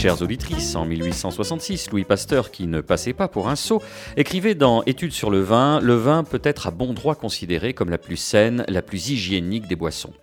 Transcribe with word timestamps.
Chères 0.00 0.22
auditrices, 0.22 0.76
en 0.76 0.86
1866, 0.86 1.90
Louis 1.90 2.04
Pasteur, 2.04 2.50
qui 2.50 2.66
ne 2.66 2.80
passait 2.80 3.12
pas 3.12 3.28
pour 3.28 3.50
un 3.50 3.54
sot, 3.54 3.82
écrivait 4.16 4.54
dans 4.54 4.82
Études 4.84 5.12
sur 5.12 5.28
le 5.28 5.42
vin 5.42 5.78
Le 5.80 5.92
vin 5.92 6.24
peut 6.24 6.40
être 6.42 6.68
à 6.68 6.70
bon 6.70 6.94
droit 6.94 7.14
considéré 7.14 7.74
comme 7.74 7.90
la 7.90 7.98
plus 7.98 8.16
saine, 8.16 8.64
la 8.68 8.80
plus 8.80 9.10
hygiénique 9.10 9.68
des 9.68 9.76
boissons. 9.76 10.14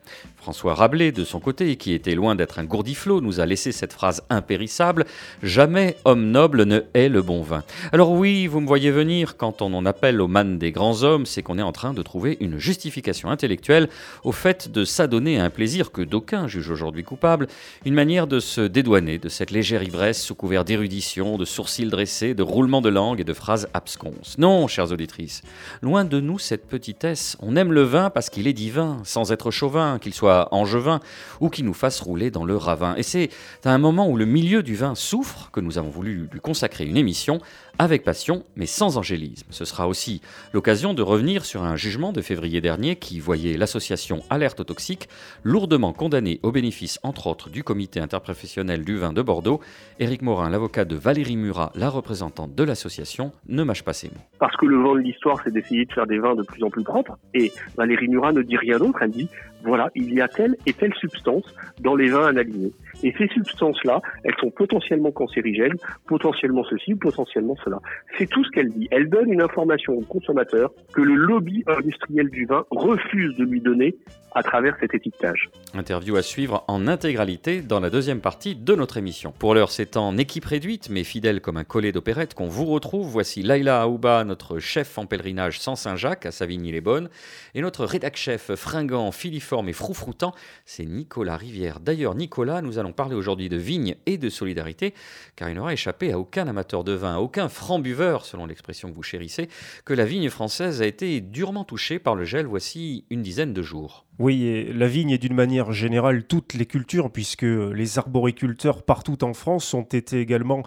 François 0.48 0.76
Rabelais, 0.76 1.12
de 1.12 1.26
son 1.26 1.42
côté, 1.42 1.76
qui 1.76 1.92
était 1.92 2.16
loin 2.16 2.34
d'être 2.34 2.58
un 2.58 2.64
gourdiflot, 2.64 3.20
nous 3.20 3.42
a 3.42 3.46
laissé 3.46 3.74
cette 3.74 3.92
phrase 3.92 4.24
impérissable 4.30 5.04
Jamais 5.44 5.98
homme 6.06 6.32
noble 6.32 6.64
ne 6.64 6.84
hait 6.94 7.10
le 7.10 7.22
bon 7.22 7.42
vin. 7.42 7.66
Alors, 7.92 8.14
oui, 8.14 8.48
vous 8.48 8.62
me 8.62 8.66
voyez 8.66 8.90
venir, 8.90 9.36
quand 9.36 9.62
on 9.62 9.74
en 9.74 9.86
appelle 9.86 10.22
au 10.22 10.30
man 10.30 10.58
des 10.58 10.72
grands 10.72 11.04
hommes, 11.04 11.26
c'est 11.26 11.42
qu'on 11.44 11.58
est 11.58 11.64
en 11.64 11.74
train 11.74 11.94
de 11.94 12.02
trouver 12.02 12.38
une 12.40 12.60
justification 12.60 13.30
intellectuelle 13.30 13.90
au 14.24 14.32
fait 14.32 14.72
de 14.72 14.86
s'adonner 14.86 15.38
à 15.38 15.44
un 15.44 15.50
plaisir 15.50 15.92
que 15.92 16.02
d'aucuns 16.02 16.48
jugent 16.48 16.72
aujourd'hui 16.72 17.04
coupable, 17.04 17.48
une 17.84 17.94
manière 17.94 18.26
de 18.26 18.40
se 18.40 18.62
dédouaner 18.62 19.18
de 19.18 19.28
cette 19.28 19.52
légère 19.52 19.84
ivresse 19.84 20.24
sous 20.24 20.34
couvert 20.34 20.64
d'érudition, 20.64 21.38
de 21.38 21.44
sourcils 21.44 21.88
dressés, 21.88 22.34
de 22.34 22.44
roulements 22.44 22.80
de 22.80 22.88
langue 22.88 23.20
et 23.20 23.26
de 23.26 23.34
phrases 23.34 23.68
absconses. 23.74 24.38
Non, 24.38 24.66
chères 24.68 24.94
auditrices, 24.94 25.42
loin 25.82 26.06
de 26.06 26.22
nous 26.22 26.40
cette 26.40 26.68
petitesse. 26.68 27.36
On 27.42 27.58
aime 27.58 27.74
le 27.74 27.84
vin 27.84 28.10
parce 28.10 28.30
qu'il 28.30 28.48
est 28.48 28.54
divin, 28.54 29.02
sans 29.04 29.34
être 29.34 29.52
chauvin, 29.52 30.00
qu'il 30.00 30.14
soit 30.14 30.37
angevin 30.52 31.00
ou 31.40 31.50
qui 31.50 31.64
nous 31.64 31.74
fasse 31.74 32.00
rouler 32.02 32.32
dans 32.32 32.46
le 32.46 32.56
ravin. 32.56 32.96
Et 32.96 33.04
c'est 33.04 33.30
à 33.64 33.72
un 33.72 33.78
moment 33.78 34.10
où 34.10 34.18
le 34.18 34.26
milieu 34.26 34.64
du 34.64 34.76
vin 34.76 34.96
souffre 34.96 35.50
que 35.52 35.60
nous 35.60 35.78
avons 35.78 35.90
voulu 35.90 36.30
lui 36.32 36.40
consacrer 36.40 36.86
une 36.86 36.98
émission 36.98 37.40
avec 37.80 38.04
passion, 38.04 38.44
mais 38.56 38.66
sans 38.66 38.98
angélisme. 38.98 39.48
Ce 39.50 39.66
sera 39.66 39.88
aussi 39.88 40.22
l'occasion 40.54 40.94
de 40.94 41.02
revenir 41.02 41.46
sur 41.46 41.64
un 41.64 41.76
jugement 41.76 42.12
de 42.12 42.22
février 42.22 42.62
dernier 42.62 42.96
qui 42.96 43.20
voyait 43.20 43.58
l'association 43.58 44.22
Alerte 44.30 44.66
Toxique 44.66 45.10
lourdement 45.44 45.94
condamnée 45.94 46.40
au 46.44 46.52
bénéfice, 46.52 47.00
entre 47.04 47.28
autres, 47.28 47.50
du 47.50 47.64
comité 47.64 48.00
interprofessionnel 48.00 48.84
du 48.84 48.98
vin 48.98 49.14
de 49.14 49.22
Bordeaux. 49.22 49.62
Éric 50.00 50.22
Morin, 50.22 50.50
l'avocat 50.50 50.86
de 50.86 50.96
Valérie 50.96 51.38
Murat, 51.38 51.72
la 51.76 51.90
représentante 51.90 52.56
de 52.56 52.64
l'association, 52.64 53.32
ne 53.48 53.64
mâche 53.64 53.84
pas 53.84 53.94
ses 53.94 54.08
mots. 54.08 54.22
Parce 54.40 54.56
que 54.58 54.66
le 54.66 54.78
vent 54.78 54.96
de 54.96 55.00
l'histoire, 55.00 55.40
c'est 55.44 55.52
d'essayer 55.52 55.86
de 55.86 55.94
faire 55.94 56.08
des 56.08 56.20
vins 56.20 56.36
de 56.36 56.44
plus 56.44 56.64
en 56.64 56.70
plus 56.70 56.84
propres. 56.84 57.18
Et 57.34 57.52
Valérie 57.76 58.08
Murat 58.08 58.34
ne 58.34 58.42
dit 58.42 58.58
rien 58.58 58.78
d'autre. 58.78 59.00
Elle 59.02 59.12
dit, 59.12 59.30
voilà, 59.64 59.90
il 59.96 60.14
y 60.14 60.22
a 60.22 60.28
telle 60.28 60.56
et 60.66 60.74
telle 60.74 60.94
substance 60.96 61.54
dans 61.80 61.96
les 61.96 62.10
vins 62.10 62.28
analysés. 62.28 62.74
Et 63.04 63.14
ces 63.18 63.28
substances-là, 63.28 64.02
elles 64.24 64.36
sont 64.40 64.50
potentiellement 64.50 65.12
cancérigènes, 65.12 65.78
potentiellement 66.08 66.64
ceci, 66.70 66.96
potentiellement 66.96 67.56
cela. 67.64 67.80
C'est 68.18 68.28
tout 68.28 68.44
ce 68.44 68.52
qu'elle 68.52 68.72
dit. 68.72 68.88
Elle 68.92 69.10
donne 69.10 69.32
une 69.32 69.42
information 69.42 69.94
au 69.94 70.02
consommateur 70.02 70.72
que 70.94 71.02
le 71.02 71.16
lobby 71.16 71.64
industriel 71.68 72.30
du 72.30 72.46
vin 72.46 72.66
refuse 72.72 73.36
de 73.38 73.44
lui 73.44 73.62
donner 73.62 73.96
à 74.34 74.44
travers 74.44 74.78
cet 74.80 74.94
étiquetage. 74.94 75.50
Interview 75.74 76.16
à 76.16 76.22
suivre 76.22 76.64
en 76.68 76.88
intégralité 76.88 77.62
dans 77.62 77.80
la 77.80 77.90
deuxième 77.90 78.20
partie 78.20 78.56
de 78.56 78.76
notre 78.76 78.98
émission. 78.98 79.34
Pour 79.38 79.56
l'heure, 79.56 79.72
c'est 79.72 79.98
en 79.98 80.16
équipe 80.18 80.46
réduite, 80.46 80.90
mais 80.92 81.04
fidèle 81.04 81.42
comme 81.42 81.58
un 81.58 81.64
collet 81.64 81.92
d'opérette, 81.92 82.36
qu'on 82.36 82.48
vous 82.48 82.66
retrouve. 82.66 83.08
Voici 83.08 83.42
Laila 83.42 83.82
Aouba, 83.82 84.24
notre 84.26 84.60
chef 84.60 84.98
en 84.98 85.06
pèlerinage 85.06 85.60
sans 85.60 85.76
Saint-Jacques 85.76 86.26
à 86.26 86.32
Savigny-les-Bonnes, 86.32 87.10
et 87.56 87.62
notre 87.62 87.86
rédac-chef 87.86 88.54
fringant, 88.56 89.12
filiforme 89.12 89.70
et 89.70 89.74
froufroutant, 89.74 90.34
c'est 90.66 90.86
Nicolas 90.86 91.38
Rivière. 91.38 91.80
D'ailleurs, 91.80 92.14
Nicolas, 92.14 92.62
nous 92.62 92.78
allons 92.78 92.87
parler 92.96 93.16
aujourd'hui 93.16 93.50
de 93.50 93.58
vigne 93.58 93.96
et 94.06 94.18
de 94.18 94.30
solidarité, 94.30 94.94
car 95.36 95.50
il 95.50 95.56
n'aura 95.56 95.74
échappé 95.74 96.12
à 96.12 96.20
aucun 96.20 96.48
amateur 96.48 96.84
de 96.84 96.94
vin, 96.94 97.16
à 97.16 97.20
aucun 97.20 97.50
franc-buveur, 97.50 98.26
selon 98.26 98.46
l'expression 98.46 98.90
que 98.90 98.96
vous 98.96 99.04
chérissez, 99.04 99.50
que 99.86 99.94
la 99.94 100.06
vigne 100.06 100.30
française 100.30 100.82
a 100.82 100.88
été 100.88 101.22
durement 101.22 101.64
touchée 101.64 102.00
par 102.00 102.16
le 102.16 102.26
gel 102.26 102.46
voici 102.46 103.06
une 103.10 103.22
dizaine 103.22 103.54
de 103.54 103.62
jours. 103.62 104.07
Oui, 104.20 104.68
la 104.74 104.88
vigne 104.88 105.12
est 105.12 105.20
d'une 105.20 105.36
manière 105.36 105.72
générale 105.72 106.24
toutes 106.24 106.56
les 106.56 106.66
cultures, 106.66 107.12
puisque 107.12 107.44
les 107.44 108.00
arboriculteurs 108.00 108.82
partout 108.82 109.24
en 109.24 109.34
France 109.34 109.74
ont 109.76 109.84
été 109.84 110.20
également 110.20 110.64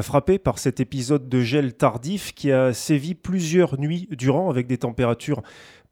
frappés 0.00 0.38
par 0.38 0.58
cet 0.58 0.80
épisode 0.80 1.28
de 1.28 1.40
gel 1.40 1.74
tardif 1.74 2.34
qui 2.34 2.50
a 2.50 2.72
sévi 2.72 3.14
plusieurs 3.14 3.78
nuits 3.78 4.08
durant 4.10 4.48
avec 4.48 4.66
des 4.66 4.78
températures 4.78 5.42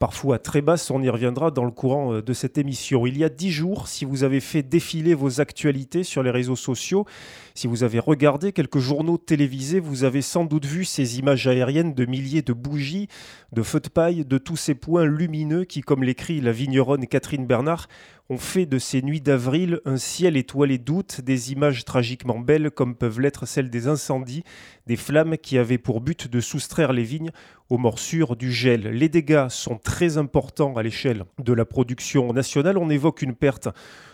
parfois 0.03 0.41
très 0.41 0.63
basse, 0.63 0.91
on 0.91 1.01
y 1.01 1.09
reviendra 1.09 1.53
dans 1.53 1.65
le 1.65 1.71
courant 1.71 2.15
euh, 2.15 2.23
de 2.23 2.33
cette 2.33 2.59
émission. 2.59 3.07
Il 3.07 3.17
y 3.17 3.23
a 3.23 3.29
dix 3.29 3.53
jours, 3.53 3.87
si 3.87 4.05
vous 4.05 4.25
avez 4.25 4.41
fait 4.41 4.65
défiler 4.65 5.15
vos 5.15 5.41
actualités 5.41 6.03
sur 6.03 6.25
les 6.25 6.33
réseaux 6.33 6.57
sociaux, 6.57 7.07
si 7.55 7.67
vous 7.67 7.85
avez 7.85 7.99
regardé 7.99 8.53
quelques 8.53 8.79
journaux 8.79 9.19
télévisés, 9.19 9.81
vous 9.81 10.05
avez 10.05 10.23
sans 10.23 10.45
doute 10.45 10.65
vu 10.67 10.85
ces 10.85 11.19
images 11.19 11.47
aériennes 11.47 11.95
de 11.95 12.05
milliers 12.05 12.43
de 12.43 12.53
bougies, 12.53 13.09
de 13.53 13.63
feux 13.63 13.81
de 13.81 13.89
paille, 13.89 14.25
de 14.25 14.39
tous 14.39 14.57
ces 14.57 14.75
points 14.75 15.05
lumineux 15.05 15.65
qui, 15.65 15.81
comme 15.81 16.03
l'écrit 16.03 16.41
la 16.41 16.53
vigneronne 16.53 17.07
Catherine 17.07 17.47
Bernard, 17.47 17.89
ont 18.29 18.39
fait 18.39 18.67
de 18.67 18.79
ces 18.79 19.03
nuits 19.03 19.21
d'avril 19.21 19.81
un 19.85 19.97
ciel 19.97 20.37
étoilé 20.37 20.79
d'août, 20.79 21.21
des 21.23 21.53
images 21.53 21.85
tragiquement 21.85 22.39
belles 22.39 22.71
comme 22.71 22.95
peuvent 22.95 23.21
l'être 23.21 23.47
celles 23.47 23.71
des 23.71 23.89
incendies, 23.89 24.45
des 24.87 24.97
flammes 24.97 25.37
qui 25.37 25.59
avaient 25.59 25.79
pour 25.79 26.01
but 26.01 26.29
de 26.29 26.41
soustraire 26.41 26.93
les 26.93 27.03
vignes 27.03 27.31
aux 27.69 27.79
morsures 27.79 28.37
du 28.37 28.53
gel. 28.53 28.83
Les 28.89 29.09
dégâts 29.09 29.49
sont 29.49 29.79
très 29.79 30.19
importants 30.19 30.77
à 30.77 30.83
l'échelle 30.83 31.25
de 31.39 31.53
la 31.53 31.65
production 31.65 32.33
nationale. 32.33 32.79
On 32.79 32.91
évoque 32.91 33.23
une 33.23 33.35
perte 33.35 33.69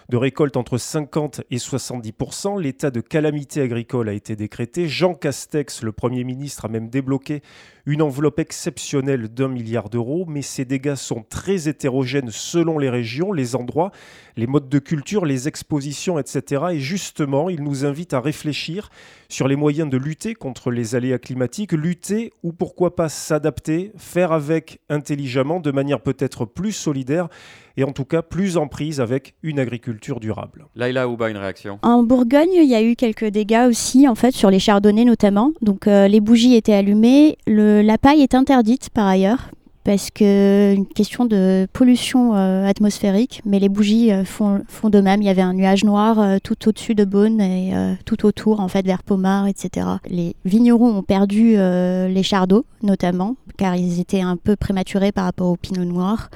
de 0.08 0.16
récolte 0.16 0.56
entre 0.56 0.78
50 0.78 1.42
et 1.50 1.56
70% 1.56 2.60
L'état 2.60 2.90
de 2.90 3.00
calamité 3.00 3.60
agricole 3.60 4.08
a 4.08 4.12
été 4.12 4.36
décrété. 4.36 4.88
Jean 4.88 5.14
Castex, 5.14 5.82
le 5.82 5.92
Premier 5.92 6.24
ministre, 6.24 6.64
a 6.64 6.68
même 6.68 6.88
débloqué 6.88 7.42
une 7.84 8.00
enveloppe 8.00 8.38
exceptionnelle 8.38 9.28
d'un 9.28 9.48
milliard 9.48 9.90
d'euros, 9.90 10.24
mais 10.26 10.42
ces 10.42 10.64
dégâts 10.64 10.94
sont 10.94 11.24
très 11.28 11.68
hétérogènes 11.68 12.30
selon 12.30 12.78
les 12.78 12.90
régions, 12.90 13.32
les 13.32 13.54
endroits, 13.54 13.92
les 14.38 14.46
modes 14.46 14.68
de 14.68 14.78
culture, 14.78 15.26
les 15.26 15.48
expositions, 15.48 16.18
etc. 16.18 16.66
Et 16.72 16.78
justement, 16.78 17.50
il 17.50 17.62
nous 17.62 17.84
invite 17.84 18.14
à 18.14 18.20
réfléchir 18.20 18.88
sur 19.28 19.48
les 19.48 19.56
moyens 19.56 19.90
de 19.90 19.96
lutter 19.96 20.34
contre 20.34 20.70
les 20.70 20.94
aléas 20.94 21.18
climatiques, 21.18 21.72
lutter 21.72 22.32
ou 22.44 22.52
pourquoi 22.52 22.94
pas 22.94 23.08
s'adapter, 23.08 23.92
faire 23.96 24.30
avec 24.32 24.80
intelligemment, 24.88 25.58
de 25.58 25.72
manière 25.72 26.00
peut-être 26.00 26.44
plus 26.44 26.72
solidaire 26.72 27.28
et 27.76 27.84
en 27.84 27.92
tout 27.92 28.04
cas 28.04 28.22
plus 28.22 28.56
en 28.56 28.68
prise 28.68 29.00
avec 29.00 29.34
une 29.42 29.58
agriculture 29.58 30.20
durable. 30.20 30.66
Laila 30.74 31.08
Ouba, 31.08 31.30
une 31.30 31.36
réaction? 31.36 31.78
En 31.82 32.02
Bourgogne, 32.02 32.54
il 32.54 32.68
y 32.68 32.74
a 32.74 32.82
eu 32.82 32.96
quelques 32.96 33.26
dégâts 33.26 33.66
aussi, 33.68 34.08
en 34.08 34.14
fait, 34.14 34.32
sur 34.32 34.50
les 34.50 34.58
chardonnays 34.58 35.04
notamment. 35.04 35.52
Donc 35.62 35.86
euh, 35.86 36.08
les 36.08 36.20
bougies 36.20 36.54
étaient 36.54 36.74
allumées, 36.74 37.38
le, 37.46 37.82
la 37.82 37.98
paille 37.98 38.22
est 38.22 38.34
interdite 38.34 38.90
par 38.90 39.06
ailleurs 39.06 39.50
parce 39.88 40.10
que 40.10 40.74
une 40.76 40.84
question 40.84 41.24
de 41.24 41.66
pollution 41.72 42.36
euh, 42.36 42.66
atmosphérique, 42.66 43.40
mais 43.46 43.58
les 43.58 43.70
bougies 43.70 44.12
euh, 44.12 44.22
font, 44.22 44.60
de 44.84 45.00
même. 45.00 45.22
Il 45.22 45.24
y 45.24 45.30
avait 45.30 45.40
un 45.40 45.54
nuage 45.54 45.82
noir 45.82 46.38
tout 46.44 46.68
au-dessus 46.68 46.94
de 46.94 47.06
Beaune 47.06 47.40
et 47.40 47.72
tout 48.04 48.26
autour, 48.26 48.60
en 48.60 48.68
fait, 48.68 48.84
vers 48.84 49.02
Pomard, 49.02 49.46
etc. 49.46 49.86
Les 50.10 50.36
vignerons 50.44 50.98
ont 50.98 51.02
perdu 51.02 51.56
les 51.56 52.22
chardons, 52.22 52.64
notamment, 52.82 53.36
car 53.56 53.76
ils 53.76 53.98
étaient 53.98 54.20
un 54.20 54.36
peu 54.36 54.56
prématurés 54.56 55.10
par 55.10 55.24
rapport 55.24 55.48
au 55.48 55.56
pinot 55.56 55.84
noir, 55.84 56.28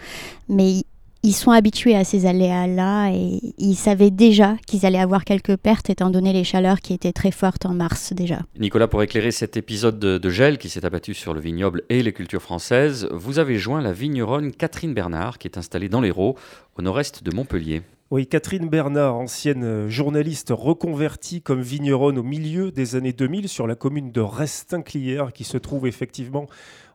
mais 0.49 0.85
ils 1.25 1.35
sont 1.35 1.53
habitués 1.53 1.95
à 1.95 2.05
ces 2.05 2.27
aléas-là 2.27 3.11
et 3.13 3.41
ils 3.59 3.77
savaient 3.77 4.11
déjà 4.11 4.57
qu'ils 4.67 4.85
allaient 4.85 4.99
avoir 4.99 5.25
quelques 5.25 5.57
pertes 5.57 5.89
étant 5.89 6.11
donné 6.11 6.33
les 6.33 6.43
chaleurs 6.43 6.81
qui 6.81 6.95
étaient 6.95 7.13
très 7.13 7.31
fortes 7.31 7.65
en 7.65 7.75
mars 7.75 8.13
déjà. 8.13 8.41
Nicolas, 8.59 8.89
pour 8.89 9.03
éclairer 9.03 9.31
cet 9.31 9.57
épisode 9.57 9.99
de, 9.99 10.31
gel 10.31 10.59
qui 10.59 10.69
s'est 10.69 10.85
abattu 10.85 11.15
sur 11.15 11.35
le 11.35 11.41
vignoble 11.41 11.83
et 11.91 12.03
les 12.03 12.13
cultures 12.13 12.43
françaises, 12.43 13.09
vous 13.13 13.39
avez 13.39 13.59
joint 13.59 13.81
la 13.81 13.93
vigneronne 13.93 14.51
Catherine 14.51 14.95
Bernard 14.95 15.39
qui 15.39 15.47
est 15.47 15.59
installée 15.59 15.89
dans 15.89 16.01
l'Hérault, 16.01 16.37
au 16.77 16.83
nord-est 16.83 17.23
de 17.23 17.35
Montpellier. 17.35 17.83
Oui, 18.11 18.27
Catherine 18.27 18.69
Bernard, 18.69 19.15
ancienne 19.15 19.89
journaliste 19.89 20.53
reconvertie 20.55 21.41
comme 21.41 21.63
vigneronne 21.63 22.19
au 22.19 22.23
milieu 22.23 22.71
des 22.71 22.95
années 22.95 23.15
2000 23.15 23.49
sur 23.49 23.67
la 23.67 23.75
commune 23.75 24.13
de 24.13 24.21
Restinclière 24.21 25.33
qui 25.33 25.45
se 25.45 25.57
trouve 25.57 25.87
effectivement 25.87 26.47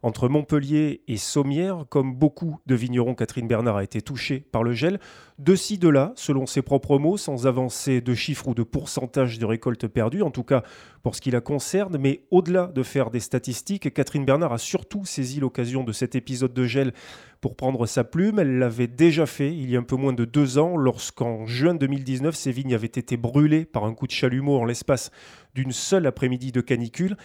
entre 0.03 0.29
Montpellier 0.29 1.01
et 1.07 1.17
Sommières. 1.17 1.85
Comme 1.89 2.15
beaucoup 2.15 2.59
de 2.65 2.75
vignerons, 2.75 3.15
Catherine 3.15 3.47
Bernard 3.47 3.77
a 3.77 3.83
été 3.83 4.01
touchée 4.01 4.39
par 4.51 4.63
le 4.63 4.73
gel. 4.73 4.99
De 5.39 5.55
ci, 5.55 5.77
de 5.77 5.89
là, 5.89 6.13
selon 6.15 6.45
ses 6.45 6.61
propres 6.61 6.97
mots, 6.97 7.17
sans 7.17 7.45
avancer 7.45 8.01
de 8.01 8.13
chiffres 8.13 8.47
ou 8.47 8.53
de 8.55 8.63
pourcentage 8.63 9.37
de 9.37 9.45
récoltes 9.45 9.87
perdues, 9.87 10.23
en 10.23 10.31
tout 10.31 10.43
cas 10.43 10.63
pour 11.03 11.15
ce 11.15 11.21
qui 11.21 11.31
la 11.31 11.41
concerne. 11.41 11.97
Mais 11.97 12.21
au-delà 12.31 12.67
de 12.67 12.83
faire 12.83 13.11
des 13.11 13.19
statistiques, 13.19 13.93
Catherine 13.93 14.25
Bernard 14.25 14.53
a 14.53 14.57
surtout 14.57 15.05
saisi 15.05 15.39
l'occasion 15.39 15.83
de 15.83 15.91
cet 15.91 16.15
épisode 16.15 16.53
de 16.53 16.65
gel 16.65 16.93
pour 17.41 17.55
prendre 17.55 17.85
sa 17.85 18.03
plume. 18.03 18.39
Elle 18.39 18.57
l'avait 18.57 18.87
déjà 18.87 19.25
fait 19.25 19.55
il 19.55 19.69
y 19.69 19.75
a 19.75 19.79
un 19.79 19.83
peu 19.83 19.95
moins 19.95 20.13
de 20.13 20.25
deux 20.25 20.57
ans, 20.57 20.75
lorsqu'en 20.75 21.45
juin 21.45 21.75
2019, 21.75 22.35
ses 22.35 22.51
vignes 22.51 22.73
avaient 22.73 22.87
été 22.87 23.17
brûlées 23.17 23.65
par 23.65 23.85
un 23.85 23.93
coup 23.93 24.07
de 24.07 24.11
chalumeau 24.11 24.57
en 24.57 24.65
l'espace 24.65 25.11
d'une 25.53 25.71
seule 25.71 26.05
après-midi 26.05 26.51
de 26.51 26.61
canicule. 26.61 27.15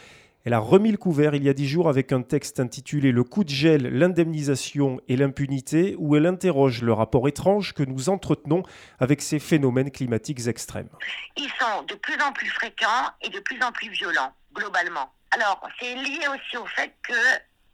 Elle 0.45 0.55
a 0.55 0.59
remis 0.59 0.91
le 0.91 0.97
couvert 0.97 1.37
il 1.37 1.45
y 1.45 1.49
a 1.49 1.53
dix 1.53 1.69
jours 1.69 1.89
avec 1.89 2.11
un 2.11 2.23
texte 2.23 2.59
intitulé 2.59 3.13
Le 3.13 3.23
coup 3.23 3.45
de 3.45 3.49
gel, 3.49 3.97
l'indemnisation 3.97 5.01
et 5.07 5.17
l'impunité, 5.17 5.95
où 5.99 6.17
elle 6.17 6.27
interroge 6.27 6.83
le 6.83 6.93
rapport 6.93 7.29
étrange 7.29 7.75
que 7.75 7.85
nous 7.85 8.09
entretenons 8.09 8.65
avec 8.99 9.23
ces 9.23 9.39
phénomènes 9.39 9.93
climatiques 9.93 10.49
extrêmes. 10.49 10.89
Ils 11.37 11.51
sont 11.61 11.85
de 11.85 11.95
plus 11.95 12.21
en 12.21 12.33
plus 12.33 12.49
fréquents 12.49 13.11
et 13.21 13.29
de 13.29 13.39
plus 13.39 13.63
en 13.63 13.71
plus 13.71 13.91
violents, 13.91 14.35
globalement. 14.53 15.13
Alors, 15.31 15.61
c'est 15.79 15.95
lié 15.95 16.27
aussi 16.29 16.57
au 16.57 16.67
fait 16.67 16.93
que 17.07 17.15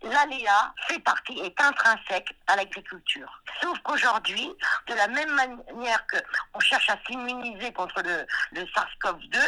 l'aléa 0.02 0.74
fait 0.88 0.98
partie, 1.00 1.38
est 1.40 1.58
intrinsèque 1.60 2.36
à 2.46 2.56
l'agriculture. 2.56 3.42
Sauf 3.62 3.78
qu'aujourd'hui, 3.78 4.52
de 4.88 4.94
la 4.94 5.08
même 5.08 5.34
manière 5.34 6.04
qu'on 6.06 6.60
cherche 6.60 6.90
à 6.90 6.98
s'immuniser 7.06 7.72
contre 7.72 8.02
le, 8.02 8.26
le 8.52 8.66
SARS-CoV-2, 8.66 9.38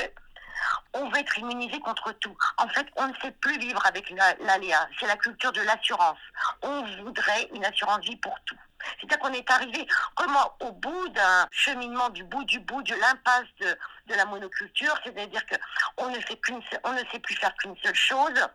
on 0.94 1.08
veut 1.08 1.18
être 1.18 1.38
immunisé 1.38 1.78
contre 1.80 2.12
tout. 2.12 2.36
En 2.56 2.68
fait, 2.68 2.86
on 2.96 3.08
ne 3.08 3.14
sait 3.22 3.30
plus 3.32 3.58
vivre 3.58 3.84
avec 3.86 4.10
l'aléa. 4.10 4.88
C'est 4.98 5.06
la 5.06 5.16
culture 5.16 5.52
de 5.52 5.62
l'assurance. 5.62 6.18
On 6.62 6.82
voudrait 7.02 7.48
une 7.54 7.64
assurance 7.64 8.04
vie 8.04 8.16
pour 8.16 8.38
tout. 8.44 8.56
C'est-à-dire 8.98 9.18
qu'on 9.18 9.32
est 9.32 9.50
arrivé 9.50 9.86
comment 10.14 10.56
au 10.60 10.72
bout 10.72 11.08
d'un 11.10 11.46
cheminement 11.50 12.08
du 12.10 12.24
bout 12.24 12.44
du 12.44 12.60
bout 12.60 12.82
de 12.82 12.94
l'impasse 12.94 13.48
de, 13.60 13.76
la 14.14 14.24
monoculture, 14.24 14.94
c'est-à-dire 15.04 15.42
qu'on 15.46 16.10
ne 16.10 16.16
ne 16.16 17.10
sait 17.10 17.18
plus 17.20 17.36
faire 17.36 17.54
qu'une 17.56 17.76
seule 17.82 17.94
chose. 17.94 18.48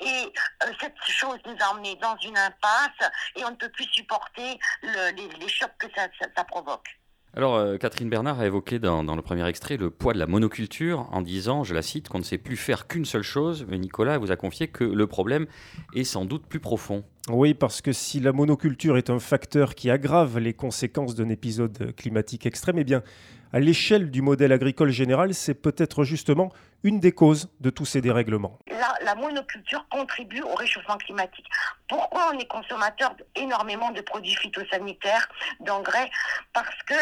Et 0.00 0.32
euh, 0.64 0.72
cette 0.78 0.96
chose 1.06 1.38
nous 1.46 1.56
a 1.60 1.70
emmenés 1.70 1.96
dans 1.96 2.16
une 2.18 2.36
impasse 2.36 3.10
et 3.36 3.44
on 3.44 3.50
ne 3.50 3.56
peut 3.56 3.70
plus 3.70 3.88
supporter 3.92 4.58
les, 4.82 5.48
chocs 5.48 5.78
que 5.78 5.86
ça 5.94 6.44
provoque. 6.44 6.88
Alors, 7.36 7.56
euh, 7.56 7.78
Catherine 7.78 8.08
Bernard 8.08 8.38
a 8.38 8.46
évoqué 8.46 8.78
dans, 8.78 9.02
le 9.02 9.22
premier 9.22 9.46
extrait 9.48 9.76
le 9.76 9.90
poids 9.90 10.12
de 10.12 10.20
la 10.20 10.26
monoculture 10.26 11.08
en 11.10 11.20
disant, 11.20 11.64
je 11.64 11.74
la 11.74 11.82
cite, 11.82 12.08
qu'on 12.08 12.18
ne 12.18 12.24
sait 12.24 12.38
plus 12.38 12.56
faire 12.56 12.86
qu'une 12.86 13.04
seule 13.04 13.22
chose. 13.22 13.66
Mais 13.68 13.76
Nicolas 13.76 14.18
vous 14.18 14.30
a 14.30 14.36
confié 14.36 14.68
que 14.68 14.84
le 14.84 15.06
problème 15.08 15.46
est 15.94 16.04
sans 16.04 16.24
doute 16.24 16.46
plus 16.46 16.60
profond. 16.60 17.02
Oui, 17.28 17.52
parce 17.52 17.80
que 17.80 17.92
si 17.92 18.20
la 18.20 18.32
monoculture 18.32 18.96
est 18.96 19.10
un 19.10 19.18
facteur 19.18 19.74
qui 19.74 19.90
aggrave 19.90 20.38
les 20.38 20.52
conséquences 20.52 21.16
d'un 21.16 21.28
épisode 21.28 21.92
climatique 21.96 22.46
extrême, 22.46 22.78
eh 22.78 22.84
bien, 22.84 23.02
à 23.54 23.60
l'échelle 23.60 24.10
du 24.10 24.20
modèle 24.20 24.50
agricole 24.50 24.90
général, 24.90 25.32
c'est 25.32 25.54
peut-être 25.54 26.02
justement 26.02 26.52
une 26.82 26.98
des 26.98 27.12
causes 27.12 27.48
de 27.60 27.70
tous 27.70 27.84
ces 27.84 28.00
dérèglements. 28.00 28.58
La, 28.66 29.14
monoculture 29.14 29.86
contribue 29.90 30.42
au 30.42 30.56
réchauffement 30.56 30.96
climatique. 30.96 31.46
Pourquoi 31.88 32.32
on 32.32 32.38
est 32.40 32.48
consommateur 32.48 33.14
énormément 33.36 33.92
de 33.92 34.00
produits 34.00 34.34
phytosanitaires, 34.34 35.28
d'engrais? 35.60 36.10
Parce 36.52 36.82
que 36.84 36.96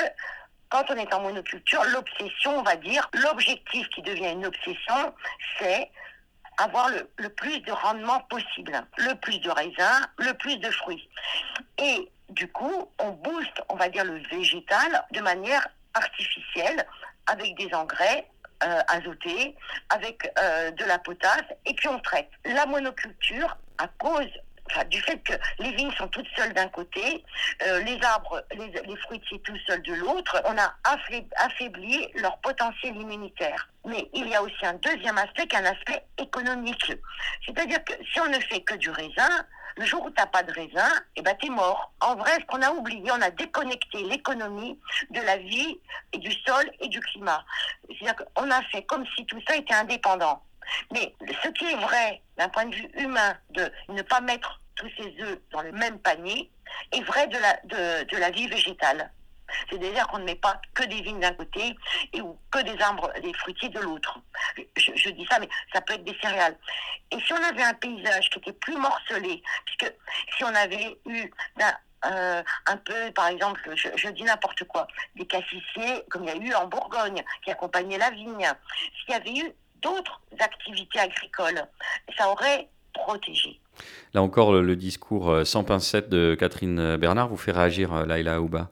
quand 0.68 0.84
on 0.90 0.96
est 0.96 1.14
en 1.14 1.22
monoculture, 1.22 1.82
l'obsession, 1.84 2.58
on 2.58 2.62
va 2.62 2.76
dire, 2.76 3.08
l'objectif 3.14 3.88
qui 3.88 4.02
devient 4.02 4.32
une 4.32 4.44
obsession, 4.44 5.14
c'est 5.58 5.90
avoir 6.58 6.90
le, 6.90 7.08
le, 7.16 7.30
plus 7.30 7.60
de 7.60 7.72
rendement 7.72 8.20
possible, 8.28 8.78
le 8.98 9.14
plus 9.14 9.38
de 9.38 9.48
raisins, 9.48 10.06
le 10.18 10.34
plus 10.34 10.58
de 10.58 10.70
fruits. 10.70 11.08
Et 11.78 12.10
du 12.28 12.46
coup, 12.52 12.90
on 12.98 13.12
booste, 13.12 13.62
on 13.70 13.76
va 13.76 13.88
dire, 13.88 14.04
le 14.04 14.18
végétal 14.30 15.02
de 15.12 15.20
manière 15.22 15.66
artificielle 15.94 16.86
avec 17.26 17.56
des 17.56 17.72
engrais 17.74 18.26
euh, 18.64 18.80
azotés, 18.88 19.56
avec 19.88 20.30
euh, 20.38 20.70
de 20.70 20.84
la 20.84 20.98
potasse, 20.98 21.44
et 21.66 21.74
puis 21.74 21.88
on 21.88 21.98
traite. 22.00 22.28
La 22.44 22.66
monoculture, 22.66 23.56
à 23.78 23.88
cause 23.88 24.30
du 24.88 25.00
fait 25.02 25.18
que 25.22 25.32
les 25.58 25.72
vignes 25.72 25.92
sont 25.92 26.08
toutes 26.08 26.28
seules 26.36 26.52
d'un 26.54 26.68
côté, 26.68 27.24
euh, 27.66 27.80
les 27.80 27.98
arbres, 28.02 28.44
les, 28.52 28.68
les 28.68 28.96
fruitiers 28.96 29.40
tout 29.40 29.56
seuls 29.66 29.82
de 29.82 29.94
l'autre, 29.94 30.42
on 30.46 30.56
a 30.58 30.74
affaibli 31.38 32.08
leur 32.14 32.38
potentiel 32.38 32.96
immunitaire. 32.96 33.68
Mais 33.84 34.08
il 34.12 34.28
y 34.28 34.34
a 34.34 34.42
aussi 34.42 34.64
un 34.64 34.74
deuxième 34.74 35.18
aspect 35.18 35.46
qui 35.46 35.56
est 35.56 35.60
un 35.60 35.64
aspect 35.64 36.04
économique. 36.18 36.92
C'est-à-dire 37.44 37.82
que 37.84 37.92
si 38.12 38.20
on 38.20 38.28
ne 38.28 38.38
fait 38.40 38.60
que 38.60 38.74
du 38.74 38.90
raisin, 38.90 39.44
le 39.76 39.84
jour 39.84 40.04
où 40.04 40.10
tu 40.10 40.16
n'as 40.18 40.26
pas 40.26 40.42
de 40.42 40.52
raisin, 40.52 40.88
eh 41.16 41.22
ben, 41.22 41.34
tu 41.38 41.46
es 41.46 41.50
mort. 41.50 41.92
En 42.00 42.14
vrai, 42.16 42.32
ce 42.40 42.44
qu'on 42.46 42.62
a 42.62 42.70
oublié, 42.70 43.10
on 43.10 43.22
a 43.22 43.30
déconnecté 43.30 44.02
l'économie 44.04 44.78
de 45.10 45.20
la 45.20 45.38
vie 45.38 45.80
et 46.12 46.18
du 46.18 46.32
sol 46.46 46.70
et 46.80 46.88
du 46.88 47.00
climat. 47.00 47.44
C'est-à-dire 47.88 48.16
qu'on 48.34 48.50
a 48.50 48.62
fait 48.64 48.82
comme 48.82 49.04
si 49.16 49.24
tout 49.26 49.40
ça 49.46 49.56
était 49.56 49.74
indépendant. 49.74 50.42
Mais 50.92 51.14
ce 51.42 51.48
qui 51.48 51.64
est 51.64 51.76
vrai 51.76 52.22
d'un 52.36 52.48
point 52.48 52.66
de 52.66 52.74
vue 52.74 52.90
humain 52.96 53.36
de 53.50 53.70
ne 53.88 54.02
pas 54.02 54.20
mettre 54.20 54.60
tous 54.76 54.88
ses 54.96 55.14
œufs 55.22 55.38
dans 55.50 55.62
le 55.62 55.72
même 55.72 55.98
panier 55.98 56.50
est 56.92 57.02
vrai 57.02 57.26
de 57.28 57.38
la, 57.38 58.04
de, 58.04 58.16
la 58.16 58.30
vie 58.30 58.48
végétale. 58.48 59.10
C'est-à-dire 59.68 60.06
qu'on 60.08 60.18
ne 60.18 60.24
met 60.24 60.34
pas 60.34 60.60
que 60.72 60.84
des 60.84 61.02
vignes 61.02 61.20
d'un 61.20 61.34
côté 61.34 61.76
et 62.14 62.22
ou 62.22 62.38
que 62.50 62.60
des 62.60 62.80
arbres, 62.80 63.12
des 63.20 63.34
fruitiers 63.34 63.68
de 63.68 63.80
l'autre. 63.80 64.18
Je, 64.76 65.10
dis 65.10 65.26
ça, 65.30 65.38
mais 65.38 65.48
ça 65.74 65.82
peut 65.82 65.92
être 65.94 66.04
des 66.04 66.16
céréales. 66.22 66.56
Et 67.10 67.20
si 67.20 67.32
on 67.34 67.42
avait 67.42 67.62
un 67.62 67.74
paysage 67.74 68.30
qui 68.30 68.38
était 68.38 68.54
plus 68.54 68.76
morcelé, 68.76 69.42
puisque 69.66 69.94
si 70.36 70.44
on 70.44 70.54
avait 70.54 70.98
eu 71.04 71.30
euh, 72.06 72.42
un 72.66 72.76
peu, 72.78 73.12
par 73.12 73.28
exemple, 73.28 73.60
je, 73.74 74.08
dis 74.08 74.24
n'importe 74.24 74.64
quoi, 74.64 74.88
des 75.16 75.26
cassissiers, 75.26 76.02
comme 76.10 76.24
il 76.24 76.28
y 76.28 76.32
a 76.32 76.36
eu 76.36 76.54
en 76.54 76.66
Bourgogne, 76.66 77.22
qui 77.44 77.50
accompagnaient 77.50 77.98
la 77.98 78.10
vigne, 78.10 78.48
s'il 79.00 79.10
y 79.10 79.14
avait 79.14 79.36
eu 79.36 79.52
d'autres 79.82 80.20
activités 80.38 80.98
agricoles, 80.98 81.62
ça 82.16 82.30
aurait 82.30 82.68
protégé. 82.92 83.58
Là 84.14 84.22
encore, 84.22 84.52
le, 84.52 84.76
discours 84.76 85.30
euh, 85.30 85.44
sans 85.44 85.64
pincette 85.64 86.08
de 86.08 86.34
Catherine 86.38 86.96
Bernard 86.96 87.28
vous 87.28 87.36
fait 87.36 87.52
réagir, 87.52 87.92
euh, 87.92 88.06
Laila 88.06 88.36
Aouba 88.36 88.68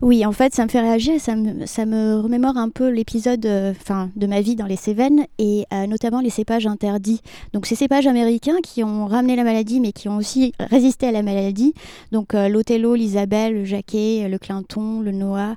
oui, 0.00 0.26
en 0.26 0.32
fait, 0.32 0.54
ça 0.54 0.64
me 0.64 0.68
fait 0.68 0.80
réagir, 0.80 1.20
ça 1.20 1.36
me, 1.36 1.66
ça 1.66 1.86
me 1.86 2.18
remémore 2.20 2.56
un 2.56 2.68
peu 2.68 2.88
l'épisode 2.88 3.44
euh, 3.46 3.72
enfin, 3.72 4.10
de 4.16 4.26
ma 4.26 4.40
vie 4.40 4.56
dans 4.56 4.66
les 4.66 4.76
Cévennes 4.76 5.26
et 5.38 5.66
euh, 5.72 5.86
notamment 5.86 6.20
les 6.20 6.30
cépages 6.30 6.66
interdits. 6.66 7.20
Donc, 7.52 7.66
ces 7.66 7.74
cépages 7.74 8.06
américains 8.06 8.60
qui 8.62 8.82
ont 8.82 9.06
ramené 9.06 9.36
la 9.36 9.44
maladie 9.44 9.80
mais 9.80 9.92
qui 9.92 10.08
ont 10.08 10.16
aussi 10.16 10.52
résisté 10.58 11.08
à 11.08 11.12
la 11.12 11.22
maladie. 11.22 11.74
Donc, 12.12 12.34
euh, 12.34 12.48
l'Othello, 12.48 12.94
l'Isabelle, 12.94 13.54
le 13.54 13.64
Jacquet, 13.64 14.28
le 14.28 14.38
Clinton, 14.38 15.00
le 15.00 15.12
Noah, 15.12 15.54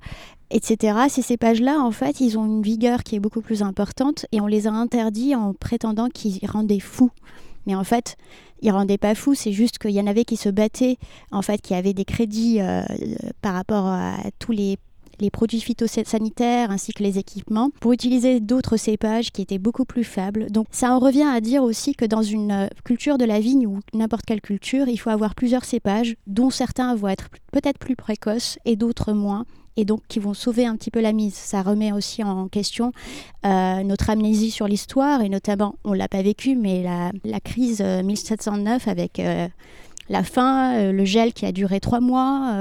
etc. 0.51 0.97
Ces 1.09 1.21
cépages-là, 1.21 1.79
en 1.79 1.91
fait, 1.91 2.19
ils 2.19 2.37
ont 2.37 2.45
une 2.45 2.61
vigueur 2.61 3.03
qui 3.03 3.15
est 3.15 3.19
beaucoup 3.19 3.41
plus 3.41 3.61
importante 3.61 4.25
et 4.31 4.41
on 4.41 4.47
les 4.47 4.67
a 4.67 4.71
interdits 4.71 5.35
en 5.35 5.53
prétendant 5.53 6.07
qu'ils 6.09 6.39
rendaient 6.49 6.79
fous. 6.79 7.11
Mais 7.65 7.75
en 7.75 7.83
fait, 7.83 8.15
ils 8.61 8.71
rendaient 8.71 8.97
pas 8.97 9.13
fou, 9.13 9.35
c'est 9.35 9.51
juste 9.51 9.77
qu'il 9.77 9.91
y 9.91 9.99
en 9.99 10.07
avait 10.07 10.23
qui 10.23 10.37
se 10.37 10.49
battaient, 10.49 10.97
en 11.31 11.41
fait, 11.41 11.61
qui 11.61 11.73
avaient 11.73 11.93
des 11.93 12.05
crédits 12.05 12.61
euh, 12.61 12.81
par 13.41 13.53
rapport 13.53 13.87
à 13.87 14.17
tous 14.39 14.51
les 14.51 14.77
les 15.19 15.29
produits 15.29 15.61
phytosanitaires 15.61 16.71
ainsi 16.71 16.93
que 16.93 17.03
les 17.03 17.17
équipements 17.17 17.71
pour 17.79 17.93
utiliser 17.93 18.39
d'autres 18.39 18.77
cépages 18.77 19.31
qui 19.31 19.41
étaient 19.41 19.57
beaucoup 19.57 19.85
plus 19.85 20.03
faibles. 20.03 20.49
Donc 20.51 20.67
ça 20.71 20.93
en 20.93 20.99
revient 20.99 21.27
à 21.27 21.41
dire 21.41 21.63
aussi 21.63 21.95
que 21.95 22.05
dans 22.05 22.21
une 22.21 22.51
euh, 22.51 22.67
culture 22.83 23.17
de 23.17 23.25
la 23.25 23.39
vigne 23.39 23.67
ou 23.67 23.79
n'importe 23.93 24.25
quelle 24.25 24.41
culture, 24.41 24.87
il 24.87 24.97
faut 24.97 25.09
avoir 25.09 25.35
plusieurs 25.35 25.65
cépages 25.65 26.15
dont 26.27 26.49
certains 26.49 26.95
vont 26.95 27.07
être 27.07 27.29
peut-être 27.51 27.79
plus 27.79 27.95
précoces 27.95 28.59
et 28.65 28.75
d'autres 28.75 29.13
moins 29.13 29.45
et 29.77 29.85
donc 29.85 30.01
qui 30.07 30.19
vont 30.19 30.33
sauver 30.33 30.65
un 30.65 30.75
petit 30.75 30.91
peu 30.91 30.99
la 30.99 31.13
mise. 31.13 31.35
Ça 31.35 31.61
remet 31.61 31.91
aussi 31.91 32.23
en 32.23 32.47
question 32.47 32.91
euh, 33.45 33.83
notre 33.83 34.09
amnésie 34.09 34.51
sur 34.51 34.67
l'histoire 34.67 35.21
et 35.21 35.29
notamment, 35.29 35.75
on 35.85 35.91
ne 35.91 35.97
l'a 35.97 36.07
pas 36.07 36.21
vécu, 36.21 36.55
mais 36.55 36.83
la, 37.23 37.39
crise 37.39 37.81
1709 37.81 38.87
euh, 38.87 38.91
avec 38.91 39.19
euh, 39.19 39.47
la 40.09 40.23
faim, 40.23 40.91
le 40.91 41.05
gel 41.05 41.33
qui 41.33 41.45
a 41.45 41.51
duré 41.51 41.79
trois 41.79 41.99
mois, 41.99 42.53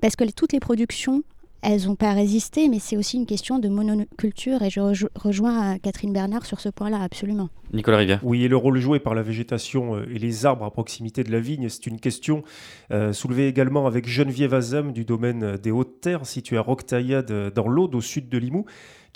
parce 0.00 0.16
que 0.16 0.30
toutes 0.30 0.52
les 0.52 0.60
productions 0.60 1.22
elles 1.62 1.86
n'ont 1.86 1.96
pas 1.96 2.12
résisté, 2.12 2.68
mais 2.68 2.78
c'est 2.78 2.96
aussi 2.96 3.16
une 3.16 3.26
question 3.26 3.58
de 3.58 3.68
monoculture 3.68 4.62
et 4.62 4.70
je 4.70 5.06
rejoins 5.14 5.78
Catherine 5.78 6.12
Bernard 6.12 6.46
sur 6.46 6.60
ce 6.60 6.68
point-là, 6.68 7.00
absolument. 7.00 7.48
Nicolas 7.72 7.96
Rivière. 7.98 8.20
Oui, 8.22 8.44
et 8.44 8.48
le 8.48 8.56
rôle 8.56 8.78
joué 8.78 9.00
par 9.00 9.14
la 9.14 9.22
végétation 9.22 9.96
euh, 9.96 10.06
et 10.14 10.18
les 10.18 10.46
arbres 10.46 10.64
à 10.64 10.70
proximité 10.70 11.24
de 11.24 11.32
la 11.32 11.40
vigne, 11.40 11.68
c'est 11.68 11.86
une 11.86 11.98
question 11.98 12.44
euh, 12.92 13.12
soulevée 13.12 13.48
également 13.48 13.86
avec 13.86 14.08
Geneviève 14.08 14.54
Azam 14.54 14.92
du 14.92 15.04
domaine 15.04 15.56
des 15.56 15.70
Hautes-Terres, 15.70 16.26
situé 16.26 16.56
à 16.56 16.60
Roctaillade 16.60 17.52
dans 17.54 17.68
l'Aude, 17.68 17.94
au 17.94 18.00
sud 18.00 18.28
de 18.28 18.38
Limoux 18.38 18.66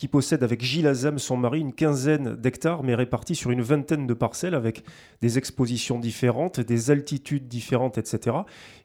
qui 0.00 0.08
possède 0.08 0.42
avec 0.42 0.62
Gilles 0.62 0.86
Azam, 0.86 1.18
son 1.18 1.36
mari, 1.36 1.60
une 1.60 1.74
quinzaine 1.74 2.34
d'hectares, 2.34 2.82
mais 2.82 2.94
répartis 2.94 3.34
sur 3.34 3.50
une 3.50 3.60
vingtaine 3.60 4.06
de 4.06 4.14
parcelles 4.14 4.54
avec 4.54 4.82
des 5.20 5.36
expositions 5.36 5.98
différentes, 5.98 6.58
des 6.58 6.90
altitudes 6.90 7.48
différentes, 7.48 7.98
etc. 7.98 8.34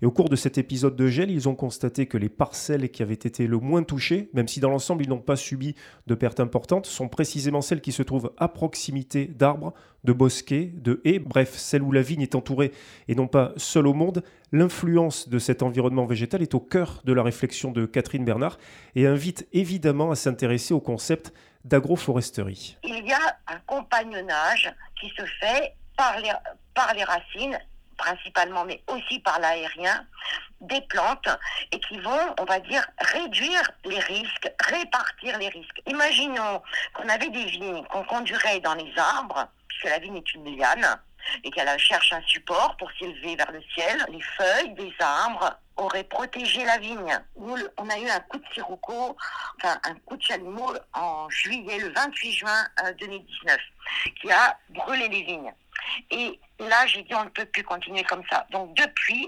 Et 0.02 0.06
au 0.06 0.12
cours 0.12 0.28
de 0.28 0.36
cet 0.36 0.58
épisode 0.58 0.98
de 0.98 1.08
gel, 1.08 1.32
ils 1.32 1.48
ont 1.48 1.56
constaté 1.56 2.06
que 2.06 2.18
les 2.18 2.28
parcelles 2.28 2.90
qui 2.92 3.02
avaient 3.02 3.14
été 3.14 3.48
le 3.48 3.60
moins 3.60 3.84
touchées, 3.84 4.30
même 4.34 4.50
si 4.50 4.60
dans 4.60 4.70
l'ensemble 4.70 5.06
ils 5.06 5.10
n'ont 5.10 5.20
pas 5.20 5.38
subi 5.38 5.74
de 6.06 6.16
pertes 6.16 6.42
importantes, 6.42 6.86
sont 6.86 7.08
précisément 7.08 7.62
celles 7.62 7.80
qui 7.80 7.94
se 7.94 8.04
trouvent 8.04 8.34
à 8.36 8.50
proximité 8.50 9.26
d'arbres, 9.26 9.74
de 10.06 10.14
bosquets, 10.14 10.72
de 10.74 11.02
haies, 11.04 11.20
bref, 11.20 11.56
celles 11.56 11.82
où 11.82 11.92
la 11.92 12.02
vigne 12.02 12.22
est 12.22 12.36
entourée 12.36 12.72
et 13.08 13.16
non 13.16 13.28
pas 13.28 13.52
seule 13.58 13.88
au 13.88 13.94
monde. 13.94 14.24
L'influence 14.52 15.28
de 15.28 15.40
cet 15.40 15.64
environnement 15.64 16.06
végétal 16.06 16.42
est 16.42 16.54
au 16.54 16.60
cœur 16.60 17.02
de 17.04 17.12
la 17.12 17.24
réflexion 17.24 17.72
de 17.72 17.86
Catherine 17.86 18.24
Bernard 18.24 18.58
et 18.96 19.08
invite 19.08 19.48
évidemment 19.52 20.12
à 20.12 20.16
s'intéresser 20.16 20.74
au 20.74 20.80
concept 20.80 21.34
d'agroforesterie. 21.66 22.78
Il 22.84 23.06
y 23.06 23.12
a 23.12 23.38
un 23.48 23.60
compagnonnage 23.66 24.72
qui 25.00 25.10
se 25.10 25.26
fait 25.42 25.74
par 25.98 26.20
les, 26.20 26.32
par 26.74 26.94
les 26.94 27.04
racines 27.04 27.58
principalement, 27.98 28.66
mais 28.66 28.82
aussi 28.88 29.20
par 29.20 29.40
l'aérien, 29.40 30.06
des 30.62 30.82
plantes 30.82 31.30
et 31.72 31.80
qui 31.80 32.00
vont, 32.00 32.36
on 32.40 32.46
va 32.46 32.60
dire, 32.60 32.86
réduire 33.00 33.72
les 33.86 34.00
risques, 34.00 34.52
répartir 34.60 35.38
les 35.38 35.50
risques. 35.50 35.82
Imaginons 35.88 36.62
qu'on 36.94 37.08
avait 37.10 37.30
des 37.30 37.46
vignes 37.46 37.84
qu'on 37.92 38.04
conduirait 38.04 38.60
dans 38.62 38.76
les 38.76 38.92
arbres 38.98 39.48
puisque 39.76 39.94
la 39.94 40.00
vigne 40.00 40.18
est 40.18 40.34
une 40.34 40.58
liane, 40.58 41.00
et 41.44 41.52
qu'elle 41.52 41.80
cherche 41.80 42.14
un 42.14 42.22
support 42.22 42.76
pour 42.78 42.92
s'élever 43.00 43.36
vers 43.36 43.52
le 43.52 43.62
ciel. 43.74 44.06
Les 44.10 44.22
feuilles 44.22 44.74
des 44.76 44.94
arbres 45.00 45.58
auraient 45.78 46.04
protégé 46.04 46.64
la 46.64 46.78
vigne. 46.78 47.20
On 47.36 47.90
a 47.90 48.00
eu 48.00 48.10
un 48.10 48.20
coup 48.22 48.38
de 48.38 48.46
sirocco, 48.54 49.18
enfin 49.58 49.80
un 49.84 49.96
coup 50.06 50.18
de 50.18 50.24
chalumeau 50.24 50.74
en 50.94 51.30
juillet, 51.30 51.80
le 51.80 51.90
28 51.90 52.32
juin 52.32 52.68
2019, 53.00 53.58
euh, 53.58 54.10
qui 54.22 54.32
a 54.32 54.58
brûlé 54.70 55.08
les 55.10 55.24
vignes. 55.24 55.54
Et 56.12 56.40
là, 56.60 56.86
j'ai 56.88 57.04
dit, 57.04 57.14
on 57.14 57.26
ne 57.26 57.30
peut 57.30 57.46
plus 57.46 57.64
continuer 57.64 58.04
comme 58.04 58.24
ça. 58.30 58.46
Donc, 58.52 58.74
depuis, 58.76 59.28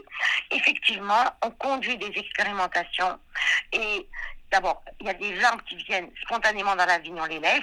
effectivement, 0.52 1.26
on 1.44 1.52
conduit 1.52 1.98
des 1.98 2.12
expérimentations. 2.16 3.20
Et 3.74 4.08
d'abord, 4.52 4.84
il 5.00 5.08
y 5.08 5.10
a 5.10 5.14
des 5.14 5.44
arbres 5.44 5.64
qui 5.66 5.76
viennent 5.76 6.10
spontanément 6.24 6.76
dans 6.76 6.86
la 6.86 7.00
vigne, 7.00 7.20
on 7.20 7.26
les 7.26 7.40
laisse. 7.40 7.62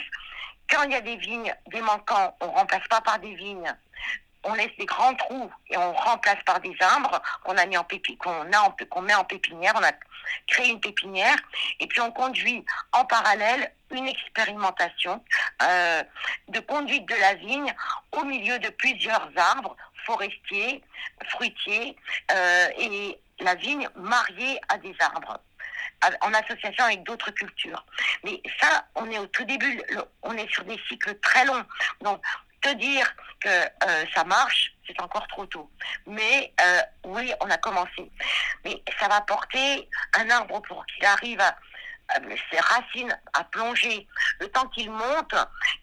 Quand 0.70 0.82
il 0.84 0.92
y 0.92 0.96
a 0.96 1.00
des 1.00 1.16
vignes, 1.16 1.54
des 1.68 1.80
manquants, 1.80 2.36
on 2.40 2.46
ne 2.46 2.52
remplace 2.52 2.86
pas 2.88 3.00
par 3.00 3.18
des 3.18 3.34
vignes 3.34 3.74
on 4.44 4.54
laisse 4.54 4.70
des 4.78 4.86
grands 4.86 5.14
trous 5.14 5.50
et 5.70 5.76
on 5.76 5.92
remplace 5.92 6.42
par 6.44 6.60
des 6.60 6.76
arbres 6.80 7.20
qu'on 7.42 7.56
a 7.56 7.66
mis 7.66 7.76
en 7.76 7.86
met 9.02 9.14
en 9.14 9.24
pépinière. 9.24 9.72
On 9.76 9.82
a 9.82 9.92
créé 10.46 10.70
une 10.70 10.80
pépinière 10.80 11.36
et 11.80 11.86
puis 11.86 12.00
on 12.00 12.12
conduit 12.12 12.64
en 12.92 13.04
parallèle 13.04 13.72
une 13.90 14.06
expérimentation 14.06 15.22
euh, 15.62 16.02
de 16.48 16.60
conduite 16.60 17.06
de 17.06 17.14
la 17.14 17.34
vigne 17.34 17.74
au 18.12 18.24
milieu 18.24 18.58
de 18.58 18.68
plusieurs 18.68 19.28
arbres 19.36 19.76
forestiers, 20.04 20.82
fruitiers 21.28 21.96
euh, 22.30 22.68
et 22.78 23.18
la 23.40 23.54
vigne 23.54 23.88
mariée 23.96 24.60
à 24.68 24.78
des 24.78 24.94
arbres 25.00 25.38
en 26.20 26.32
association 26.34 26.84
avec 26.84 27.02
d'autres 27.04 27.30
cultures. 27.30 27.84
Mais 28.24 28.40
ça, 28.60 28.86
on 28.94 29.10
est 29.10 29.18
au 29.18 29.26
tout 29.26 29.44
début, 29.44 29.80
on 30.22 30.36
est 30.36 30.50
sur 30.52 30.64
des 30.64 30.78
cycles 30.88 31.18
très 31.20 31.44
longs. 31.44 31.64
Donc, 32.00 32.22
te 32.64 32.74
dire 32.74 33.14
que 33.40 33.48
euh, 33.48 34.04
ça 34.14 34.24
marche, 34.24 34.72
c'est 34.86 35.00
encore 35.00 35.26
trop 35.28 35.46
tôt. 35.46 35.70
Mais 36.06 36.52
euh, 36.60 36.80
oui, 37.04 37.32
on 37.40 37.50
a 37.50 37.58
commencé. 37.58 38.10
Mais 38.64 38.82
ça 38.98 39.06
va 39.08 39.20
porter 39.20 39.88
un 40.14 40.28
arbre 40.30 40.60
pour 40.62 40.84
qu'il 40.86 41.04
arrive 41.04 41.40
à, 41.40 41.54
ses 42.50 42.60
racines 42.60 43.18
à 43.32 43.44
plonger, 43.44 44.06
le 44.40 44.48
temps 44.48 44.66
qu'il 44.68 44.90
monte, 44.90 45.34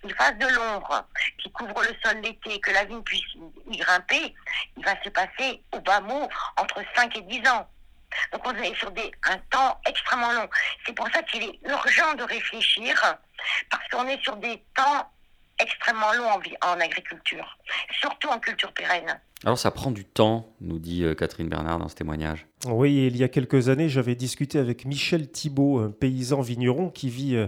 qu'il 0.01 0.13
fasse 0.15 0.37
de 0.37 0.47
l'ombre, 0.47 1.07
qu'il 1.39 1.51
couvre 1.51 1.81
le 1.81 1.95
sol 2.03 2.21
l'été, 2.21 2.59
que 2.59 2.71
la 2.71 2.85
vigne 2.85 3.01
puisse 3.01 3.25
y 3.69 3.77
grimper, 3.77 4.33
il 4.77 4.85
va 4.85 5.01
se 5.03 5.09
passer 5.09 5.63
au 5.71 5.79
bas 5.79 5.99
mot 6.01 6.29
entre 6.57 6.83
5 6.95 7.17
et 7.17 7.21
10 7.21 7.47
ans. 7.49 7.67
Donc 8.31 8.41
on 8.45 8.55
est 8.55 8.75
sur 8.75 8.91
des, 8.91 9.11
un 9.29 9.37
temps 9.49 9.79
extrêmement 9.87 10.31
long. 10.33 10.47
C'est 10.85 10.93
pour 10.93 11.07
ça 11.09 11.21
qu'il 11.23 11.43
est 11.43 11.59
urgent 11.65 12.13
de 12.15 12.23
réfléchir, 12.23 12.95
parce 13.69 13.87
qu'on 13.89 14.07
est 14.07 14.21
sur 14.21 14.35
des 14.37 14.63
temps 14.75 15.11
extrêmement 15.59 16.11
long 16.13 16.27
en, 16.61 16.79
agriculture, 16.79 17.57
surtout 17.99 18.29
en 18.29 18.39
culture 18.39 18.71
pérenne. 18.73 19.19
Alors 19.43 19.57
ça 19.57 19.71
prend 19.71 19.91
du 19.91 20.05
temps, 20.05 20.53
nous 20.59 20.79
dit 20.79 21.03
euh, 21.03 21.15
Catherine 21.15 21.49
Bernard 21.49 21.79
dans 21.79 21.87
ce 21.87 21.95
témoignage. 21.95 22.45
Oui, 22.65 23.07
il 23.07 23.17
y 23.17 23.23
a 23.23 23.27
quelques 23.27 23.69
années, 23.69 23.89
j'avais 23.89 24.15
discuté 24.15 24.59
avec 24.59 24.85
Michel 24.85 25.31
Thibault, 25.31 25.79
un 25.79 25.91
paysan 25.91 26.41
vigneron 26.41 26.89
qui 26.89 27.09
vit 27.09 27.35
euh, 27.35 27.47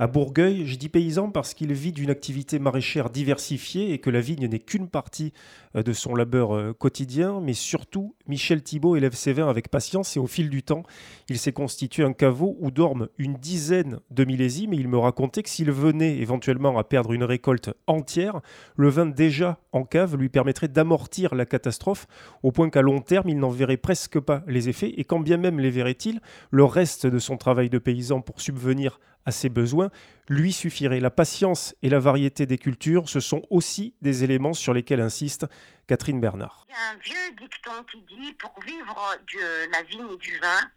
à 0.00 0.06
Bourgueil, 0.06 0.66
je 0.66 0.76
dis 0.76 0.88
paysan 0.88 1.30
parce 1.30 1.52
qu'il 1.52 1.74
vit 1.74 1.92
d'une 1.92 2.08
activité 2.08 2.58
maraîchère 2.58 3.10
diversifiée 3.10 3.92
et 3.92 3.98
que 3.98 4.08
la 4.08 4.22
vigne 4.22 4.48
n'est 4.48 4.58
qu'une 4.58 4.88
partie 4.88 5.34
euh, 5.76 5.82
de 5.82 5.92
son 5.92 6.14
labeur 6.14 6.56
euh, 6.56 6.72
quotidien, 6.72 7.42
mais 7.42 7.52
surtout, 7.52 8.14
Michel 8.26 8.62
Thibault 8.62 8.96
élève 8.96 9.12
ses 9.12 9.34
vins 9.34 9.50
avec 9.50 9.68
patience 9.68 10.16
et 10.16 10.18
au 10.18 10.26
fil 10.26 10.48
du 10.48 10.62
temps, 10.62 10.84
il 11.28 11.38
s'est 11.38 11.52
constitué 11.52 12.02
un 12.02 12.14
caveau 12.14 12.56
où 12.60 12.70
dorment 12.70 13.08
une 13.18 13.34
dizaine 13.34 14.00
de 14.10 14.24
millésimes. 14.24 14.72
Et 14.72 14.78
il 14.78 14.88
me 14.88 14.96
racontait 14.96 15.42
que 15.42 15.50
s'il 15.50 15.70
venait 15.70 16.16
éventuellement 16.16 16.78
à 16.78 16.84
perdre 16.84 17.12
une 17.12 17.24
récolte 17.24 17.68
entière, 17.86 18.40
le 18.76 18.88
vin 18.88 19.04
déjà 19.04 19.58
en 19.72 19.84
cave 19.84 20.16
lui 20.16 20.30
permettrait 20.30 20.68
d'amortir 20.68 21.34
la 21.34 21.44
catastrophe 21.44 22.06
au 22.42 22.52
point 22.52 22.70
qu'à 22.70 22.80
long 22.80 23.02
terme, 23.02 23.28
il 23.28 23.38
n'en 23.38 23.50
verrait 23.50 23.76
presque 23.76 24.18
pas 24.18 24.44
les 24.46 24.70
effets. 24.70 24.94
Et 24.96 25.04
quand 25.04 25.20
bien 25.20 25.36
même 25.36 25.60
les 25.60 25.70
verrait-il, 25.70 26.22
le 26.50 26.64
reste 26.64 27.06
de 27.06 27.18
son 27.18 27.36
travail 27.36 27.68
de 27.68 27.78
paysan 27.78 28.22
pour 28.22 28.40
subvenir 28.40 28.98
à 29.26 29.32
ses 29.32 29.48
besoins, 29.48 29.90
lui 30.28 30.52
suffirait. 30.52 31.00
La 31.00 31.10
patience 31.10 31.74
et 31.82 31.88
la 31.88 31.98
variété 31.98 32.46
des 32.46 32.58
cultures, 32.58 33.08
ce 33.08 33.20
sont 33.20 33.42
aussi 33.50 33.94
des 34.00 34.24
éléments 34.24 34.54
sur 34.54 34.72
lesquels 34.72 35.00
insiste 35.00 35.46
Catherine 35.86 36.20
Bernard. 36.20 36.66
Il 36.68 36.72
y 36.72 36.74
a 36.74 36.90
un 36.90 36.96
vieux 36.98 37.36
dicton 37.36 37.84
qui 37.90 38.02
dit 38.02 38.32
pour 38.34 38.54
vivre 38.64 39.16
de 39.32 39.72
la 39.72 39.82
vigne 39.82 40.12
et 40.12 40.16
du 40.18 40.38
vin, 40.38 40.70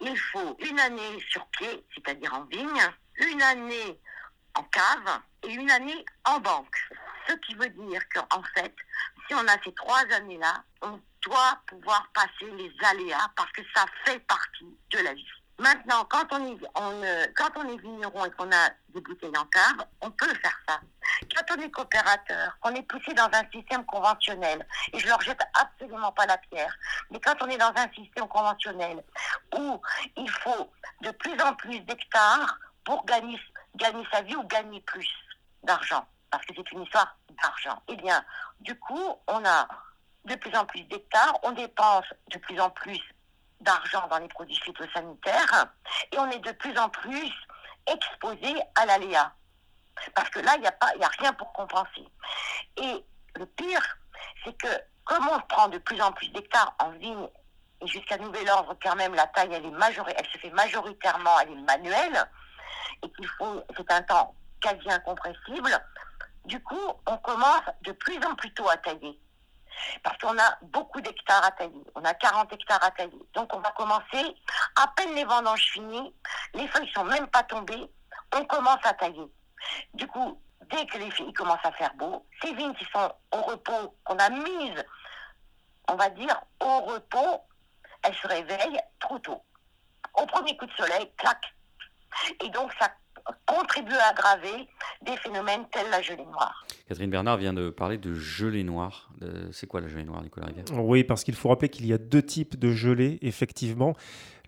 il 0.00 0.16
faut 0.32 0.56
une 0.68 0.80
année 0.80 1.22
sur 1.30 1.46
pied, 1.48 1.84
c'est-à-dire 1.94 2.32
en 2.34 2.44
vigne, 2.44 2.82
une 3.18 3.42
année 3.42 4.00
en 4.54 4.62
cave 4.64 5.20
et 5.42 5.52
une 5.52 5.70
année 5.70 6.04
en 6.24 6.40
banque. 6.40 6.76
Ce 7.28 7.34
qui 7.34 7.54
veut 7.54 7.68
dire 7.68 8.00
qu'en 8.14 8.42
fait, 8.54 8.74
si 9.26 9.34
on 9.34 9.46
a 9.46 9.62
ces 9.62 9.72
trois 9.74 10.04
années-là, 10.12 10.64
on 10.82 11.00
doit 11.22 11.60
pouvoir 11.66 12.08
passer 12.14 12.50
les 12.56 12.72
aléas 12.84 13.30
parce 13.36 13.50
que 13.52 13.62
ça 13.74 13.84
fait 14.04 14.20
partie 14.20 14.76
de 14.90 14.98
la 14.98 15.14
vie. 15.14 15.26
Maintenant, 15.58 16.04
quand 16.10 16.26
on 16.32 16.46
est, 16.46 16.58
euh, 16.78 17.26
quand 17.34 17.50
on 17.56 17.66
est 17.68 17.78
vigneron 17.78 18.26
et 18.26 18.30
qu'on 18.32 18.50
a 18.52 18.68
des 18.90 19.00
bouteilles 19.00 19.36
en 19.38 19.46
cave, 19.46 19.86
on 20.02 20.10
peut 20.10 20.34
faire 20.34 20.58
ça. 20.68 20.80
Quand 21.34 21.56
on 21.56 21.62
est 21.62 21.70
coopérateur, 21.70 22.58
qu'on 22.60 22.74
est 22.74 22.82
poussé 22.82 23.14
dans 23.14 23.30
un 23.32 23.50
système 23.50 23.84
conventionnel, 23.86 24.66
et 24.92 24.98
je 24.98 25.06
leur 25.08 25.20
jette 25.22 25.40
absolument 25.54 26.12
pas 26.12 26.26
la 26.26 26.36
pierre, 26.36 26.76
mais 27.10 27.20
quand 27.20 27.36
on 27.40 27.48
est 27.48 27.56
dans 27.56 27.72
un 27.74 27.90
système 27.92 28.28
conventionnel 28.28 29.02
où 29.56 29.80
il 30.16 30.30
faut 30.30 30.70
de 31.00 31.10
plus 31.12 31.40
en 31.40 31.54
plus 31.54 31.80
d'hectares 31.80 32.58
pour 32.84 33.06
gagner 33.06 33.40
sa 34.12 34.20
vie 34.22 34.36
ou 34.36 34.42
gagner 34.44 34.82
plus 34.82 35.08
d'argent, 35.62 36.06
parce 36.30 36.44
que 36.44 36.52
c'est 36.54 36.70
une 36.72 36.82
histoire 36.82 37.16
d'argent, 37.42 37.82
eh 37.88 37.96
bien, 37.96 38.22
du 38.60 38.78
coup, 38.78 39.16
on 39.26 39.42
a 39.46 39.66
de 40.26 40.34
plus 40.34 40.54
en 40.54 40.66
plus 40.66 40.82
d'hectares, 40.82 41.38
on 41.44 41.52
dépense 41.52 42.06
de 42.30 42.38
plus 42.38 42.60
en 42.60 42.68
plus 42.68 43.00
d'argent 43.60 44.06
dans 44.08 44.18
les 44.18 44.28
produits 44.28 44.60
phytosanitaires 44.62 45.66
et 46.12 46.18
on 46.18 46.30
est 46.30 46.38
de 46.38 46.52
plus 46.52 46.76
en 46.78 46.88
plus 46.88 47.32
exposé 47.86 48.54
à 48.74 48.86
l'aléa. 48.86 49.32
Parce 50.14 50.28
que 50.30 50.40
là, 50.40 50.52
il 50.56 50.60
n'y 50.60 50.66
a, 50.66 50.76
a 50.80 51.08
rien 51.18 51.32
pour 51.32 51.52
compenser. 51.52 52.06
Et 52.76 53.04
le 53.36 53.46
pire, 53.46 53.98
c'est 54.44 54.56
que 54.56 54.68
comme 55.04 55.28
on 55.28 55.40
prend 55.40 55.68
de 55.68 55.78
plus 55.78 56.00
en 56.02 56.12
plus 56.12 56.28
d'hectares 56.30 56.74
en 56.80 56.90
vigne, 56.90 57.28
et 57.80 57.86
jusqu'à 57.86 58.18
nouvel 58.18 58.48
ordre, 58.50 58.76
quand 58.82 58.96
même, 58.96 59.14
la 59.14 59.26
taille, 59.28 59.52
elle, 59.52 59.64
est 59.64 60.14
elle 60.16 60.26
se 60.26 60.38
fait 60.38 60.50
majoritairement, 60.50 61.38
elle 61.40 61.52
est 61.52 61.62
manuelle, 61.62 62.24
et 63.02 63.10
qu'il 63.12 63.28
faut, 63.38 63.62
c'est 63.76 63.90
un 63.92 64.02
temps 64.02 64.34
quasi 64.60 64.90
incompressible, 64.90 65.70
du 66.46 66.62
coup, 66.62 66.92
on 67.06 67.16
commence 67.18 67.64
de 67.82 67.92
plus 67.92 68.18
en 68.24 68.34
plus 68.34 68.52
tôt 68.54 68.68
à 68.68 68.76
tailler. 68.78 69.18
Parce 70.02 70.18
qu'on 70.18 70.38
a 70.38 70.58
beaucoup 70.62 71.00
d'hectares 71.00 71.44
à 71.44 71.50
tailler. 71.52 71.84
On 71.94 72.04
a 72.04 72.14
40 72.14 72.52
hectares 72.52 72.84
à 72.84 72.90
tailler. 72.90 73.22
Donc 73.34 73.54
on 73.54 73.60
va 73.60 73.70
commencer, 73.72 74.34
à 74.76 74.88
peine 74.96 75.14
les 75.14 75.24
vendanges 75.24 75.70
finies, 75.72 76.14
les 76.54 76.68
feuilles 76.68 76.90
sont 76.94 77.04
même 77.04 77.26
pas 77.28 77.42
tombées, 77.44 77.90
on 78.34 78.44
commence 78.44 78.84
à 78.84 78.94
tailler. 78.94 79.26
Du 79.94 80.06
coup, 80.06 80.40
dès 80.70 80.86
que 80.86 80.98
les 80.98 81.10
filles 81.10 81.32
commencent 81.32 81.64
à 81.64 81.72
faire 81.72 81.94
beau, 81.94 82.26
ces 82.42 82.52
vignes 82.54 82.74
qui 82.74 82.86
sont 82.92 83.12
au 83.32 83.42
repos, 83.42 83.96
qu'on 84.04 84.18
a 84.18 84.30
mises, 84.30 84.84
on 85.88 85.94
va 85.94 86.08
dire, 86.10 86.40
au 86.60 86.80
repos, 86.80 87.42
elles 88.02 88.14
se 88.14 88.26
réveillent 88.26 88.80
trop 89.00 89.18
tôt. 89.18 89.42
Au 90.14 90.26
premier 90.26 90.56
coup 90.56 90.66
de 90.66 90.72
soleil, 90.72 91.10
clac. 91.16 91.40
Et 92.40 92.48
donc 92.50 92.72
ça 92.78 92.90
contribue 93.46 93.94
à 93.94 94.10
aggraver 94.10 94.68
des 95.04 95.16
phénomènes 95.16 95.66
tels 95.72 95.90
la 95.90 96.02
gelée 96.02 96.24
noire. 96.24 96.66
Catherine 96.88 97.10
Bernard 97.10 97.36
vient 97.36 97.52
de 97.52 97.70
parler 97.70 97.98
de 97.98 98.14
gelée 98.14 98.64
noire. 98.64 99.10
C'est 99.50 99.66
quoi 99.66 99.80
la 99.80 99.88
gelée 99.88 100.04
noire, 100.04 100.22
Nicolas 100.22 100.46
Rivière? 100.46 100.64
Oui, 100.72 101.04
parce 101.04 101.24
qu'il 101.24 101.34
faut 101.34 101.48
rappeler 101.48 101.68
qu'il 101.68 101.86
y 101.86 101.92
a 101.92 101.98
deux 101.98 102.22
types 102.22 102.58
de 102.58 102.70
gelée, 102.70 103.18
effectivement. 103.22 103.94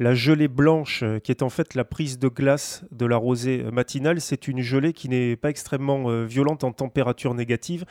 La 0.00 0.14
gelée 0.14 0.46
blanche, 0.46 1.02
euh, 1.02 1.18
qui 1.18 1.32
est 1.32 1.42
en 1.42 1.48
fait 1.48 1.74
la 1.74 1.84
prise 1.84 2.20
de 2.20 2.28
glace 2.28 2.84
de 2.92 3.04
la 3.04 3.16
rosée 3.16 3.64
euh, 3.64 3.72
matinale, 3.72 4.20
c'est 4.20 4.46
une 4.46 4.60
gelée 4.60 4.92
qui 4.92 5.08
n'est 5.08 5.34
pas 5.34 5.50
extrêmement 5.50 6.08
euh, 6.08 6.24
violente 6.24 6.62
en 6.62 6.70
température 6.70 7.34
négative 7.34 7.84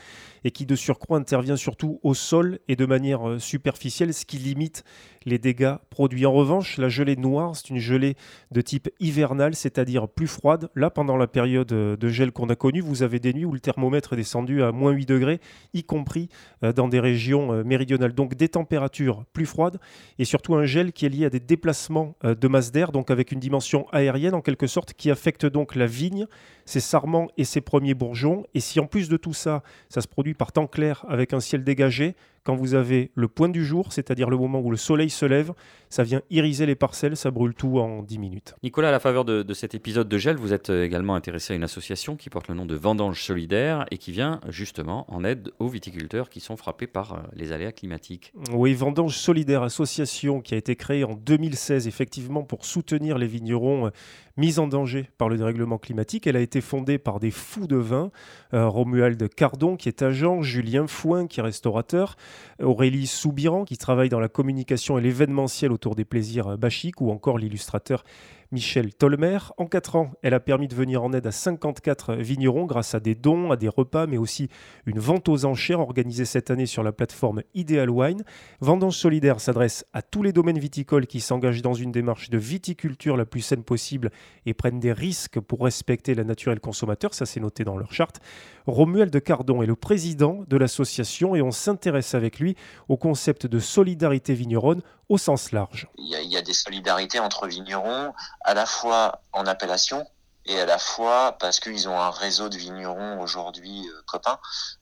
et 0.44 0.52
qui 0.52 0.66
de 0.66 0.76
surcroît 0.76 1.18
intervient 1.18 1.56
surtout 1.56 2.00
au 2.04 2.14
sol 2.14 2.60
et 2.68 2.76
de 2.76 2.86
manière 2.86 3.40
superficielle, 3.40 4.14
ce 4.14 4.26
qui 4.26 4.38
limite 4.38 4.84
les 5.26 5.40
dégâts 5.40 5.76
produits. 5.90 6.26
En 6.26 6.32
revanche, 6.32 6.78
la 6.78 6.88
gelée 6.88 7.18
noire, 7.18 7.56
c'est 7.56 7.70
une 7.70 7.80
gelée 7.80 8.16
de 8.52 8.62
type 8.62 8.90
hivernal, 9.00 9.56
c'est-à-dire 9.56 10.08
plus 10.08 10.28
froide. 10.28 10.70
Là, 10.76 10.90
pendant 10.90 11.18
la 11.18 11.28
période 11.28 11.68
de 11.68 12.10
gel 12.10 12.32
qu'on 12.32 12.50
a 12.50 12.56
connue, 12.56 12.80
vous 12.80 13.04
avez 13.04 13.20
des 13.20 13.34
nuits 13.34 13.46
où 13.46 13.52
le 13.52 13.60
thermomètre 13.60 14.14
est 14.14 14.18
descendu 14.18 14.64
à 14.64 14.72
moins 14.72 14.92
8 14.92 15.06
degrés, 15.06 15.42
y 15.74 15.84
compris 15.84 16.30
dans 16.62 16.88
des 16.88 17.00
régions 17.00 17.64
méridionales. 17.66 18.14
Donc 18.14 18.36
des 18.36 18.50
températures 18.50 19.26
plus 19.34 19.46
froides 19.46 19.80
et 20.20 20.26
surtout 20.26 20.56
un 20.56 20.66
gel 20.66 20.94
qui 20.94 21.06
est 21.06 21.10
lié 21.10 21.26
à 21.26 21.30
des 21.30 21.40
déplacements 21.40 22.16
euh, 22.24 22.36
de 22.36 22.48
masse 22.48 22.72
d'air, 22.72 22.92
donc 22.92 23.12
avec 23.12 23.32
une 23.32 23.40
dimension 23.40 23.88
aérienne 23.92 24.34
en 24.34 24.42
quelque 24.42 24.68
sorte, 24.68 24.94
qui 24.94 25.12
affecte 25.12 25.46
donc 25.46 25.76
la 25.76 25.88
vigne, 25.88 26.28
ses 26.66 26.80
sarments 26.80 27.28
et 27.38 27.44
ses 27.44 27.62
premiers 27.62 27.94
bourgeons. 27.94 28.46
Et 28.54 28.60
si 28.60 28.80
en 28.80 28.88
plus 28.88 29.10
de 29.10 29.18
tout 29.18 29.34
ça, 29.34 29.64
ça 29.90 30.02
se 30.02 30.08
produit 30.08 30.34
par 30.38 30.52
temps 30.52 30.68
clair 30.68 31.06
avec 31.10 31.34
un 31.34 31.40
ciel 31.40 31.64
dégagé, 31.64 32.16
quand 32.48 32.56
vous 32.56 32.76
avez 32.76 33.12
le 33.14 33.28
point 33.28 33.50
du 33.50 33.66
jour, 33.66 33.92
c'est-à-dire 33.92 34.30
le 34.30 34.38
moment 34.38 34.62
où 34.62 34.72
le 34.72 34.78
soleil 34.78 35.10
se 35.10 35.26
lève, 35.26 35.52
ça 35.90 36.04
vient 36.04 36.22
iriser 36.30 36.66
les 36.66 36.76
parcelles, 36.76 37.18
ça 37.18 37.30
brûle 37.30 37.54
tout 37.54 37.80
en 37.80 38.04
10 38.04 38.20
minutes. 38.20 38.56
Nicolas, 38.64 38.88
à 38.88 38.92
la 38.92 39.02
faveur 39.02 39.26
de, 39.26 39.54
cet 39.54 39.76
épisode 39.76 40.08
de 40.08 40.18
gel, 40.18 40.38
vous 40.38 40.54
êtes 40.54 40.70
euh, 40.70 40.86
également 40.86 41.16
intéressé 41.16 41.52
à 41.52 41.56
une 41.58 41.64
association 41.64 42.16
qui 42.16 42.30
porte 42.30 42.48
le 42.48 42.56
nom 42.56 42.66
de 42.66 42.76
Vendange 42.76 43.22
Solidaire 43.22 43.86
et 43.92 43.98
qui 43.98 44.14
vient 44.14 44.40
justement 44.48 45.06
en 45.14 45.26
aide 45.26 45.52
aux 45.60 45.68
viticulteurs 45.68 46.30
qui 46.30 46.40
sont 46.40 46.56
frappés 46.56 46.88
par 46.88 47.14
euh, 47.14 47.18
les 47.34 47.52
aléas 47.52 47.74
climatiques. 47.74 48.32
Oui, 48.54 48.74
Vendange 48.74 49.18
Solidaire, 49.18 49.64
association 49.64 50.40
qui 50.40 50.54
a 50.54 50.58
été 50.58 50.78
créée 50.78 51.04
en 51.04 51.16
2016 51.16 51.86
effectivement 51.86 52.44
pour 52.44 52.64
soutenir 52.64 53.18
les 53.18 53.28
vignerons 53.28 53.88
euh, 53.88 53.90
mis 54.38 54.60
en 54.60 54.68
danger 54.68 55.10
par 55.18 55.28
le 55.28 55.38
dérèglement 55.38 55.80
climatique. 55.80 56.28
Elle 56.28 56.38
a 56.38 56.42
été 56.42 56.62
fondée 56.62 56.98
par 56.98 57.20
des 57.20 57.32
fous 57.32 57.68
de 57.68 57.76
vin, 57.76 58.12
Romuald 58.54 59.28
Cardon 59.34 59.76
qui 59.76 59.90
est 59.90 60.04
agent, 60.04 60.44
Julien 60.44 60.86
Fouin 60.86 61.26
qui 61.26 61.40
est 61.40 61.44
restaurateur, 61.44 62.16
Aurélie 62.62 63.08
Soubiran 63.08 63.66
qui 63.66 63.78
travaille 63.78 64.10
dans 64.10 64.20
la 64.20 64.30
communication 64.30 64.98
et 64.98 65.02
l'événementiel 65.02 65.72
autour 65.72 65.96
des 65.96 66.06
plaisirs 66.06 66.58
bachiques, 66.58 67.02
ou 67.02 67.12
encore 67.12 67.38
l'illustrateur 67.38 68.04
Michel 68.52 68.94
Tolmer. 68.94 69.40
En 69.58 69.66
4 69.66 69.96
ans, 69.96 70.12
elle 70.22 70.34
a 70.34 70.40
permis 70.40 70.68
de 70.68 70.76
venir 70.76 71.04
en 71.04 71.12
aide 71.14 71.28
à 71.28 71.32
54 71.32 72.16
vignerons 72.16 72.66
grâce 72.66 72.96
à 72.96 73.00
des 73.00 73.16
dons, 73.16 73.52
à 73.52 73.58
des 73.58 73.68
repas, 73.68 74.08
mais 74.08 74.18
aussi 74.18 74.50
une 74.86 75.00
vente 75.00 75.28
aux 75.28 75.46
enchères 75.46 75.80
organisée 75.80 76.26
cette 76.26 76.50
année 76.50 76.66
sur 76.66 76.84
la 76.84 76.92
plateforme 76.92 77.44
Ideal 77.54 77.90
Wine. 77.90 78.24
Vendange 78.62 78.96
solidaire 78.96 79.40
s'adresse 79.40 79.86
à 79.94 80.02
tous 80.02 80.24
les 80.24 80.32
domaines 80.32 80.60
viticoles 80.60 81.08
qui 81.08 81.20
s'engagent 81.20 81.62
dans 81.62 81.74
une 81.74 81.92
démarche 81.92 82.30
de 82.30 82.38
viticulture 82.38 83.18
la 83.18 83.26
plus 83.26 83.42
saine 83.42 83.64
possible 83.64 84.12
et 84.46 84.54
prennent 84.54 84.80
des 84.80 84.94
risques 84.94 85.40
pour 85.40 85.64
respecter 85.64 86.16
la 86.16 86.24
nature 86.24 86.52
et 86.52 86.56
le 86.56 86.62
consommateur. 86.62 87.14
Ça, 87.14 87.26
c'est 87.26 87.40
noté 87.40 87.64
dans 87.64 87.78
leur 87.78 87.92
charte. 87.92 88.22
Romuald 88.66 89.12
de 89.12 89.20
Cardon 89.20 89.62
est 89.62 89.68
le 89.68 89.76
président 89.76 90.44
de 90.48 90.58
l'association 90.58 91.36
et 91.36 91.42
on 91.42 91.52
s'intéresse 91.52 92.16
avec 92.16 92.40
lui 92.40 92.56
au 92.88 92.98
concept 92.98 93.46
de 93.46 93.60
solidarité 93.60 94.34
vigneronne 94.34 94.82
au 95.10 95.18
sens 95.18 95.52
large. 95.52 95.88
Il 95.98 96.08
y, 96.08 96.16
a, 96.16 96.22
il 96.22 96.30
y 96.30 96.38
a 96.38 96.42
des 96.42 96.54
solidarités 96.54 97.20
entre 97.20 97.48
vignerons 97.48 98.14
à 98.42 98.54
la 98.54 98.66
fois 98.66 99.22
en 99.34 99.46
appellation, 99.46 100.06
et 100.48 100.60
à 100.60 100.66
la 100.66 100.80
fois 100.80 101.34
parce 101.40 101.60
qu'ils 101.60 101.88
ont 101.90 102.00
un 102.00 102.10
réseau 102.10 102.50
de 102.50 102.58
vignerons 102.58 103.20
aujourd'hui 103.20 103.88
euh, 103.88 104.02
copains 104.08 104.40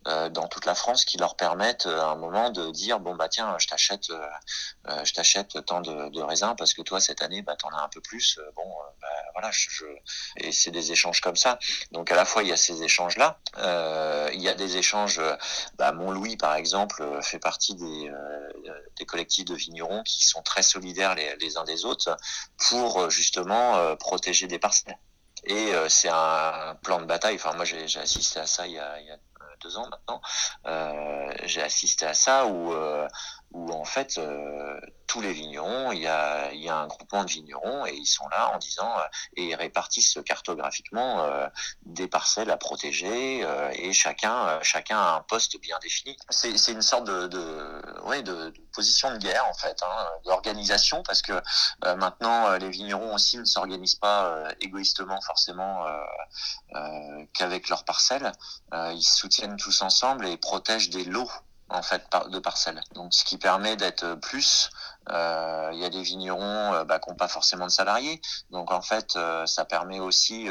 euh, 0.07 0.29
dans 0.29 0.47
toute 0.47 0.65
la 0.65 0.75
France 0.75 1.05
qui 1.05 1.17
leur 1.17 1.35
permettent 1.35 1.87
euh, 1.87 2.01
à 2.01 2.05
un 2.05 2.15
moment 2.15 2.51
de 2.51 2.69
dire 2.69 2.99
bon 2.99 3.15
bah 3.15 3.27
tiens 3.29 3.55
je 3.57 3.67
t'achète 3.67 4.11
je 5.03 5.13
t'achète 5.13 5.65
tant 5.65 5.81
de, 5.81 6.09
de, 6.09 6.21
raisins 6.21 6.55
parce 6.57 6.73
que 6.73 6.81
toi 6.81 6.99
cette 6.99 7.21
année 7.21 7.41
bah 7.41 7.55
t'en 7.55 7.69
as 7.69 7.83
un 7.83 7.89
peu 7.89 8.01
plus 8.01 8.39
bon 8.55 8.71
bah, 9.01 9.07
voilà 9.33 9.49
je, 9.51 9.85
et 10.37 10.51
c'est 10.51 10.71
des 10.71 10.91
échanges 10.91 11.21
comme 11.21 11.35
ça 11.35 11.57
donc 11.91 12.11
à 12.11 12.15
la 12.15 12.25
fois 12.25 12.43
il 12.43 12.49
y 12.49 12.51
a 12.51 12.57
ces 12.57 12.83
échanges 12.83 13.17
là 13.17 13.39
il 14.33 14.41
y 14.41 14.49
a 14.49 14.53
des 14.53 14.77
échanges 14.77 15.19
bah, 15.77 15.91
Louis 15.91 16.37
par 16.37 16.55
exemple 16.55 17.03
fait 17.21 17.39
partie 17.39 17.75
des 17.75 18.11
des 18.97 19.05
collectifs 19.05 19.45
de 19.45 19.55
vignerons 19.55 20.03
qui 20.03 20.25
sont 20.25 20.41
très 20.41 20.61
solidaires 20.61 21.15
les, 21.15 21.35
les 21.37 21.57
uns 21.57 21.63
des 21.63 21.85
autres 21.85 22.15
pour 22.69 23.09
justement 23.09 23.95
protéger 23.97 24.47
des 24.47 24.59
parcelles. 24.59 24.97
Et 25.45 25.73
euh, 25.73 25.89
c'est 25.89 26.09
un 26.09 26.75
plan 26.81 26.99
de 26.99 27.05
bataille. 27.05 27.35
Enfin, 27.35 27.53
moi, 27.53 27.65
j'ai 27.65 27.85
assisté 27.99 28.39
à 28.39 28.47
ça 28.47 28.67
il 28.67 28.73
y 28.73 28.79
a, 28.79 28.99
il 28.99 29.07
y 29.07 29.11
a 29.11 29.17
deux 29.61 29.77
ans 29.77 29.87
maintenant. 29.89 30.21
Euh, 30.65 31.33
j'ai 31.43 31.61
assisté 31.61 32.05
à 32.05 32.13
ça 32.13 32.45
où, 32.45 32.73
euh, 32.73 33.07
où 33.55 33.71
en 33.71 33.85
fait, 33.85 34.17
euh, 34.17 34.77
tous 35.07 35.21
les 35.21 35.31
vignerons, 35.31 35.93
il 35.93 36.01
y 36.01 36.07
a, 36.07 36.51
un 36.75 36.87
groupement 36.87 37.23
de 37.23 37.29
vignerons 37.29 37.85
et 37.85 37.93
ils 37.93 38.05
sont 38.05 38.27
là 38.27 38.51
en 38.53 38.57
disant 38.57 38.91
euh, 38.99 39.03
et 39.37 39.45
ils 39.45 39.55
répartissent 39.55 40.19
cartographiquement 40.25 41.21
euh, 41.21 41.47
des 41.85 42.09
parcelles 42.09 42.51
à 42.51 42.57
protéger 42.57 43.45
et 43.71 43.93
chacun 43.93 44.59
chacun 44.61 44.97
a 44.97 45.15
un 45.15 45.21
poste 45.21 45.59
bien 45.61 45.79
défini. 45.81 46.17
C'est, 46.29 46.51
une 46.71 46.81
sorte 46.81 47.05
de, 47.05 48.53
position 48.73 49.13
de 49.13 49.19
guerre 49.19 49.47
en 49.47 49.53
fait, 49.53 49.81
hein, 49.83 50.07
d'organisation 50.25 51.01
parce 51.03 51.21
que 51.21 51.41
maintenant 51.95 52.57
les 52.57 52.69
vignerons 52.69 53.15
aussi 53.15 53.37
ne 53.37 53.45
s'organisent 53.45 53.95
pas 53.95 54.49
égoïstement 54.59 55.21
forcément 55.21 55.85
qu'avec 57.33 57.69
leurs 57.69 57.85
parcelles. 57.85 58.33
ils 58.73 59.03
se 59.03 59.15
soutiennent 59.15 59.55
tous 59.55 59.81
ensemble 59.81 60.25
et 60.27 60.35
protègent 60.35 60.89
des 60.89 61.05
lots 61.05 61.31
en 61.69 61.81
fait 61.81 62.03
de 62.29 62.39
parcelles. 62.39 62.81
Donc 62.93 63.13
ce 63.13 63.23
qui 63.23 63.37
permet 63.37 63.75
d'être 63.75 64.15
plus 64.15 64.69
euh, 65.11 65.69
il 65.73 65.79
y 65.79 65.85
a 65.85 65.89
des 65.89 66.01
vignerons 66.01 66.73
euh, 66.73 66.83
bah, 66.83 66.99
qui 66.99 67.09
n'ont 67.09 67.15
pas 67.15 67.27
forcément 67.27 67.65
de 67.65 67.71
salariés. 67.71 68.21
Donc 68.49 68.71
en 68.71 68.81
fait, 68.81 69.15
euh, 69.15 69.45
ça 69.45 69.65
permet 69.65 69.99
aussi 69.99 70.47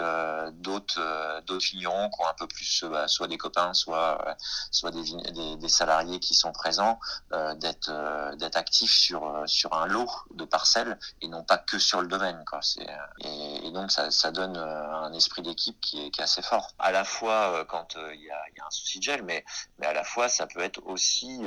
d'autres 0.52 1.40
d'autres 1.46 1.64
vignerons 1.64 2.10
qui 2.10 2.22
ont 2.22 2.26
un 2.26 2.34
peu 2.34 2.46
plus, 2.46 2.84
bah, 2.84 3.08
soit 3.08 3.28
des 3.28 3.38
copains, 3.38 3.74
soit 3.74 4.36
soit 4.70 4.90
des, 4.90 5.02
des, 5.32 5.56
des, 5.56 5.68
salariés 5.68 6.20
qui 6.20 6.34
sont 6.34 6.52
présents, 6.52 6.98
d'être 7.56 8.36
d'être 8.36 8.56
actifs 8.56 8.92
sur 8.92 9.42
sur 9.46 9.72
un 9.74 9.86
lot 9.86 10.10
de 10.34 10.44
parcelles 10.44 10.98
et 11.20 11.28
non 11.28 11.42
pas 11.42 11.58
que 11.58 11.78
sur 11.78 12.00
le 12.00 12.08
domaine. 12.08 12.44
Quoi. 12.46 12.60
Et, 13.20 13.66
et, 13.66 13.70
donc 13.70 13.90
ça, 13.90 14.10
ça 14.10 14.30
donne 14.30 14.56
un 14.56 15.12
esprit 15.12 15.42
d'équipe 15.42 15.80
qui 15.80 16.06
est, 16.06 16.10
qui 16.10 16.20
est 16.20 16.24
assez 16.24 16.42
fort. 16.42 16.68
À 16.78 16.92
la 16.92 17.04
fois 17.04 17.64
quand 17.68 17.96
il 17.96 18.20
y, 18.20 18.30
a, 18.30 18.42
y 18.56 18.60
a 18.60 18.66
un 18.66 18.70
souci 18.70 18.98
de 18.98 19.04
gel, 19.04 19.22
mais 19.22 19.44
mais 19.78 19.86
à 19.86 19.92
la 19.92 20.04
fois 20.04 20.28
ça 20.28 20.46
peut 20.46 20.60
être 20.60 20.80
aussi 20.86 21.40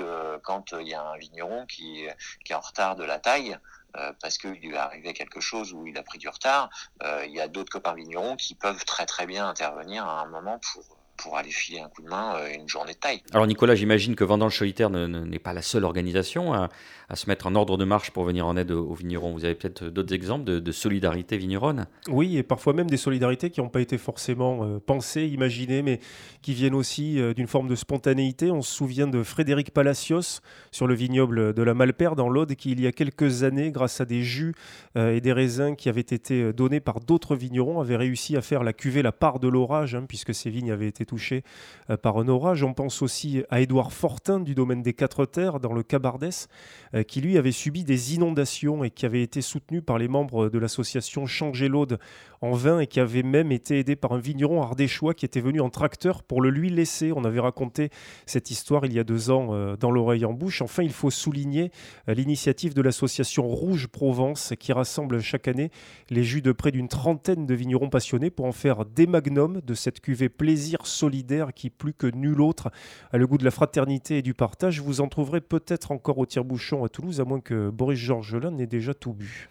quand 0.44 0.74
il 0.74 0.88
y 0.88 0.94
a 0.94 1.02
un 1.02 1.18
vigneron 1.18 1.66
qui 1.66 2.06
qui 2.46 2.52
est 2.52 2.56
en 2.56 2.62
retard 2.62 2.97
de 2.98 3.04
la 3.04 3.20
taille, 3.20 3.58
euh, 3.96 4.12
parce 4.22 4.38
qu'il 4.38 4.52
lui 4.52 4.74
est 4.74 4.78
arrivé 4.78 5.14
quelque 5.14 5.40
chose 5.40 5.74
où 5.74 5.88
il 5.88 5.98
a 5.98 6.04
pris 6.04 6.18
du 6.18 6.28
retard, 6.28 6.70
euh, 7.04 7.26
il 7.26 7.34
y 7.34 7.40
a 7.40 7.48
d'autres 7.48 7.72
copains 7.72 7.94
vignerons 7.94 8.36
qui 8.36 8.54
peuvent 8.54 8.84
très 8.86 9.06
très 9.06 9.26
bien 9.26 9.48
intervenir 9.48 10.06
à 10.06 10.22
un 10.22 10.28
moment 10.28 10.60
pour 10.60 10.97
pour 11.18 11.38
aller 11.38 11.50
filer 11.50 11.80
un 11.80 11.90
coup 11.90 12.02
de 12.02 12.10
main 12.10 12.36
euh, 12.36 12.56
une 12.56 12.68
journée 12.70 12.94
de 12.94 12.98
taille. 12.98 13.22
Alors 13.34 13.48
Nicolas, 13.48 13.76
j'imagine 13.76 14.16
que 14.16 14.24
Vendange 14.24 14.58
Solitaire 14.58 14.90
n'est 14.90 15.40
pas 15.40 15.54
la 15.54 15.62
seule 15.62 15.84
organisation 15.84 16.54
à, 16.54 16.70
se 17.16 17.28
mettre 17.28 17.48
en 17.48 17.56
ordre 17.56 17.78
de 17.78 17.86
marche 17.86 18.12
pour 18.12 18.24
venir 18.24 18.46
en 18.46 18.58
aide 18.58 18.72
aux, 18.72 18.94
vignerons. 18.94 19.34
Vous 19.34 19.46
avez 19.46 19.56
peut-être 19.56 19.86
d'autres 19.86 20.14
exemples 20.14 20.46
de, 20.46 20.72
solidarité 20.72 21.38
vigneronne? 21.38 21.88
Oui, 22.10 22.38
et 22.38 22.44
parfois 22.44 22.74
même 22.74 22.90
des 22.90 22.98
solidarités 22.98 23.50
qui 23.50 23.62
n'ont 23.62 23.70
pas 23.70 23.82
été 23.82 23.98
forcément 23.98 24.64
euh, 24.64 24.80
pensées, 24.80 25.26
imaginées, 25.26 25.82
mais 25.82 26.00
qui 26.42 26.54
viennent 26.54 26.76
aussi 26.76 27.20
euh, 27.20 27.34
d'une 27.34 27.48
forme 27.48 27.68
de 27.68 27.76
spontanéité. 27.76 28.52
On 28.52 28.62
se 28.62 28.74
souvient 28.74 29.08
de 29.08 29.24
Frédéric 29.24 29.72
Palacios 29.72 30.42
sur 30.72 30.86
le 30.86 30.94
vignoble 30.94 31.54
de 31.54 31.64
la 31.64 31.74
Malpère 31.74 32.16
dans 32.16 32.30
l'Aude, 32.30 32.56
qui 32.56 32.72
il 32.72 32.82
y 32.82 32.88
a 32.88 32.92
quelques 32.92 33.44
années, 33.44 33.72
grâce 33.72 34.02
à 34.02 34.06
des 34.06 34.22
jus 34.22 34.54
et 34.96 35.22
des 35.22 35.34
raisins 35.34 35.76
qui 35.76 35.90
avaient 35.90 36.02
été 36.02 36.54
donnés 36.54 36.80
par 36.80 37.00
d'autres 37.00 37.36
vignerons, 37.36 37.80
avait 37.80 37.96
réussi 37.96 38.36
à 38.36 38.42
faire 38.42 38.64
la 38.64 38.74
cuvée 38.74 39.02
La 39.02 39.12
part 39.12 39.40
de 39.40 39.48
l'orage, 39.48 39.96
hein, 39.96 40.06
puisque 40.08 40.34
ces 40.34 40.50
vignes 40.50 40.72
avaient 40.72 40.88
été 40.88 41.06
touché 41.08 41.44
euh, 41.90 41.98
par 41.98 42.18
un 42.18 42.28
orage. 42.28 42.64
On 42.64 42.74
pense 42.74 43.02
aussi 43.02 43.44
à 43.50 43.62
Édouard 43.62 43.92
Fortin 43.92 44.40
du 44.40 44.54
domaine 44.54 44.84
des 44.84 44.94
Quatre 44.94 45.26
Terres 45.26 45.60
dans 45.60 45.74
le 45.74 45.82
Cabardès, 45.82 46.48
euh, 46.94 47.04
qui 47.04 47.22
lui 47.22 47.38
avait 47.38 47.52
subi 47.52 47.84
des 47.84 48.14
inondations 48.14 48.84
et 48.84 48.92
qui 48.92 49.06
avait 49.06 49.24
été 49.24 49.42
soutenu 49.42 49.82
par 49.82 49.98
les 49.98 50.08
membres 50.08 50.50
de 50.50 50.60
l'association 50.60 51.26
Changer 51.26 51.68
l'Aude 51.68 51.98
en 52.42 52.52
vin 52.52 52.80
et 52.80 52.88
qui 52.88 53.00
avait 53.00 53.24
même 53.24 53.52
été 53.52 53.80
aidé 53.80 53.96
par 53.96 54.12
un 54.12 54.20
vigneron 54.20 54.62
ardéchois 54.62 55.16
qui 55.16 55.26
était 55.26 55.40
venu 55.40 55.60
en 55.60 55.72
tracteur 55.72 56.22
pour 56.22 56.42
le 56.42 56.52
lui 56.52 56.70
laisser. 56.70 57.12
On 57.12 57.24
avait 57.24 57.40
raconté 57.40 57.90
cette 58.28 58.52
histoire 58.52 58.86
il 58.86 58.94
y 58.94 59.00
a 59.00 59.04
deux 59.04 59.32
ans 59.32 59.50
euh, 59.52 59.76
dans 59.76 59.90
l'oreille 59.90 60.26
en 60.26 60.34
bouche. 60.34 60.62
Enfin, 60.62 60.84
il 60.84 60.94
faut 60.94 61.10
souligner 61.10 61.72
l'initiative 62.08 62.74
de 62.74 62.82
l'association 62.82 63.48
Rouge 63.48 63.88
Provence 63.88 64.54
qui 64.60 64.74
rassemble 64.74 65.22
chaque 65.22 65.48
année 65.48 65.72
les 66.10 66.24
jus 66.24 66.42
de 66.42 66.52
près 66.52 66.72
d'une 66.72 66.88
trentaine 66.88 67.46
de 67.46 67.54
vignerons 67.54 67.90
passionnés 67.90 68.30
pour 68.30 68.46
en 68.46 68.52
faire 68.52 68.86
des 68.86 69.08
magnums 69.08 69.62
de 69.62 69.74
cette 69.74 70.02
cuvée 70.02 70.30
plaisir 70.30 70.86
solidaire 70.98 71.54
qui, 71.54 71.70
plus 71.70 71.94
que 71.94 72.08
nul 72.08 72.42
autre, 72.42 72.72
a 73.12 73.18
le 73.18 73.28
goût 73.28 73.38
de 73.38 73.46
la 73.46 73.52
fraternité 73.52 74.18
et 74.18 74.22
du 74.22 74.34
partage. 74.34 74.82
Vous 74.82 75.02
en 75.02 75.08
trouverez 75.08 75.42
peut-être 75.42 75.92
encore 75.92 76.18
au 76.18 76.26
tire-bouchon 76.26 76.84
à 76.84 76.90
Toulouse, 76.90 77.22
à 77.22 77.26
moins 77.26 77.40
que 77.40 77.70
Boris 77.70 78.00
Georgelin 78.00 78.52
n'ait 78.52 78.68
déjà 78.68 78.94
tout 78.94 79.14
bu. 79.14 79.50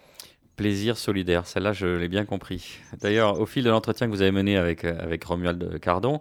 Plaisir 0.57 0.97
solidaire, 0.97 1.47
celle-là 1.47 1.73
je 1.73 1.87
l'ai 1.87 2.09
bien 2.09 2.25
compris. 2.25 2.79
D'ailleurs, 3.01 3.41
au 3.41 3.47
fil 3.47 3.63
de 3.63 3.71
l'entretien 3.71 4.07
que 4.07 4.13
vous 4.13 4.23
avez 4.23 4.33
mené 4.33 4.57
avec, 4.57 4.85
avec 4.85 5.23
Romuald 5.25 5.79
Cardon, 5.81 6.21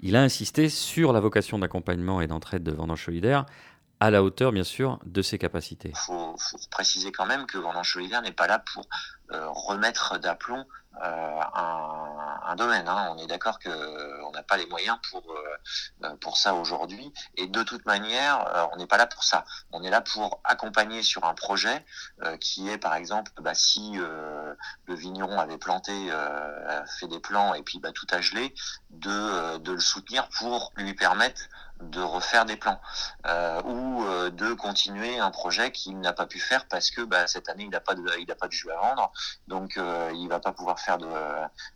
il 0.00 0.16
a 0.16 0.22
insisté 0.22 0.68
sur 0.68 1.12
la 1.12 1.20
vocation 1.20 1.58
d'accompagnement 1.58 2.20
et 2.20 2.26
d'entraide 2.26 2.62
de 2.62 2.72
Vendange 2.72 3.04
Solidaire 3.04 3.46
à 4.00 4.10
la 4.10 4.22
hauteur, 4.22 4.52
bien 4.52 4.64
sûr, 4.64 4.98
de 5.06 5.22
ses 5.22 5.38
capacités. 5.38 5.90
Il 5.90 5.96
faut, 5.96 6.36
préciser 6.70 7.12
quand 7.12 7.26
même 7.26 7.46
que 7.46 7.56
Vendange 7.56 7.92
Solidaire 7.92 8.20
n'est 8.22 8.32
pas 8.32 8.46
là 8.46 8.62
pour 8.74 8.86
euh, 9.32 9.48
remettre 9.48 10.18
d'aplomb 10.18 10.60
euh, 10.60 10.64
un, 11.02 12.40
un, 12.44 12.56
domaine. 12.56 12.88
Hein. 12.88 13.14
On 13.14 13.18
est 13.18 13.26
d'accord 13.26 13.58
que 13.58 13.68
euh, 13.68 14.24
on 14.26 14.30
n'a 14.32 14.42
pas 14.42 14.56
les 14.56 14.66
moyens 14.66 14.98
pour 15.10 15.22
euh, 15.30 16.16
pour 16.20 16.36
ça 16.36 16.54
aujourd'hui. 16.54 17.12
Et 17.36 17.46
de 17.46 17.62
toute 17.62 17.84
manière, 17.86 18.68
on 18.72 18.76
n'est 18.76 18.86
pas 18.86 18.96
là 18.96 19.06
pour 19.06 19.24
ça. 19.24 19.44
On 19.72 19.82
est 19.82 19.90
là 19.90 20.00
pour 20.00 20.40
accompagner 20.44 21.02
sur 21.02 21.24
un 21.24 21.34
projet 21.34 21.84
qui 22.40 22.68
est, 22.68 22.78
par 22.78 22.94
exemple, 22.94 23.32
bah, 23.40 23.54
si 23.54 23.92
le 23.94 24.94
vigneron 24.94 25.38
avait 25.38 25.58
planté, 25.58 25.92
fait 26.98 27.08
des 27.08 27.20
plants 27.20 27.54
et 27.54 27.62
puis 27.62 27.78
bah, 27.78 27.92
tout 27.92 28.06
a 28.10 28.20
gelé, 28.20 28.54
de 28.90 29.58
de 29.58 29.72
le 29.72 29.80
soutenir 29.80 30.28
pour 30.28 30.72
lui 30.76 30.94
permettre 30.94 31.42
de 31.80 32.00
refaire 32.00 32.44
des 32.44 32.56
plans 32.56 32.80
euh, 33.26 33.62
ou 33.62 34.04
euh, 34.04 34.30
de 34.30 34.54
continuer 34.54 35.18
un 35.18 35.30
projet 35.30 35.72
qu'il 35.72 35.98
n'a 36.00 36.12
pas 36.12 36.26
pu 36.26 36.40
faire 36.40 36.66
parce 36.68 36.90
que 36.90 37.02
bah, 37.02 37.26
cette 37.26 37.48
année 37.48 37.64
il 37.64 37.70
n'a 37.70 37.80
pas 37.80 37.94
de 37.94 38.02
il 38.18 38.30
a 38.30 38.34
pas 38.34 38.46
de 38.46 38.52
jus 38.52 38.70
à 38.70 38.76
vendre. 38.76 39.12
Donc 39.48 39.76
euh, 39.76 40.10
il 40.14 40.28
va 40.28 40.40
pas 40.40 40.52
pouvoir 40.52 40.80
faire 40.80 40.98
de, 40.98 41.08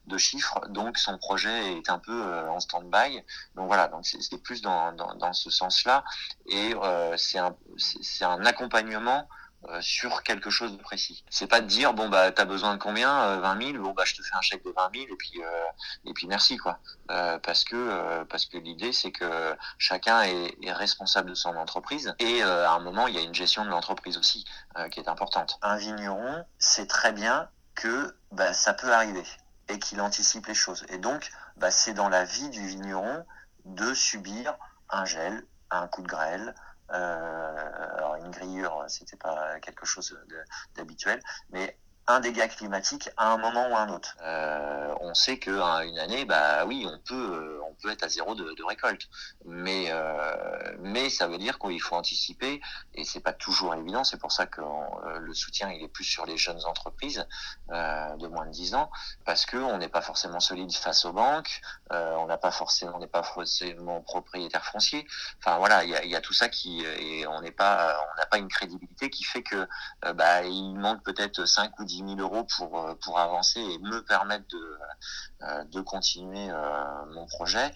de 0.07 0.19
chiffres. 0.19 0.61
Donc 0.69 0.99
son 0.99 1.19
projet 1.19 1.75
est 1.75 1.91
un 1.91 1.99
peu 1.99 2.25
euh, 2.25 2.49
en 2.51 2.61
stand-by. 2.61 3.23
Donc 3.57 3.67
voilà. 3.67 3.89
Donc 3.89 4.07
c'est 4.07 4.43
plus 4.43 4.63
dans, 4.63 4.93
dans, 4.93 5.15
dans 5.15 5.33
ce 5.33 5.51
sens 5.51 5.85
là 5.85 6.05
et 6.47 6.75
c'est 7.17 7.39
un 7.39 7.55
c'est 7.77 8.25
un 8.25 8.45
accompagnement 8.45 9.29
euh, 9.69 9.81
sur 9.83 10.23
quelque 10.23 10.49
chose 10.49 10.73
de 10.73 10.83
précis. 10.83 11.23
C'est 11.29 11.47
pas 11.47 11.61
de 11.61 11.67
dire 11.67 11.93
bon 11.93 12.09
bah 12.09 12.33
t'as 12.33 12.47
besoin 12.47 12.73
de 12.73 12.79
combien 12.79 13.37
20 13.37 13.73
000 13.73 13.85
bon 13.85 13.93
bah 13.93 14.05
je 14.07 14.15
te 14.15 14.23
fais 14.23 14.35
un 14.35 14.41
chèque 14.41 14.65
de 14.65 14.71
20 14.71 14.91
000 14.95 15.05
et 15.05 15.17
puis 15.17 15.35
euh, 15.37 15.65
et 16.07 16.15
puis 16.15 16.27
merci 16.27 16.57
quoi 16.57 16.79
euh, 17.11 17.39
parce 17.39 17.65
que 17.65 18.25
parce 18.25 18.47
que 18.47 18.57
l'idée 18.57 18.95
c'est 18.95 19.13
que 19.13 19.55
chacun 19.77 20.23
est, 20.23 20.73
responsable 20.73 21.29
de 21.29 21.35
son 21.35 21.57
entreprise 21.57 22.15
et 22.21 22.43
à 22.43 22.73
un 22.73 22.79
moment 22.79 23.07
il 23.07 23.15
y 23.15 23.19
a 23.19 23.21
une 23.21 23.35
gestion 23.35 23.67
de 23.67 23.71
l'entreprise 23.71 24.17
aussi 24.17 24.47
qui 24.91 24.99
est 24.99 25.09
importante. 25.09 25.59
Un 25.61 25.77
vigneron 25.77 26.45
sait 26.59 26.87
très 26.87 27.13
bien 27.13 27.51
que 27.75 28.17
bah, 28.33 28.55
ça 28.55 28.73
peut 28.73 28.93
arriver 28.95 29.25
et 29.69 29.79
qu'il 29.79 30.01
anticipe 30.01 30.47
les 30.47 30.55
choses 30.55 30.87
et 30.89 30.97
donc 30.97 31.31
bah, 31.59 31.71
c'est 31.71 31.93
dans 31.93 32.09
la 32.09 32.25
vie 32.25 32.49
du 32.49 32.67
vigneron 32.67 33.27
de 33.67 33.93
subir 33.93 34.57
un 34.89 35.05
gel, 35.05 35.45
un 35.71 35.87
coup 35.87 36.03
de 36.03 36.09
grêle, 36.09 36.55
euh, 36.55 36.55
alors 36.91 38.17
une 38.17 38.31
grillure, 38.31 38.85
c'était 38.89 39.17
pas 39.17 39.59
quelque 39.61 39.87
chose 39.87 40.19
d'habituel, 40.75 41.23
mais 41.51 41.79
un 42.07 42.21
dégât 42.21 42.49
climatique 42.49 43.11
à 43.17 43.33
un 43.33 43.37
moment 43.37 43.69
ou 43.71 43.77
à 43.77 43.81
un 43.81 43.89
autre. 43.91 44.17
Euh, 44.23 44.95
on 45.01 45.15
sait 45.15 45.39
que 45.39 45.51
hein, 45.51 45.97
année, 45.99 46.25
bah 46.25 46.65
oui, 46.67 46.87
on 46.87 46.99
peut, 46.99 47.15
euh, 47.15 47.61
on 47.69 47.75
peut 47.75 47.91
être 47.91 48.03
à 48.03 48.09
zéro 48.09 48.35
de, 48.35 48.63
récolte, 48.63 49.09
mais 49.47 49.87
euh, 49.91 50.77
mais 50.81 51.09
ça 51.09 51.27
veut 51.27 51.39
dire 51.39 51.59
qu'il 51.59 51.81
faut 51.81 51.95
anticiper 51.95 52.61
et 52.95 53.05
c'est 53.05 53.21
pas 53.21 53.33
toujours 53.33 53.75
évident. 53.75 54.05
C'est 54.05 54.19
pour 54.19 54.33
ça 54.33 54.47
que 54.47 54.61
le 55.19 55.35
soutien 55.35 55.71
il 55.71 55.83
est 55.83 55.89
plus 55.89 56.05
sur 56.05 56.27
les 56.27 56.37
jeunes 56.37 56.65
entreprises 56.67 57.27
de 57.69 58.27
moins 58.27 58.47
de 58.47 58.51
10 58.51 58.75
ans 58.75 58.91
parce 59.25 59.47
que 59.47 59.57
on 59.57 59.79
n'est 59.79 59.89
pas 59.89 60.03
forcément 60.03 60.41
solide 60.41 60.73
face 60.73 61.05
aux 61.05 61.13
banques, 61.13 61.61
on 61.91 62.27
n'a 62.27 62.39
pas 62.39 62.51
forcément, 62.51 62.97
on 62.97 63.01
n'est 63.01 63.07
pas 63.07 63.23
forcément 63.23 64.01
propriétaire 64.03 64.65
foncier. 64.65 65.07
Enfin 65.39 65.59
voilà, 65.59 65.85
il 65.85 65.91
y 65.91 65.97
a, 65.97 66.05
y 66.05 66.15
a, 66.15 66.21
tout 66.21 66.35
ça 66.35 66.49
qui 66.49 66.83
et 66.83 67.27
on 67.27 67.41
n'est 67.41 67.51
pas, 67.51 67.99
on 68.13 68.19
n'a 68.19 68.27
pas 68.27 68.39
une 68.39 68.49
crédibilité 68.49 69.11
qui 69.11 69.25
fait 69.25 69.43
que 69.43 69.67
bah 70.15 70.43
il 70.45 70.75
manque 70.75 71.03
peut-être 71.03 71.45
5 71.47 71.79
ou 71.79 71.85
10 71.85 71.90
000 71.99 72.21
euros 72.21 72.47
pour, 72.57 72.79
euh, 72.79 72.95
pour 73.03 73.19
avancer 73.19 73.61
et 73.61 73.79
me 73.79 74.03
permettre 74.03 74.45
de, 74.49 74.79
euh, 75.43 75.65
de 75.65 75.81
continuer 75.81 76.49
euh, 76.51 76.85
mon 77.15 77.27
projet. 77.27 77.71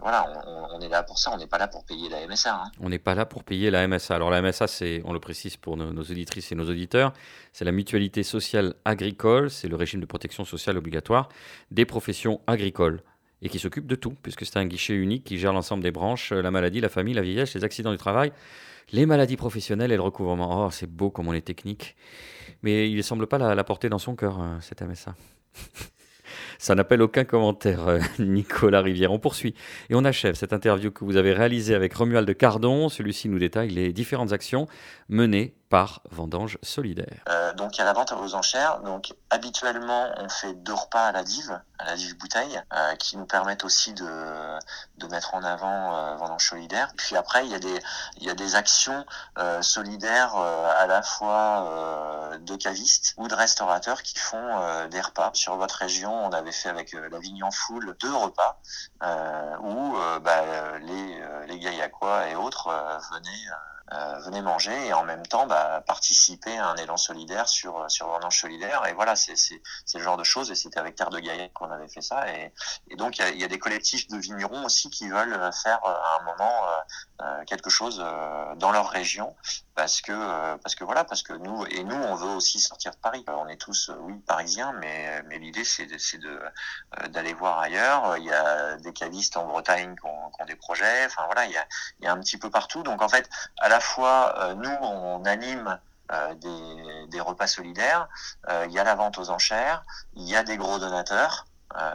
voilà, 0.00 0.26
on, 0.46 0.80
est 0.80 0.88
là 0.88 1.02
pour 1.02 1.18
ça, 1.18 1.30
on 1.32 1.38
n'est 1.38 1.46
pas 1.46 1.58
là 1.58 1.66
pour 1.66 1.84
payer 1.84 2.08
la 2.08 2.26
MSA. 2.26 2.54
Hein. 2.54 2.70
On 2.80 2.88
n'est 2.90 2.98
pas 2.98 3.14
là 3.14 3.24
pour 3.24 3.42
payer 3.42 3.70
la 3.70 3.86
MSA. 3.88 4.14
Alors 4.14 4.30
la 4.30 4.42
MSA, 4.42 4.66
on 5.04 5.12
le 5.12 5.20
précise 5.20 5.56
pour 5.56 5.76
nos, 5.76 5.92
nos 5.92 6.02
auditrices 6.02 6.52
et 6.52 6.54
nos 6.54 6.68
auditeurs, 6.68 7.12
c'est 7.52 7.64
la 7.64 7.72
mutualité 7.72 8.22
sociale 8.22 8.74
agricole, 8.84 9.50
c'est 9.50 9.68
le 9.68 9.76
régime 9.76 10.00
de 10.00 10.06
protection 10.06 10.44
sociale 10.44 10.76
obligatoire 10.76 11.28
des 11.70 11.86
professions 11.86 12.40
agricoles 12.46 13.02
et 13.40 13.48
qui 13.48 13.58
s'occupe 13.58 13.86
de 13.86 13.94
tout, 13.94 14.14
puisque 14.22 14.44
c'est 14.44 14.56
un 14.56 14.66
guichet 14.66 14.94
unique 14.94 15.24
qui 15.24 15.38
gère 15.38 15.52
l'ensemble 15.52 15.82
des 15.82 15.90
branches, 15.90 16.32
la 16.32 16.50
maladie, 16.50 16.80
la 16.80 16.88
famille, 16.88 17.14
la 17.14 17.22
vieillesse, 17.22 17.54
les 17.54 17.64
accidents 17.64 17.92
du 17.92 17.98
travail, 17.98 18.32
les 18.92 19.06
maladies 19.06 19.36
professionnelles 19.36 19.92
et 19.92 19.96
le 19.96 20.02
recouvrement. 20.02 20.66
Oh, 20.66 20.70
c'est 20.70 20.90
beau 20.90 21.10
comme 21.10 21.28
on 21.28 21.32
est 21.32 21.44
technique. 21.46 21.96
Mais 22.62 22.90
il 22.90 22.96
ne 22.96 23.02
semble 23.02 23.26
pas 23.26 23.38
la, 23.38 23.64
porter 23.64 23.88
dans 23.88 23.98
son 23.98 24.16
cœur, 24.16 24.40
euh, 24.40 24.56
cet 24.60 24.82
MSA. 24.82 25.14
Ça 26.58 26.74
n'appelle 26.74 27.02
aucun 27.02 27.24
commentaire, 27.24 27.88
euh, 27.88 27.98
Nicolas 28.18 28.80
Rivière. 28.80 29.12
On 29.12 29.18
poursuit 29.18 29.54
et 29.90 29.94
on 29.94 30.04
achève 30.04 30.34
cette 30.34 30.52
interview 30.52 30.90
que 30.90 31.04
vous 31.04 31.16
avez 31.16 31.32
réalisée 31.32 31.74
avec 31.74 31.94
Romuald 31.94 32.26
de 32.26 32.32
Cardon. 32.32 32.88
Celui-ci 32.88 33.28
nous 33.28 33.38
détaille 33.38 33.70
les 33.70 33.92
différentes 33.92 34.32
actions 34.32 34.66
menées 35.08 35.54
Vendange 36.10 36.58
Solidaire. 36.62 37.24
Euh, 37.28 37.52
donc 37.54 37.76
il 37.76 37.78
y 37.78 37.82
a 37.82 37.84
la 37.84 37.92
vente 37.92 38.12
aux 38.12 38.34
enchères. 38.34 38.80
Donc 38.80 39.14
habituellement 39.30 40.12
on 40.18 40.28
fait 40.28 40.54
deux 40.54 40.72
repas 40.72 41.06
à 41.06 41.12
la 41.12 41.24
dive, 41.24 41.60
à 41.78 41.84
la 41.86 41.96
dive 41.96 42.16
bouteille, 42.16 42.62
euh, 42.72 42.94
qui 42.96 43.16
nous 43.16 43.26
permettent 43.26 43.64
aussi 43.64 43.92
de, 43.92 44.58
de 44.98 45.06
mettre 45.08 45.34
en 45.34 45.42
avant 45.42 45.96
euh, 45.96 46.16
Vendange 46.16 46.48
Solidaire. 46.48 46.92
Puis 46.96 47.16
après 47.16 47.44
il 47.44 47.50
y 47.50 47.54
a 47.54 47.58
des 47.58 47.78
il 48.18 48.24
y 48.24 48.30
a 48.30 48.34
des 48.34 48.54
actions 48.54 49.04
solidaires 49.60 50.36
à 50.36 50.86
la 50.86 51.02
fois 51.02 52.38
de 52.40 52.56
cavistes 52.56 53.14
ou 53.16 53.26
de 53.28 53.34
restaurateurs 53.34 54.02
qui 54.02 54.18
font 54.18 54.88
des 54.88 55.00
repas. 55.00 55.30
Sur 55.34 55.56
votre 55.56 55.76
région 55.76 56.12
on 56.26 56.30
avait 56.30 56.52
fait 56.52 56.68
avec 56.68 56.92
la 56.92 57.18
Vignon 57.18 57.50
Foule 57.50 57.96
deux 57.98 58.14
repas 58.14 58.60
où 59.60 59.96
bah, 60.22 60.78
les 60.78 61.22
les 61.48 61.58
Gaillacois 61.58 62.28
et 62.28 62.36
autres 62.36 62.68
venaient 63.12 63.50
euh, 63.92 64.18
venez 64.20 64.40
manger 64.40 64.86
et 64.86 64.92
en 64.94 65.04
même 65.04 65.26
temps 65.26 65.46
bah, 65.46 65.82
participer 65.86 66.56
à 66.56 66.68
un 66.68 66.76
élan 66.76 66.96
solidaire 66.96 67.48
sur 67.48 67.90
sur 67.90 68.08
Vendange 68.08 68.40
solidaire. 68.40 68.86
Et 68.86 68.94
voilà 68.94 69.14
c'est 69.14 69.36
c'est 69.36 69.60
le 69.98 70.02
genre 70.02 70.16
de 70.16 70.24
choses 70.24 70.50
et 70.50 70.54
c'était 70.54 70.78
avec 70.78 70.96
Terre 70.96 71.10
de 71.10 71.18
Gaillec 71.18 71.52
qu'on 71.52 71.70
avait 71.70 71.88
fait 71.88 72.00
ça. 72.00 72.24
Et 72.32 72.52
donc 72.96 73.18
il 73.18 73.22
y 73.22 73.24
a, 73.24 73.30
y 73.30 73.44
a, 73.44 73.48
des 73.48 73.58
collectifs 73.58 74.08
de 74.08 74.16
vignerons 74.16 74.64
aussi 74.64 74.88
qui 74.88 75.08
veulent 75.08 75.38
faire 75.62 75.80
euh, 75.84 75.94
un 76.18 76.24
moment 76.24 76.62
euh, 77.22 77.44
quelque 77.44 77.70
chose 77.70 78.02
euh, 78.04 78.56
dans 78.56 78.72
leur 78.72 78.88
région 78.88 79.36
parce 79.76 80.00
que 80.00 80.10
euh, 80.10 80.56
parce 80.56 80.74
que 80.74 80.82
voilà 80.82 81.04
parce 81.04 81.22
que 81.22 81.32
nous 81.32 81.64
et 81.66 81.84
nous 81.84 81.94
on 81.94 82.16
veut 82.16 82.34
aussi 82.34 82.58
sortir 82.58 82.90
de 82.90 82.96
Paris. 82.96 83.24
On 83.28 83.46
est 83.46 83.56
tous 83.56 83.92
oui 84.00 84.14
parisiens 84.26 84.72
mais 84.80 85.22
mais 85.28 85.38
l'idée 85.38 85.62
c'est 85.62 85.86
c'est 86.00 86.18
de 86.18 86.40
d'aller 87.10 87.32
voir 87.32 87.60
ailleurs. 87.60 88.16
Il 88.16 88.24
y 88.24 88.32
a 88.32 88.76
des 88.78 88.92
cavistes 88.92 89.36
en 89.36 89.46
Bretagne 89.46 89.94
qui 89.94 90.04
ont, 90.06 90.30
qui 90.30 90.42
ont 90.42 90.44
des 90.44 90.56
projets. 90.56 91.06
Enfin 91.06 91.22
voilà 91.26 91.44
il 91.44 91.52
y 91.52 91.56
a 91.56 91.64
il 92.00 92.04
y 92.04 92.08
a 92.08 92.12
un 92.12 92.18
petit 92.18 92.36
peu 92.36 92.50
partout. 92.50 92.82
Donc 92.82 93.00
en 93.00 93.08
fait 93.08 93.30
à 93.58 93.68
la 93.68 93.78
fois, 93.78 94.52
nous, 94.56 94.76
on 94.80 95.24
anime 95.24 95.78
des, 96.10 97.06
des, 97.08 97.20
repas 97.20 97.46
solidaires, 97.46 98.08
il 98.66 98.72
y 98.72 98.78
a 98.80 98.84
la 98.84 98.96
vente 98.96 99.18
aux 99.18 99.30
enchères, 99.30 99.84
il 100.14 100.28
y 100.28 100.34
a 100.34 100.42
des 100.42 100.56
gros 100.56 100.80
donateurs, 100.80 101.46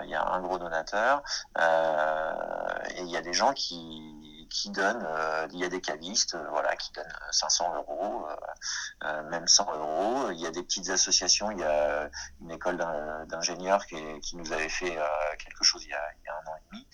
il 0.04 0.10
y 0.10 0.16
a 0.16 0.26
un 0.26 0.40
gros 0.40 0.58
donateur, 0.58 1.24
et 1.58 3.02
il 3.02 3.10
y 3.10 3.18
a 3.18 3.22
des 3.22 3.34
gens 3.34 3.54
qui 3.54 4.29
qui 4.50 4.70
donnent, 4.72 5.06
euh, 5.06 5.48
il 5.54 5.60
y 5.60 5.64
a 5.64 5.70
des 5.70 5.80
cavistes, 5.80 6.36
euh, 6.36 6.44
voilà, 6.52 6.76
qui 6.76 6.92
donnent 6.94 7.06
500 7.32 7.76
euros, 7.76 8.26
euh, 9.06 9.30
même 9.30 9.48
100 9.48 9.68
euros. 9.76 10.32
Il 10.32 10.40
y 10.40 10.48
a 10.48 10.52
des 10.52 10.64
petites 10.64 10.90
associations. 10.90 11.52
Il 11.52 11.60
y 11.60 11.64
a 11.64 12.10
une 12.42 12.52
école 12.52 12.78
d'ingénieurs 13.28 13.86
qui, 13.86 13.96
qui, 14.22 14.36
nous 14.38 14.52
avait 14.52 14.70
fait 14.70 14.98
quelque 15.38 15.64
chose 15.64 15.84
il 15.84 15.90
y 15.90 15.94
a, 15.94 16.02
il 16.22 16.26
y 16.26 16.30
a 16.30 16.34
un 16.34 16.52
an 16.52 16.56
et 16.58 16.62
demi. 16.72 16.88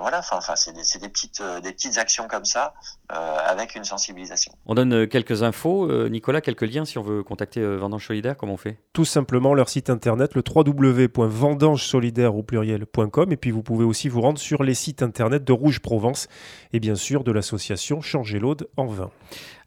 voilà, 0.00 0.18
enfin, 0.18 0.36
enfin, 0.36 0.56
c'est 0.56 0.72
des, 0.72 0.82
des, 1.00 1.08
petites, 1.08 1.42
des 1.42 1.72
petites 1.72 1.98
actions 1.98 2.28
comme 2.28 2.44
ça, 2.44 2.74
avec 3.08 3.74
une 3.74 3.84
sensibilisation. 3.84 4.52
On 4.66 4.74
donne 4.74 5.08
quelques 5.08 5.42
infos, 5.42 6.08
Nicolas, 6.08 6.40
quelques 6.40 6.62
liens 6.62 6.84
si 6.84 6.98
on 6.98 7.02
veut 7.02 7.22
contacter 7.22 7.64
Vendange 7.76 8.06
Solidaire. 8.06 8.36
Comment 8.36 8.54
on 8.54 8.58
fait? 8.58 8.78
Tout 8.92 9.04
simplement 9.04 9.54
leur 9.54 9.68
site 9.68 9.90
internet, 9.90 10.34
le 10.34 10.42
www.vendangesolidaire 10.46 12.36
au 12.36 12.42
pluriel.com, 12.42 13.32
et 13.32 13.36
puis 13.36 13.50
vous 13.50 13.62
pouvez 13.62 13.84
aussi 13.84 14.08
vous 14.08 14.20
rendre 14.20 14.38
sur 14.38 14.62
les 14.62 14.74
sites 14.74 15.02
internet 15.02 15.44
de 15.44 15.52
Rouge 15.52 15.80
Provence 15.80 16.28
et 16.72 16.80
bien 16.84 16.96
sûr 16.96 17.24
de 17.24 17.32
l'association 17.32 18.02
Changer 18.02 18.38
l'Aude 18.38 18.68
en 18.76 18.84
vin. 18.84 19.10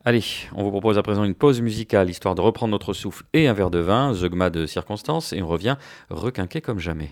Allez, 0.06 0.23
on 0.53 0.62
vous 0.62 0.69
propose 0.69 0.99
à 0.99 1.01
présent 1.01 1.23
une 1.23 1.34
pause 1.34 1.62
musicale 1.62 2.12
histoire 2.12 2.36
de 2.36 2.41
reprendre 2.41 2.69
notre 2.69 2.93
souffle 2.93 3.23
et 3.34 3.47
un 3.47 3.53
verre 3.53 3.71
de 3.71 3.80
vin, 3.80 4.13
zeugma 4.13 4.51
de 4.51 4.67
circonstance, 4.67 5.34
et 5.34 5.41
on 5.41 5.47
revient 5.47 5.77
requinqué 6.12 6.62
comme 6.62 6.77
jamais. 6.77 7.12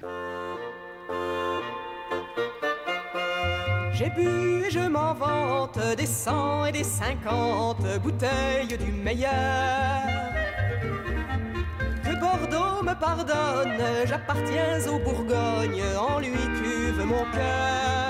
J'ai 3.93 4.11
bu 4.11 4.67
et 4.67 4.69
je 4.69 4.87
m'en 4.87 5.15
vante 5.15 5.79
des 5.97 6.05
100 6.05 6.67
et 6.67 6.71
des 6.71 6.83
50 6.83 7.77
bouteilles 8.03 8.77
du 8.77 8.91
meilleur. 8.91 9.31
Que 12.03 12.19
Bordeaux 12.19 12.83
me 12.83 12.93
pardonne, 12.93 13.81
j'appartiens 14.05 14.87
au 14.87 14.99
Bourgogne, 14.99 15.81
en 15.97 16.19
lui 16.19 16.29
cuve 16.29 17.03
mon 17.07 17.25
cœur. 17.33 18.04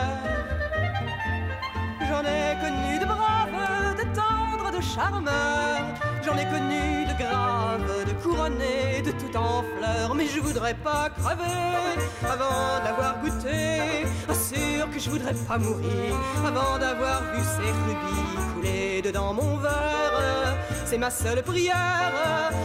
J'en 2.16 2.22
ai 2.22 2.56
connu 2.62 2.98
de 2.98 3.06
braves, 3.06 3.98
de 3.98 4.04
tendres, 4.16 4.72
de 4.72 4.82
charmeurs. 4.82 5.86
J'en 6.26 6.38
ai 6.38 6.46
connu 6.46 7.06
de 7.10 7.14
graves, 7.22 8.06
de 8.08 8.14
couronnés, 8.24 9.02
de 9.04 9.12
tout 9.12 9.36
en 9.36 9.64
fleurs. 9.64 10.16
Mais 10.16 10.26
je 10.26 10.40
voudrais 10.40 10.76
pas 10.76 11.10
crever 11.10 11.98
avant 12.24 12.82
d'avoir 12.86 13.20
goûté. 13.22 14.08
Assure 14.30 14.90
que 14.92 14.98
je 14.98 15.10
voudrais 15.10 15.34
pas 15.34 15.58
mourir 15.58 16.16
avant 16.48 16.80
d'avoir 16.80 17.22
vu 17.34 17.42
ces 17.44 17.72
rubis 17.84 18.54
couler 18.54 19.02
dedans 19.02 19.34
mon 19.34 19.58
verre. 19.58 20.56
C'est 20.86 20.98
ma 20.98 21.12
seule 21.12 21.44
prière. 21.44 22.14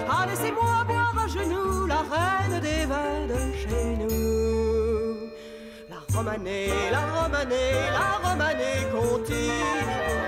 Ah, 0.08 0.26
laissez-moi 0.28 0.84
boire 0.86 1.16
à 1.24 1.26
genoux 1.26 1.86
la 1.86 2.02
reine 2.12 2.60
des 2.60 2.86
vins 2.86 3.26
de 3.26 3.52
chez 3.58 3.79
romanée, 6.14 6.68
la 6.90 7.22
romanée, 7.22 7.72
la 7.92 8.28
romanée 8.28 8.86
Conti. 8.92 9.50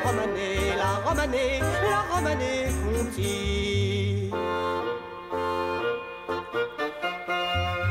Romanée, 0.05 0.77
la 0.77 1.09
romanée, 1.09 1.61
la 1.91 2.15
romanée 2.15 2.67
Conti. 2.85 4.31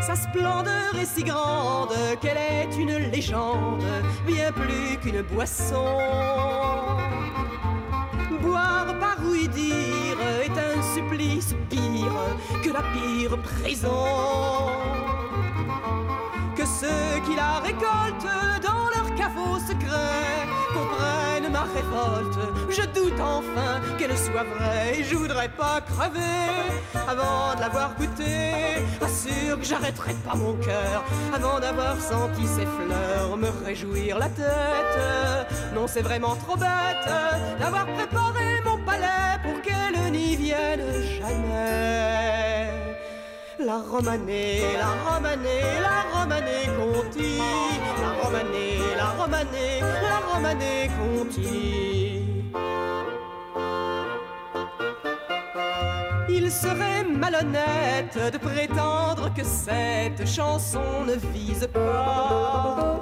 Se 0.02 0.16
splendeur 0.16 0.96
est 1.00 1.06
si 1.06 1.24
grande 1.24 1.94
qu'elle 2.22 2.38
est 2.38 2.76
une 2.78 2.98
légende, 3.12 3.84
bien 4.26 4.52
plus 4.52 4.98
qu'une 5.02 5.22
boisson. 5.22 5.98
Boire 8.42 8.96
par 9.00 9.18
oui 9.24 9.48
dire 9.48 10.18
est 10.44 10.58
un 10.58 10.82
supplice 10.96 11.54
pire 11.70 12.22
que 12.64 12.70
la 12.70 12.84
pire 12.94 13.38
prison. 13.38 15.11
Que 16.62 16.68
ceux 16.68 17.20
qui 17.26 17.36
la 17.36 17.58
récoltent 17.58 18.62
dans 18.62 18.86
leur 18.96 19.16
caveau 19.16 19.58
secret 19.58 20.46
comprennent 20.72 21.52
ma 21.52 21.62
révolte. 21.64 22.38
Je 22.70 22.84
doute 22.84 23.20
enfin 23.20 23.82
qu'elle 23.98 24.16
soit 24.16 24.44
vraie 24.44 25.00
et 25.00 25.04
je 25.04 25.16
voudrais 25.16 25.50
pas 25.50 25.82
crever 25.82 26.20
avant 26.94 27.56
de 27.56 27.62
l'avoir 27.62 27.96
goûtée. 27.96 28.86
Assure 29.02 29.58
que 29.58 29.66
j'arrêterai 29.66 30.14
pas 30.24 30.36
mon 30.36 30.54
cœur 30.58 31.04
avant 31.34 31.60
d'avoir 31.60 32.00
senti 32.00 32.46
ses 32.46 32.68
fleurs 32.68 33.36
me 33.38 33.50
réjouir 33.66 34.20
la 34.20 34.30
tête. 34.30 35.48
Non, 35.74 35.88
c'est 35.88 36.04
vraiment 36.04 36.36
trop 36.36 36.58
bête 36.58 37.10
d'avoir 37.60 37.88
préparé 37.88 38.62
mon 38.64 38.78
palais 38.86 39.40
pour 39.42 39.60
qu'elle 39.64 40.12
n'y 40.12 40.36
vienne 40.36 40.84
jamais. 41.20 42.01
La 43.72 43.78
romanée, 43.78 44.64
la 44.78 44.92
romanée, 45.10 45.80
la 45.80 45.98
romanée 46.14 46.68
Conti. 46.78 47.38
La 48.02 48.12
romanée, 48.22 48.80
la 48.98 49.10
romanée, 49.12 49.80
la 50.10 50.18
romanée 50.30 50.90
Conti. 51.00 52.26
Il 56.28 56.52
serait 56.52 57.06
malhonnête 57.06 58.20
de 58.34 58.38
prétendre 58.38 59.34
que 59.34 59.46
cette 59.46 60.28
chanson 60.28 61.06
ne 61.08 61.16
vise 61.34 61.70
pas 61.74 63.00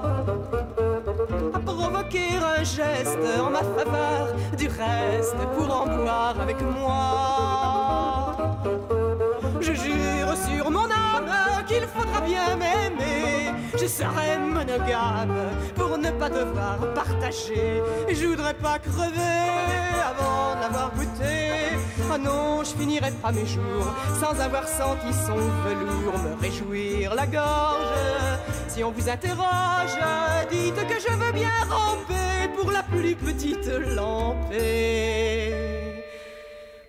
à 1.52 1.60
provoquer 1.66 2.38
un 2.58 2.64
geste 2.64 3.18
en 3.44 3.50
ma 3.50 3.64
faveur, 3.64 4.36
du 4.56 4.68
reste 4.68 5.36
pour 5.56 5.76
en 5.76 5.88
boire 5.88 6.40
avec 6.40 6.62
moi. 6.62 8.38
Je 9.62 9.74
jure 9.74 10.19
sur 10.36 10.70
mon 10.72 10.86
âme 10.86 11.30
qu'il 11.68 11.84
faudra 11.96 12.22
bien 12.22 12.56
m'aimer. 12.56 13.52
Je 13.74 13.86
serai 13.88 14.38
monogame 14.40 15.36
pour 15.76 15.98
ne 15.98 16.12
pas 16.12 16.30
devoir 16.30 16.78
partager. 16.94 17.82
Je 18.10 18.26
voudrais 18.26 18.54
pas 18.54 18.80
crever 18.80 19.50
avant 20.12 20.56
de 20.56 20.62
l'avoir 20.62 20.92
goûté. 20.96 21.78
Ah 22.12 22.18
non, 22.18 22.64
je 22.64 22.76
finirai 22.76 23.12
pas 23.12 23.32
mes 23.32 23.46
jours 23.46 23.94
sans 24.20 24.40
avoir 24.42 24.68
senti 24.68 25.14
son 25.14 25.36
velours 25.36 26.18
me 26.24 26.42
réjouir 26.42 27.14
la 27.14 27.28
gorge. 27.28 27.94
Si 28.68 28.84
on 28.84 28.92
vous 28.92 29.10
interroge, 29.10 29.98
dites 30.50 30.88
que 30.88 31.00
je 31.00 31.14
veux 31.14 31.32
bien 31.32 31.52
ramper 31.70 32.50
pour 32.58 32.72
la 32.72 32.84
plus 32.84 33.16
petite 33.16 33.70
lampée 33.96 35.79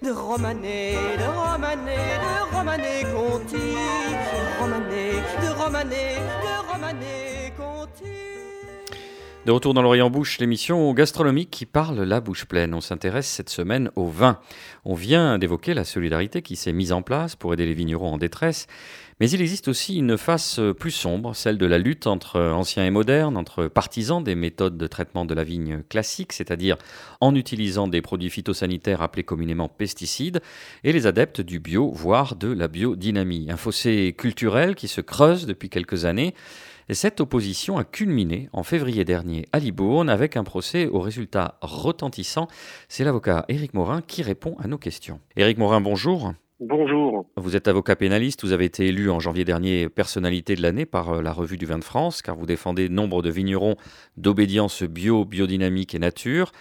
de 0.02 0.10
Romané, 0.10 0.94
de 1.18 1.24
Romané, 1.24 1.96
de 1.96 2.56
Romané 2.56 3.02
Conti, 3.12 3.56
de 3.56 4.60
Romané, 4.60 5.12
de 5.42 5.62
Romané, 5.62 6.16
de 6.16 6.72
Romané 6.72 7.52
Conti. 7.54 8.20
De 9.44 9.52
retour 9.52 9.74
dans 9.74 9.82
l'Orient 9.82 10.08
Bouche, 10.08 10.38
l'émission 10.38 10.92
gastronomique 10.94 11.50
qui 11.50 11.66
parle 11.66 12.00
la 12.00 12.20
bouche 12.20 12.46
pleine. 12.46 12.72
On 12.72 12.80
s'intéresse 12.80 13.26
cette 13.26 13.50
semaine 13.50 13.90
au 13.94 14.06
vin. 14.06 14.38
On 14.86 14.94
vient 14.94 15.38
d'évoquer 15.38 15.74
la 15.74 15.84
solidarité 15.84 16.40
qui 16.40 16.56
s'est 16.56 16.72
mise 16.72 16.92
en 16.92 17.02
place 17.02 17.36
pour 17.36 17.52
aider 17.52 17.66
les 17.66 17.74
vignerons 17.74 18.14
en 18.14 18.18
détresse. 18.18 18.68
Mais 19.20 19.28
il 19.30 19.42
existe 19.42 19.68
aussi 19.68 19.98
une 19.98 20.16
face 20.16 20.59
plus 20.78 20.90
sombre, 20.90 21.37
celle 21.37 21.59
de 21.59 21.66
la 21.66 21.76
lutte 21.76 22.06
entre 22.06 22.40
anciens 22.40 22.87
et 22.87 22.90
modernes, 22.90 23.37
entre 23.37 23.66
partisans 23.66 24.24
des 24.24 24.35
méthodes 24.35 24.78
de 24.78 24.87
traitement 24.87 25.26
de 25.26 25.35
la 25.35 25.44
vigne 25.44 25.83
classique, 25.90 26.33
c'est-à-dire 26.33 26.78
en 27.20 27.35
utilisant 27.35 27.87
des 27.87 28.00
produits 28.00 28.30
phytosanitaires 28.30 29.02
appelés 29.02 29.22
communément 29.22 29.68
pesticides, 29.68 30.40
et 30.85 30.92
les 30.92 31.06
adeptes 31.06 31.42
du 31.42 31.61
bio, 31.61 31.92
voire 31.92 32.35
de 32.35 32.50
la 32.50 32.66
biodynamie. 32.66 33.48
Un 33.50 33.59
fossé 33.59 34.14
culturel 34.16 34.74
qui 34.74 34.88
se 34.88 35.02
creuse 35.02 35.44
depuis 35.44 35.68
quelques 35.68 36.06
années. 36.06 36.35
Et 36.88 36.94
cette 36.94 37.20
opposition 37.20 37.76
a 37.76 37.85
culminé 37.85 38.48
en 38.54 38.62
février 38.62 39.04
dernier 39.04 39.46
à 39.52 39.59
Libourne 39.59 40.09
avec 40.09 40.38
un 40.38 40.44
procès 40.44 40.87
au 40.87 40.98
résultat 40.98 41.59
retentissant. 41.61 42.48
C'est 42.88 43.04
l'avocat 43.04 43.44
Éric 43.48 43.74
Morin 43.74 44.00
qui 44.00 44.22
répond 44.22 44.56
à 44.59 44.66
nos 44.66 44.78
questions. 44.78 45.20
Éric 45.37 45.59
Morin, 45.59 45.83
bonjour. 45.83 46.33
Bonjour. 46.62 47.25
Vous 47.38 47.57
êtes 47.57 47.68
avocat 47.68 47.96
pénaliste, 47.96 48.44
vous 48.44 48.53
avez 48.53 48.66
été 48.66 48.87
élu 48.87 49.11
en 49.11 49.18
janvier 49.18 49.46
dernier 49.46 49.88
personnalité 49.88 50.57
de 50.57 50.61
l'année 50.61 50.85
par 50.85 51.09
euh, 51.09 51.23
la 51.23 51.33
revue 51.33 51.57
du 51.57 51.64
vin 51.64 51.79
de 51.79 51.85
France, 51.85 52.20
car 52.20 52.37
vous 52.37 52.44
défendez 52.44 52.90
nombre 52.90 53.23
de 53.23 53.31
vignerons 53.31 53.77
d'obédience 54.18 54.83
bio, 54.83 55.25
biodynamique 55.25 55.94
et 55.94 55.99
nature. 55.99 56.53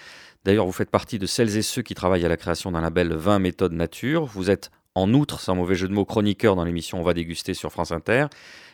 D'ailleurs, 0.46 0.66
vous 0.66 0.72
faites 0.72 0.90
partie 0.90 1.20
de 1.20 1.26
celles 1.26 1.58
et 1.58 1.62
ceux 1.62 1.82
qui 1.82 1.96
travaillent 1.96 2.24
à 2.24 2.30
la 2.30 2.38
création 2.38 2.72
d'un 2.72 2.80
label 2.80 3.14
Vin 3.14 3.40
méthode 3.40 3.74
nature. 3.74 4.24
Vous 4.24 4.50
êtes 4.50 4.72
en 4.96 5.14
outre, 5.14 5.42
sans 5.42 5.56
mauvais 5.56 5.76
jeu 5.76 5.90
de 5.90 5.94
mots, 5.94 6.06
chroniqueur 6.06 6.56
dans 6.56 6.64
l'émission 6.64 7.02
On 7.02 7.04
va 7.04 7.14
déguster 7.14 7.54
sur 7.54 7.70
France 7.74 7.92
Inter. 7.92 8.28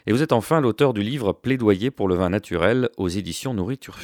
Et 0.05 0.11
vous 0.11 0.21
êtes 0.21 0.31
enfin 0.31 0.61
l'auteur 0.61 0.93
du 0.93 1.01
livre 1.01 1.33
Plaidoyer 1.33 1.89
pour 1.89 2.07
le 2.07 2.13
vin 2.13 2.29
naturel 2.29 2.89
aux 2.97 3.09
éditions 3.09 3.55
Nourriture. 3.55 3.97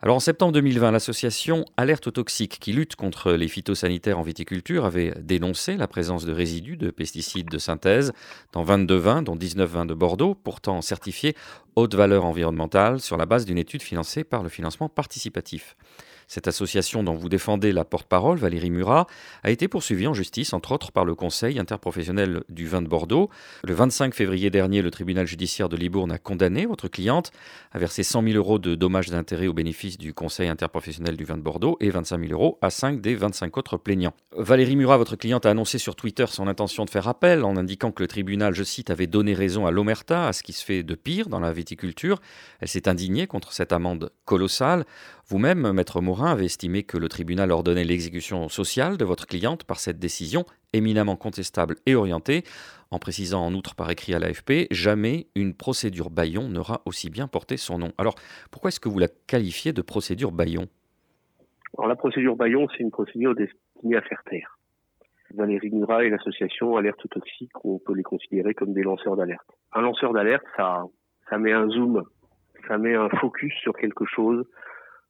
Alors 0.00 0.14
en 0.14 0.20
septembre 0.20 0.52
2020, 0.52 0.92
l'association 0.92 1.64
Alerte 1.76 2.06
aux 2.06 2.12
toxiques 2.12 2.58
qui 2.60 2.72
lutte 2.72 2.94
contre 2.94 3.32
les 3.32 3.48
phytosanitaires 3.48 4.20
en 4.20 4.22
viticulture 4.22 4.84
avait 4.84 5.12
dénoncé 5.20 5.76
la 5.76 5.88
présence 5.88 6.24
de 6.24 6.32
résidus 6.32 6.76
de 6.76 6.92
pesticides 6.92 7.50
de 7.50 7.58
synthèse 7.58 8.12
dans 8.52 8.62
22 8.62 8.94
vins, 8.94 9.22
dont 9.22 9.34
19 9.34 9.68
vins 9.68 9.86
de 9.86 9.94
Bordeaux, 9.94 10.36
pourtant 10.36 10.82
certifiés 10.82 11.34
haute 11.74 11.96
valeur 11.96 12.24
environnementale 12.24 13.00
sur 13.00 13.16
la 13.16 13.26
base 13.26 13.44
d'une 13.44 13.58
étude 13.58 13.82
financée 13.82 14.22
par 14.22 14.44
le 14.44 14.48
financement 14.48 14.88
participatif. 14.88 15.76
Cette 16.28 16.46
association 16.46 17.02
dont 17.02 17.14
vous 17.14 17.30
défendez 17.30 17.72
la 17.72 17.86
porte-parole, 17.86 18.36
Valérie 18.36 18.68
Murat, 18.68 19.06
a 19.42 19.50
été 19.50 19.66
poursuivie 19.66 20.06
en 20.06 20.12
justice, 20.12 20.52
entre 20.52 20.72
autres 20.72 20.92
par 20.92 21.06
le 21.06 21.14
Conseil 21.14 21.58
interprofessionnel 21.58 22.42
du 22.50 22.66
vin 22.66 22.82
de 22.82 22.86
Bordeaux. 22.86 23.30
Le 23.64 23.72
25 23.72 24.14
février 24.14 24.50
dernier, 24.50 24.82
le 24.82 24.90
tribunal 24.90 25.26
judiciaire 25.26 25.70
de 25.70 25.76
Libourne 25.76 26.12
a 26.12 26.18
condamné 26.18 26.66
votre 26.66 26.86
cliente 26.88 27.32
à 27.72 27.78
verser 27.78 28.02
100 28.02 28.24
000 28.24 28.36
euros 28.36 28.58
de 28.58 28.74
dommages 28.74 29.08
d'intérêt 29.08 29.46
au 29.46 29.54
bénéfice 29.54 29.96
du 29.96 30.12
Conseil 30.12 30.48
interprofessionnel 30.48 31.16
du 31.16 31.24
vin 31.24 31.38
de 31.38 31.42
Bordeaux 31.42 31.78
et 31.80 31.88
25 31.88 32.20
000 32.20 32.32
euros 32.32 32.58
à 32.60 32.68
5 32.68 33.00
des 33.00 33.14
25 33.14 33.56
autres 33.56 33.78
plaignants. 33.78 34.12
Valérie 34.36 34.76
Murat, 34.76 34.98
votre 34.98 35.16
cliente, 35.16 35.46
a 35.46 35.50
annoncé 35.50 35.78
sur 35.78 35.96
Twitter 35.96 36.26
son 36.28 36.46
intention 36.46 36.84
de 36.84 36.90
faire 36.90 37.08
appel 37.08 37.42
en 37.42 37.56
indiquant 37.56 37.90
que 37.90 38.02
le 38.02 38.06
tribunal, 38.06 38.54
je 38.54 38.64
cite, 38.64 38.90
avait 38.90 39.06
donné 39.06 39.32
raison 39.32 39.64
à 39.64 39.70
l'Omerta, 39.70 40.28
à 40.28 40.34
ce 40.34 40.42
qui 40.42 40.52
se 40.52 40.62
fait 40.62 40.82
de 40.82 40.94
pire 40.94 41.30
dans 41.30 41.40
la 41.40 41.54
viticulture. 41.54 42.20
Elle 42.60 42.68
s'est 42.68 42.86
indignée 42.86 43.26
contre 43.26 43.52
cette 43.52 43.72
amende 43.72 44.10
colossale. 44.26 44.84
Vous-même, 45.30 45.72
maître 45.72 46.00
Morin, 46.00 46.32
avez 46.32 46.46
estimé 46.46 46.84
que 46.84 46.96
le 46.96 47.06
tribunal 47.06 47.52
ordonnait 47.52 47.84
l'exécution 47.84 48.48
sociale 48.48 48.96
de 48.96 49.04
votre 49.04 49.26
cliente 49.26 49.64
par 49.64 49.78
cette 49.78 49.98
décision 49.98 50.46
éminemment 50.72 51.16
contestable 51.16 51.74
et 51.84 51.94
orientée, 51.94 52.44
en 52.90 52.98
précisant 52.98 53.44
en 53.44 53.52
outre 53.52 53.74
par 53.76 53.90
écrit 53.90 54.14
à 54.14 54.18
l'AFP, 54.18 54.68
jamais 54.70 55.26
une 55.34 55.52
procédure 55.52 56.08
Bayon 56.08 56.48
n'aura 56.48 56.80
aussi 56.86 57.10
bien 57.10 57.28
porté 57.28 57.58
son 57.58 57.78
nom. 57.78 57.92
Alors, 57.98 58.14
pourquoi 58.50 58.68
est-ce 58.68 58.80
que 58.80 58.88
vous 58.88 58.98
la 58.98 59.08
qualifiez 59.26 59.74
de 59.74 59.82
procédure 59.82 60.32
Bayon? 60.32 60.66
La 61.86 61.94
procédure 61.94 62.34
Bayon, 62.34 62.66
c'est 62.70 62.82
une 62.82 62.90
procédure 62.90 63.34
destinée 63.34 63.96
à 63.96 64.00
faire 64.00 64.22
taire. 64.30 64.58
Valérie 65.34 65.70
Murat 65.70 66.06
et 66.06 66.08
l'association 66.08 66.78
Alerte 66.78 67.06
Toxique, 67.10 67.52
on 67.64 67.78
peut 67.78 67.94
les 67.94 68.02
considérer 68.02 68.54
comme 68.54 68.72
des 68.72 68.82
lanceurs 68.82 69.16
d'alerte. 69.16 69.46
Un 69.74 69.82
lanceur 69.82 70.14
d'alerte, 70.14 70.46
ça, 70.56 70.84
ça 71.28 71.36
met 71.36 71.52
un 71.52 71.68
zoom, 71.68 72.02
ça 72.66 72.78
met 72.78 72.94
un 72.94 73.10
focus 73.10 73.52
sur 73.60 73.74
quelque 73.74 74.06
chose 74.06 74.46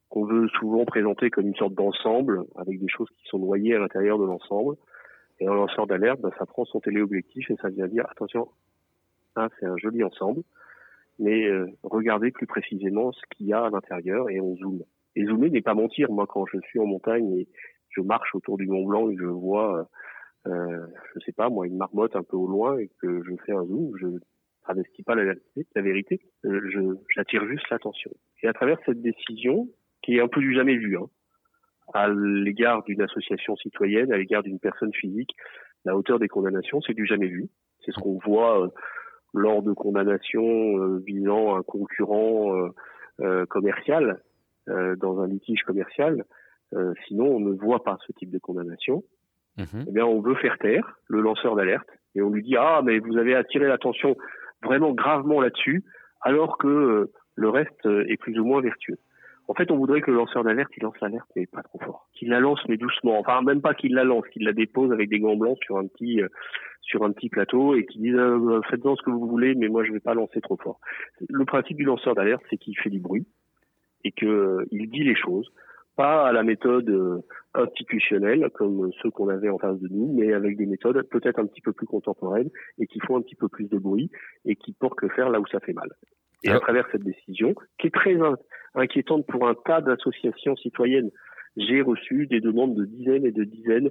qu'on 0.09 0.25
veut 0.25 0.49
souvent 0.59 0.85
présenter 0.85 1.31
comme 1.31 1.47
une 1.47 1.55
sorte 1.55 1.75
d'ensemble, 1.75 2.45
avec 2.57 2.79
des 2.81 2.89
choses 2.89 3.09
qui 3.11 3.29
sont 3.29 3.39
noyées 3.39 3.75
à 3.75 3.79
l'intérieur 3.79 4.19
de 4.19 4.25
l'ensemble. 4.25 4.77
Et 5.41 5.47
un 5.47 5.55
lanceur 5.55 5.87
d'alerte, 5.87 6.21
ben, 6.21 6.31
ça 6.39 6.47
prend 6.47 6.65
son 6.65 6.81
téléobjectif 6.81 7.51
et 7.51 7.57
ça 7.57 7.69
vient 7.69 7.87
dire, 7.87 8.07
attention, 8.11 8.49
ça 9.35 9.49
c'est 9.59 9.67
un 9.67 9.77
joli 9.77 10.03
ensemble, 10.03 10.43
mais 11.19 11.47
euh, 11.47 11.67
regardez 11.83 12.31
plus 12.31 12.47
précisément 12.47 13.13
ce 13.13 13.21
qu'il 13.31 13.47
y 13.47 13.53
a 13.53 13.65
à 13.65 13.71
l'intérieur 13.71 14.31
et 14.31 14.41
on 14.41 14.57
zoome. 14.57 14.83
Et 15.15 15.25
zoomer 15.25 15.51
n'est 15.51 15.63
pas 15.63 15.75
mentir. 15.75 16.11
Moi, 16.11 16.27
quand 16.27 16.47
je 16.47 16.59
suis 16.61 16.81
en 16.81 16.87
montagne 16.87 17.33
et 17.39 17.49
je 17.91 18.01
marche 18.01 18.35
autour 18.35 18.57
du 18.57 18.67
Mont 18.67 18.85
Blanc 18.85 19.11
et 19.11 19.17
je 19.17 19.25
vois, 19.25 19.89
euh, 20.47 20.87
je 21.15 21.21
sais 21.25 21.33
pas, 21.33 21.49
moi, 21.49 21.67
une 21.67 21.77
marmotte 21.77 22.17
un 22.17 22.23
peu 22.23 22.37
au 22.37 22.47
loin 22.47 22.79
et 22.79 22.91
que 23.01 23.23
je 23.23 23.33
fais 23.45 23.53
un 23.53 23.65
zoom, 23.65 23.93
je 24.01 24.07
travestis 24.63 25.03
pas 25.03 25.15
la 25.15 25.25
vérité, 25.25 25.67
la 25.75 25.83
vérité, 25.83 26.21
euh, 26.45 26.97
j'attire 27.15 27.47
juste 27.47 27.69
l'attention. 27.71 28.11
Et 28.43 28.49
à 28.49 28.53
travers 28.53 28.79
cette 28.85 29.01
décision, 29.01 29.69
qui 30.09 30.17
est 30.17 30.23
un 30.23 30.29
peu 30.29 30.41
du 30.41 30.55
jamais 30.55 30.77
vu, 30.77 30.97
hein, 30.97 31.07
à 31.93 32.09
l'égard 32.09 32.83
d'une 32.85 33.03
association 33.03 33.57
citoyenne, 33.57 34.11
à 34.11 34.17
l'égard 34.17 34.43
d'une 34.43 34.59
personne 34.59 34.93
physique, 34.95 35.37
la 35.85 35.95
hauteur 35.95 36.19
des 36.19 36.29
condamnations, 36.29 36.81
c'est 36.81 36.95
du 36.95 37.05
jamais 37.05 37.27
vu. 37.27 37.51
C'est 37.85 37.93
ce 37.93 38.01
qu'on 38.01 38.19
voit 38.25 38.65
euh, 38.65 38.69
lors 39.35 39.63
de 39.63 39.75
condamnations 39.75 40.79
euh, 40.79 41.03
visant 41.07 41.57
un 41.57 41.63
concurrent 41.63 42.57
euh, 42.57 42.69
euh 43.21 43.47
commercial 43.47 44.23
dans 45.01 45.21
un 45.21 45.27
litige 45.27 45.63
commercial. 45.63 46.25
sinon, 47.07 47.37
on 47.37 47.41
ne 47.41 47.53
voit 47.53 47.83
pas 47.83 47.97
ce 48.07 48.13
type 48.13 48.31
de 48.31 48.39
condamnation. 48.39 49.03
Mhm. 49.57 49.87
Eh 49.89 49.93
bien, 49.93 50.05
on 50.05 50.21
veut 50.21 50.35
faire 50.35 50.59
taire 50.59 50.99
le 51.07 51.23
lanceur 51.23 51.57
d'alerte 51.57 51.89
et 52.15 52.21
on 52.21 52.29
lui 52.29 52.43
dit 52.43 52.55
ah 52.59 52.83
mais 52.85 52.99
vous 52.99 53.17
avez 53.17 53.35
attiré 53.35 53.67
l'attention 53.67 54.15
vraiment 54.63 54.93
gravement 54.93 55.41
là-dessus, 55.41 55.85
alors 56.21 56.59
que 56.59 57.11
le 57.35 57.49
reste 57.49 57.87
est 57.87 58.19
plus 58.19 58.39
ou 58.39 58.45
moins 58.45 58.61
vertueux. 58.61 58.99
En 59.49 59.55
fait, 59.55 59.71
on 59.71 59.79
voudrait 59.79 60.03
que 60.03 60.11
le 60.11 60.19
lanceur 60.19 60.45
d'alerte, 60.45 60.71
il 60.77 60.83
lance 60.83 61.01
l'alerte, 61.01 61.29
mais 61.35 61.47
pas 61.47 61.63
trop 61.63 61.79
fort. 61.79 62.07
Qu'il 62.13 62.29
la 62.29 62.39
lance, 62.39 62.61
mais 62.69 62.77
doucement. 62.77 63.19
Enfin, 63.19 63.41
même 63.41 63.63
pas 63.63 63.73
qu'il 63.73 63.95
la 63.95 64.05
lance, 64.05 64.29
qu'il 64.29 64.45
la 64.45 64.53
dépose 64.53 64.93
avec 64.93 65.09
des 65.09 65.21
gants 65.21 65.37
blancs 65.37 65.57
sur 65.65 65.79
un 65.79 65.87
petit, 65.87 66.21
euh, 66.21 66.29
sur 66.83 67.03
un 67.03 67.13
petit 67.13 67.31
plateau 67.31 67.75
et 67.75 67.87
qu'il 67.87 68.03
dise 68.03 68.15
euh, 68.15 68.61
faites-en 68.69 68.95
ce 68.95 69.03
que 69.03 69.11
vous 69.11 69.27
voulez, 69.27 69.55
mais 69.55 69.69
moi 69.69 69.85
je 69.85 69.93
vais 69.93 70.01
pas 70.01 70.13
lancer 70.13 70.43
trop 70.43 70.59
fort. 70.59 70.81
Le 71.31 71.47
principe 71.47 71.79
du 71.79 71.85
lanceur 71.85 72.15
d'alerte, 72.15 72.43
c'est 72.51 72.59
qu'il 72.59 72.79
fait 72.79 72.91
du 72.91 73.01
bruit 73.01 73.27
et 74.05 74.13
qu'il 74.13 74.29
euh, 74.29 74.67
dit 74.71 75.03
les 75.03 75.17
choses, 75.17 75.51
pas 75.97 76.29
à 76.29 76.33
la 76.33 76.43
méthode 76.43 77.25
institutionnelle 77.55 78.51
comme 78.55 78.93
ceux 79.03 79.11
qu'on 79.11 79.29
avait 79.29 79.49
en 79.49 79.59
face 79.59 79.81
de 79.81 79.89
nous, 79.89 80.13
mais 80.13 80.33
avec 80.33 80.59
des 80.59 80.67
méthodes 80.67 81.03
peut-être 81.09 81.41
un 81.41 81.47
petit 81.47 81.63
peu 81.63 81.73
plus 81.73 81.87
contemporaines 81.87 82.51
et 82.79 82.87
qui 82.87 83.01
font 83.01 83.17
un 83.17 83.23
petit 83.23 83.35
peu 83.35 83.49
plus 83.49 83.69
de 83.69 83.79
bruit 83.79 84.11
et 84.45 84.55
qui 84.57 84.75
portent 84.75 85.01
le 85.01 85.09
fer 85.09 85.31
là 85.31 85.41
où 85.41 85.47
ça 85.47 85.59
fait 85.59 85.73
mal. 85.73 85.89
Et 86.45 86.51
à 86.51 86.61
travers 86.61 86.87
cette 86.93 87.03
décision, 87.03 87.55
qui 87.79 87.89
est 87.89 87.95
très 87.95 88.17
inquiétante 88.75 89.27
pour 89.27 89.49
un 89.49 89.55
tas 89.55 89.81
d'associations 89.81 90.57
citoyennes. 90.57 91.11
J'ai 91.57 91.83
reçu 91.83 92.29
des 92.29 92.41
demandes 92.41 92.77
de 92.77 92.85
dizaines 92.85 93.27
et 93.27 93.33
de 93.33 93.43
dizaines 93.43 93.91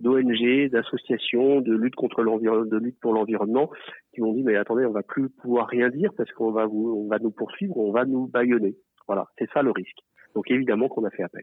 d'ONG, 0.00 0.68
d'associations 0.70 1.60
de 1.60 1.72
lutte 1.76 1.94
contre 1.94 2.22
l'environnement, 2.22 2.66
de 2.66 2.76
lutte 2.78 2.98
pour 3.00 3.12
l'environnement, 3.12 3.70
qui 4.12 4.20
m'ont 4.20 4.32
dit 4.32 4.42
mais 4.42 4.56
attendez, 4.56 4.84
on 4.84 4.90
va 4.90 5.04
plus 5.04 5.28
pouvoir 5.28 5.68
rien 5.68 5.90
dire 5.90 6.10
parce 6.16 6.32
qu'on 6.32 6.50
va 6.50 6.66
vous, 6.66 7.04
on 7.04 7.08
va 7.08 7.20
nous 7.20 7.30
poursuivre, 7.30 7.76
on 7.76 7.92
va 7.92 8.04
nous 8.04 8.26
baïonner. 8.26 8.74
Voilà, 9.06 9.26
c'est 9.38 9.48
ça 9.52 9.62
le 9.62 9.70
risque. 9.70 10.00
Donc 10.34 10.50
évidemment 10.50 10.88
qu'on 10.88 11.04
a 11.04 11.10
fait 11.10 11.22
appel. 11.22 11.42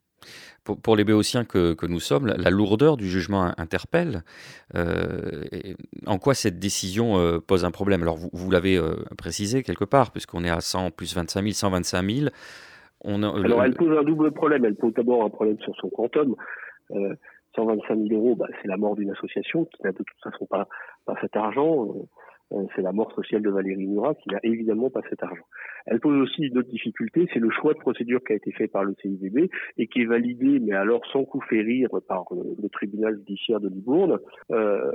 Pour, 0.64 0.96
les 0.96 1.04
béotiens 1.04 1.46
que, 1.46 1.74
que, 1.74 1.86
nous 1.86 2.00
sommes, 2.00 2.28
la, 2.28 2.50
lourdeur 2.50 2.98
du 2.98 3.08
jugement 3.08 3.54
interpelle. 3.58 4.24
Euh, 4.76 5.44
en 6.06 6.18
quoi 6.18 6.34
cette 6.34 6.60
décision 6.60 7.18
euh, 7.18 7.40
pose 7.40 7.64
un 7.64 7.72
problème? 7.72 8.02
Alors 8.02 8.18
vous, 8.18 8.30
vous 8.34 8.52
l'avez 8.52 8.78
euh, 8.78 8.96
précisé 9.18 9.64
quelque 9.64 9.86
part, 9.86 10.12
puisqu'on 10.12 10.44
est 10.44 10.50
à 10.50 10.60
100 10.60 10.92
plus 10.92 11.16
25 11.16 11.42
000, 11.42 11.54
125 11.54 12.10
000. 12.10 12.30
On 13.04 13.24
Alors 13.24 13.64
elle 13.64 13.76
pose 13.76 13.98
un 13.98 14.04
double 14.04 14.32
problème. 14.32 14.66
Elle 14.66 14.76
pose 14.76 14.94
d'abord 14.94 15.24
un 15.24 15.30
problème 15.30 15.58
sur 15.60 15.76
son 15.78 15.90
quantum. 15.90 16.36
125 17.56 18.08
000 18.08 18.22
euros, 18.22 18.36
bah, 18.36 18.48
c'est 18.62 18.68
la 18.68 18.78
mort 18.78 18.96
d'une 18.96 19.12
association 19.12 19.66
qui 19.66 19.84
n'a 19.84 19.92
de 19.92 19.98
toute 19.98 20.08
façon 20.24 20.46
pas, 20.46 20.68
pas 21.06 21.16
cet 21.22 21.36
argent. 21.36 21.88
Euh, 22.54 22.66
c'est 22.76 22.82
la 22.82 22.92
mort 22.92 23.12
sociale 23.14 23.42
de 23.42 23.50
Valérie 23.50 23.88
Murat 23.88 24.16
qui 24.16 24.30
n'a 24.30 24.40
évidemment 24.44 24.90
pas 24.90 25.02
cet 25.10 25.24
argent. 25.24 25.46
Elle 25.86 26.00
pose 26.00 26.22
aussi 26.22 26.44
une 26.44 26.58
autre 26.58 26.70
difficulté, 26.70 27.28
c'est 27.34 27.40
le 27.40 27.50
choix 27.50 27.74
de 27.74 27.80
procédure 27.80 28.20
qui 28.26 28.34
a 28.34 28.36
été 28.36 28.52
fait 28.52 28.68
par 28.68 28.84
le 28.84 28.94
CIVB 29.02 29.50
et 29.78 29.88
qui 29.88 30.02
est 30.02 30.06
validé, 30.06 30.60
mais 30.60 30.74
alors 30.74 31.06
sans 31.12 31.24
coup 31.24 31.42
férir 31.42 31.90
par 32.08 32.26
le, 32.32 32.70
tribunal 32.70 33.18
judiciaire 33.18 33.60
de 33.60 33.70
Libourne, 33.70 34.20
euh, 34.52 34.92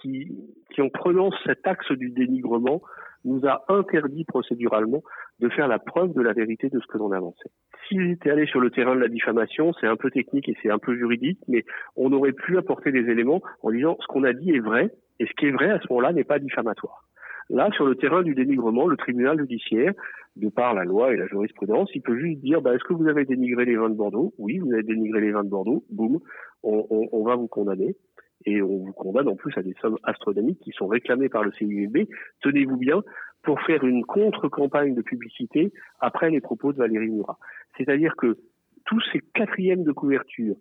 qui, 0.00 0.32
qui 0.70 0.82
en 0.82 0.88
prenant 0.88 1.30
cet 1.44 1.66
axe 1.66 1.90
du 1.92 2.10
dénigrement 2.10 2.82
nous 3.24 3.44
a 3.46 3.64
interdit 3.68 4.24
procéduralement 4.24 5.02
de 5.40 5.48
faire 5.48 5.68
la 5.68 5.78
preuve 5.78 6.14
de 6.14 6.22
la 6.22 6.32
vérité 6.32 6.68
de 6.68 6.80
ce 6.80 6.86
que 6.86 6.98
l'on 6.98 7.12
avançait. 7.12 7.50
S'il 7.86 8.10
était 8.10 8.30
allé 8.30 8.46
sur 8.46 8.60
le 8.60 8.70
terrain 8.70 8.94
de 8.94 9.00
la 9.00 9.08
diffamation, 9.08 9.72
c'est 9.80 9.86
un 9.86 9.96
peu 9.96 10.10
technique 10.10 10.48
et 10.48 10.56
c'est 10.62 10.70
un 10.70 10.78
peu 10.78 10.96
juridique, 10.96 11.40
mais 11.48 11.64
on 11.96 12.12
aurait 12.12 12.32
pu 12.32 12.56
apporter 12.58 12.92
des 12.92 13.10
éléments 13.10 13.42
en 13.62 13.70
disant 13.70 13.96
ce 14.00 14.06
qu'on 14.06 14.24
a 14.24 14.32
dit 14.32 14.50
est 14.50 14.60
vrai, 14.60 14.90
et 15.18 15.26
ce 15.26 15.32
qui 15.32 15.46
est 15.46 15.50
vrai 15.50 15.70
à 15.70 15.80
ce 15.80 15.86
moment-là 15.90 16.12
n'est 16.12 16.24
pas 16.24 16.38
diffamatoire. 16.38 17.04
Là, 17.50 17.70
sur 17.72 17.86
le 17.86 17.94
terrain 17.94 18.22
du 18.22 18.34
dénigrement, 18.34 18.86
le 18.86 18.96
tribunal 18.96 19.38
judiciaire, 19.38 19.92
de 20.36 20.48
par 20.48 20.74
la 20.74 20.84
loi 20.84 21.12
et 21.12 21.16
la 21.16 21.26
jurisprudence, 21.26 21.90
il 21.94 22.02
peut 22.02 22.18
juste 22.18 22.40
dire 22.40 22.60
bah, 22.60 22.74
est-ce 22.74 22.84
que 22.84 22.92
vous 22.92 23.08
avez 23.08 23.24
dénigré 23.24 23.64
les 23.64 23.76
vins 23.76 23.88
de 23.88 23.94
Bordeaux? 23.94 24.34
Oui, 24.38 24.58
vous 24.58 24.72
avez 24.72 24.82
dénigré 24.82 25.20
les 25.20 25.32
vins 25.32 25.44
de 25.44 25.48
Bordeaux. 25.48 25.84
Boum, 25.90 26.18
on, 26.62 26.86
on, 26.90 27.08
on, 27.10 27.24
va 27.24 27.36
vous 27.36 27.48
condamner. 27.48 27.96
Et 28.44 28.62
on 28.62 28.84
vous 28.84 28.92
condamne 28.92 29.28
en 29.28 29.34
plus 29.34 29.56
à 29.56 29.62
des 29.62 29.74
sommes 29.80 29.96
astronomiques 30.04 30.60
qui 30.60 30.72
sont 30.72 30.86
réclamées 30.86 31.28
par 31.28 31.42
le 31.42 31.50
CIUB. 31.52 32.06
Tenez-vous 32.42 32.76
bien, 32.76 33.02
pour 33.42 33.60
faire 33.62 33.82
une 33.82 34.04
contre-campagne 34.04 34.94
de 34.94 35.02
publicité 35.02 35.72
après 36.00 36.30
les 36.30 36.40
propos 36.40 36.72
de 36.72 36.78
Valérie 36.78 37.08
Murat. 37.08 37.38
C'est-à-dire 37.76 38.14
que 38.16 38.38
tous 38.84 39.00
ces 39.12 39.20
quatrièmes 39.34 39.84
de 39.84 39.92
couverture, 39.92 40.54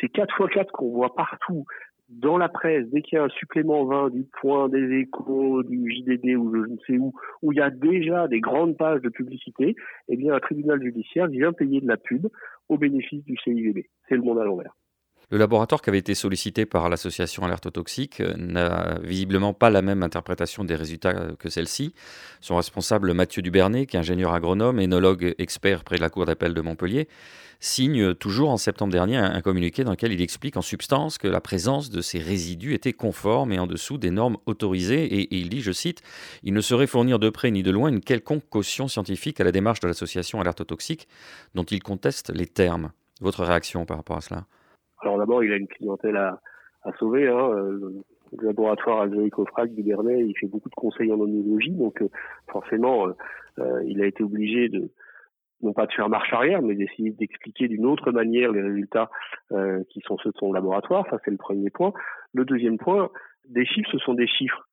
ces 0.00 0.08
quatre 0.08 0.34
fois 0.36 0.48
quatre 0.48 0.72
qu'on 0.72 0.92
voit 0.92 1.14
partout, 1.14 1.64
dans 2.08 2.38
la 2.38 2.48
presse, 2.48 2.88
dès 2.88 3.02
qu'il 3.02 3.16
y 3.16 3.20
a 3.20 3.24
un 3.24 3.28
supplément 3.28 3.84
20 3.84 4.10
du 4.10 4.24
Point, 4.40 4.68
des 4.68 5.00
Échos, 5.00 5.62
du 5.62 5.90
JDD 5.90 6.36
ou 6.36 6.54
je 6.54 6.72
ne 6.72 6.76
sais 6.86 6.98
où, 6.98 7.12
où 7.42 7.52
il 7.52 7.58
y 7.58 7.60
a 7.60 7.70
déjà 7.70 8.28
des 8.28 8.40
grandes 8.40 8.76
pages 8.76 9.02
de 9.02 9.08
publicité, 9.08 9.76
eh 10.08 10.16
bien 10.16 10.34
un 10.34 10.40
tribunal 10.40 10.82
judiciaire 10.82 11.28
vient 11.28 11.52
payer 11.52 11.80
de 11.80 11.88
la 11.88 11.96
pub 11.96 12.28
au 12.68 12.78
bénéfice 12.78 13.24
du 13.24 13.36
CIVB. 13.36 13.86
C'est 14.08 14.16
le 14.16 14.22
monde 14.22 14.38
à 14.38 14.44
l'envers. 14.44 14.74
Le 15.30 15.36
laboratoire 15.36 15.82
qui 15.82 15.90
avait 15.90 15.98
été 15.98 16.14
sollicité 16.14 16.64
par 16.64 16.88
l'association 16.88 17.44
Alerte 17.44 17.70
Toxique 17.70 18.20
euh, 18.20 18.32
n'a 18.38 18.98
visiblement 19.02 19.52
pas 19.52 19.68
la 19.68 19.82
même 19.82 20.02
interprétation 20.02 20.64
des 20.64 20.74
résultats 20.74 21.12
que 21.38 21.50
celle-ci. 21.50 21.92
Son 22.40 22.56
responsable 22.56 23.12
Mathieu 23.12 23.42
Dubernay, 23.42 23.84
qui 23.84 23.96
est 23.96 24.00
ingénieur 24.00 24.32
agronome, 24.32 24.80
énologue 24.80 25.34
expert 25.36 25.84
près 25.84 25.96
de 25.96 26.00
la 26.00 26.08
Cour 26.08 26.24
d'appel 26.24 26.54
de 26.54 26.60
Montpellier, 26.62 27.08
signe 27.60 28.14
toujours 28.14 28.48
en 28.48 28.56
septembre 28.56 28.92
dernier 28.92 29.18
un 29.18 29.42
communiqué 29.42 29.84
dans 29.84 29.90
lequel 29.90 30.12
il 30.12 30.22
explique 30.22 30.56
en 30.56 30.62
substance 30.62 31.18
que 31.18 31.28
la 31.28 31.42
présence 31.42 31.90
de 31.90 32.00
ces 32.00 32.20
résidus 32.20 32.72
était 32.72 32.94
conforme 32.94 33.52
et 33.52 33.58
en 33.58 33.66
dessous 33.66 33.98
des 33.98 34.10
normes 34.10 34.38
autorisées. 34.46 35.04
Et, 35.04 35.36
il 35.36 35.50
dit, 35.50 35.60
je 35.60 35.72
cite, 35.72 36.00
Il 36.42 36.54
ne 36.54 36.60
saurait 36.62 36.86
fournir 36.86 37.18
de 37.18 37.28
près 37.28 37.50
ni 37.50 37.62
de 37.62 37.70
loin 37.70 37.90
une 37.90 38.00
quelconque 38.00 38.48
caution 38.48 38.88
scientifique 38.88 39.40
à 39.40 39.44
la 39.44 39.52
démarche 39.52 39.80
de 39.80 39.88
l'association 39.88 40.40
Alerte 40.40 40.66
Toxique, 40.66 41.06
dont 41.54 41.64
il 41.64 41.82
conteste 41.82 42.30
les 42.30 42.46
termes. 42.46 42.92
Votre 43.20 43.44
réaction 43.44 43.84
par 43.84 43.98
rapport 43.98 44.16
à 44.16 44.20
cela? 44.22 44.46
Alors 45.00 45.18
d'abord, 45.18 45.44
il 45.44 45.52
a 45.52 45.56
une 45.56 45.68
clientèle 45.68 46.16
à, 46.16 46.40
sauver. 46.98 47.28
Hein. 47.28 47.50
Euh, 47.50 48.02
le 48.36 48.46
laboratoire 48.46 49.02
Azoïcofrag 49.02 49.74
du 49.74 49.82
Bernet, 49.82 50.20
il 50.20 50.36
fait 50.38 50.46
beaucoup 50.46 50.68
de 50.68 50.74
conseils 50.74 51.12
en 51.12 51.20
onologie, 51.20 51.72
donc 51.72 52.02
euh, 52.02 52.08
forcément, 52.50 53.08
euh, 53.58 53.82
il 53.86 54.02
a 54.02 54.06
été 54.06 54.22
obligé 54.22 54.68
de 54.68 54.90
non 55.60 55.72
pas 55.72 55.86
de 55.86 55.92
faire 55.92 56.08
marche 56.08 56.32
arrière, 56.32 56.62
mais 56.62 56.76
d'essayer 56.76 57.10
d'expliquer 57.10 57.68
d'une 57.68 57.84
autre 57.84 58.12
manière 58.12 58.52
les 58.52 58.62
résultats 58.62 59.10
qui 59.88 60.00
sont 60.02 60.16
ceux 60.18 60.30
de 60.30 60.36
son 60.36 60.52
laboratoire. 60.52 61.04
Ça, 61.10 61.18
c'est 61.24 61.32
le 61.32 61.36
premier 61.36 61.68
point. 61.68 61.92
Le 62.32 62.44
deuxième 62.44 62.78
point, 62.78 63.10
des 63.48 63.66
chiffres, 63.66 63.90
ce 63.90 63.98
sont 63.98 64.14
des 64.14 64.28
chiffres. 64.28 64.68